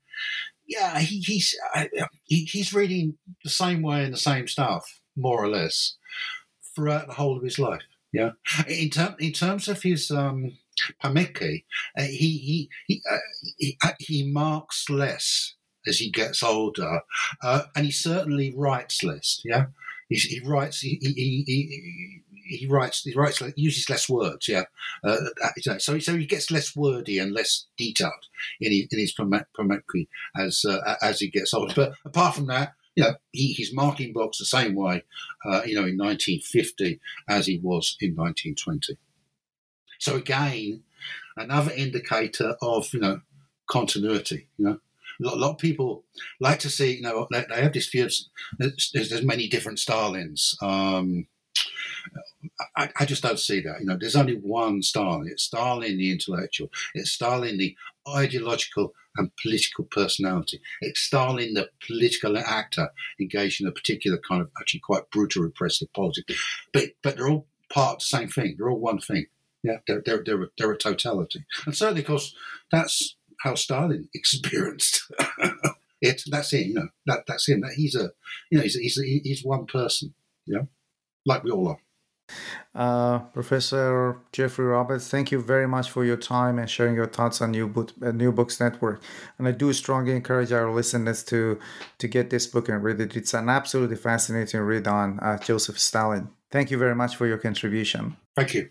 yeah, 0.66 0.98
he, 0.98 1.20
he's 1.20 1.54
uh, 1.74 1.84
he, 2.24 2.44
he's 2.44 2.74
reading 2.74 3.18
the 3.44 3.50
same 3.50 3.82
way 3.82 4.04
and 4.04 4.12
the 4.12 4.18
same 4.18 4.48
stuff, 4.48 5.00
more 5.16 5.42
or 5.42 5.48
less, 5.48 5.96
throughout 6.74 7.06
the 7.06 7.14
whole 7.14 7.36
of 7.36 7.44
his 7.44 7.58
life. 7.58 7.82
Yeah, 8.12 8.30
in, 8.66 8.90
ter- 8.90 9.16
in 9.18 9.32
terms 9.32 9.68
of 9.68 9.82
his 9.82 10.10
um, 10.10 10.52
pometki, 11.02 11.64
uh, 11.98 12.02
he 12.02 12.38
he 12.38 12.70
he, 12.86 13.02
uh, 13.10 13.18
he, 13.58 13.78
uh, 13.84 13.92
he 13.98 14.30
marks 14.30 14.88
less 14.88 15.54
as 15.86 15.98
he 15.98 16.10
gets 16.10 16.42
older, 16.42 17.00
uh, 17.42 17.64
and 17.74 17.84
he 17.84 17.92
certainly 17.92 18.54
writes 18.56 19.04
less. 19.04 19.40
Yeah, 19.44 19.66
he, 20.08 20.16
he 20.16 20.40
writes 20.40 20.80
he, 20.80 20.98
he, 21.00 21.44
he, 21.46 22.22
he 22.46 22.66
writes 22.66 23.02
he 23.02 23.14
writes 23.14 23.42
uses 23.56 23.90
less 23.90 24.08
words 24.08 24.48
yeah 24.48 24.64
uh, 25.04 25.16
so 25.78 25.98
so 25.98 26.16
he 26.16 26.26
gets 26.26 26.50
less 26.50 26.76
wordy 26.76 27.18
and 27.18 27.32
less 27.32 27.66
detailed 27.76 28.12
in 28.60 28.72
his, 28.72 28.86
in 28.90 28.98
his 28.98 29.14
pometki 29.14 30.08
as 30.36 30.64
uh, 30.64 30.94
as 31.02 31.20
he 31.20 31.28
gets 31.28 31.52
older. 31.52 31.74
But 31.74 31.94
apart 32.04 32.34
from 32.34 32.46
that 32.46 32.74
you 32.94 33.04
know 33.04 33.14
he, 33.32 33.52
he's 33.52 33.74
marking 33.74 34.12
books 34.12 34.38
the 34.38 34.44
same 34.44 34.74
way 34.74 35.04
uh, 35.44 35.62
you 35.64 35.74
know 35.74 35.86
in 35.86 35.96
1950 35.98 37.00
as 37.28 37.46
he 37.46 37.58
was 37.58 37.96
in 38.00 38.16
1920 38.16 38.96
so 39.98 40.16
again 40.16 40.82
another 41.36 41.72
indicator 41.72 42.56
of 42.62 42.92
you 42.92 43.00
know 43.00 43.20
continuity 43.70 44.48
you 44.56 44.64
know 44.64 44.80
a 45.20 45.36
lot, 45.36 45.52
of 45.52 45.58
people 45.58 46.04
like 46.40 46.58
to 46.60 46.70
see, 46.70 46.96
you 46.96 47.02
know, 47.02 47.26
they, 47.30 47.44
have 47.50 47.72
this 47.72 47.88
view 47.88 48.08
there's, 48.58 48.90
there's, 48.92 49.22
many 49.22 49.48
different 49.48 49.78
Stalins. 49.78 50.60
Um, 50.62 51.26
I, 52.76 52.90
I, 52.98 53.04
just 53.04 53.22
don't 53.22 53.38
see 53.38 53.60
that. 53.60 53.80
You 53.80 53.86
know, 53.86 53.96
there's 53.98 54.16
only 54.16 54.36
one 54.36 54.82
Stalin. 54.82 55.28
It's 55.28 55.44
Stalin, 55.44 55.98
the 55.98 56.12
intellectual. 56.12 56.70
It's 56.94 57.10
Stalin, 57.10 57.58
the 57.58 57.76
ideological 58.08 58.94
and 59.16 59.30
political 59.42 59.84
personality. 59.84 60.60
It's 60.80 61.00
Stalin, 61.00 61.54
the 61.54 61.70
political 61.86 62.36
actor 62.38 62.90
engaged 63.20 63.60
in 63.60 63.66
a 63.66 63.72
particular 63.72 64.18
kind 64.18 64.42
of 64.42 64.50
actually 64.60 64.80
quite 64.80 65.10
brutal 65.10 65.42
repressive 65.42 65.92
politics. 65.92 66.34
But 66.72 66.90
but 67.02 67.16
they're 67.16 67.28
all 67.28 67.46
part 67.70 67.94
of 67.94 67.98
the 68.00 68.04
same 68.04 68.28
thing. 68.28 68.56
They're 68.56 68.70
all 68.70 68.78
one 68.78 69.00
thing. 69.00 69.26
Yeah, 69.62 69.78
they're 69.86 70.02
they're 70.04 70.22
they're 70.24 70.42
a, 70.42 70.48
they're 70.58 70.72
a 70.72 70.78
totality. 70.78 71.44
And 71.64 71.76
certainly, 71.76 72.02
of 72.02 72.06
course, 72.06 72.34
that's 72.70 73.16
how 73.40 73.54
Stalin 73.54 74.08
experienced 74.14 75.02
it. 76.00 76.22
That's 76.30 76.52
it. 76.52 76.66
You 76.66 76.74
know, 76.74 76.88
that 77.06 77.24
that's 77.26 77.48
him. 77.48 77.60
That 77.60 77.72
he's 77.72 77.94
a 77.94 78.10
you 78.50 78.58
know 78.58 78.62
he's 78.62 78.74
he's 78.74 78.96
he's 78.96 79.44
one 79.44 79.66
person. 79.66 80.14
Yeah, 80.46 80.62
like 81.24 81.44
we 81.44 81.50
all 81.50 81.68
are. 81.68 81.78
Uh, 82.74 83.20
Professor 83.20 84.18
Geoffrey 84.32 84.66
Roberts, 84.66 85.08
thank 85.08 85.30
you 85.30 85.40
very 85.40 85.68
much 85.68 85.90
for 85.90 86.04
your 86.04 86.16
time 86.16 86.58
and 86.58 86.68
sharing 86.68 86.96
your 86.96 87.06
thoughts 87.06 87.40
on 87.40 87.52
New, 87.52 87.68
Book, 87.68 87.92
uh, 88.02 88.10
New 88.10 88.32
Books 88.32 88.58
Network. 88.58 89.00
And 89.38 89.46
I 89.46 89.52
do 89.52 89.72
strongly 89.72 90.14
encourage 90.14 90.50
our 90.50 90.70
listeners 90.72 91.22
to 91.24 91.58
to 91.98 92.08
get 92.08 92.30
this 92.30 92.46
book 92.46 92.68
and 92.68 92.82
read 92.82 93.00
it. 93.00 93.16
It's 93.16 93.32
an 93.32 93.48
absolutely 93.48 93.96
fascinating 93.96 94.60
read 94.60 94.86
on 94.88 95.18
uh, 95.20 95.38
Joseph 95.38 95.78
Stalin. 95.78 96.28
Thank 96.50 96.70
you 96.70 96.78
very 96.78 96.94
much 96.94 97.16
for 97.16 97.26
your 97.26 97.38
contribution. 97.38 98.16
Thank 98.34 98.54
you. 98.54 98.68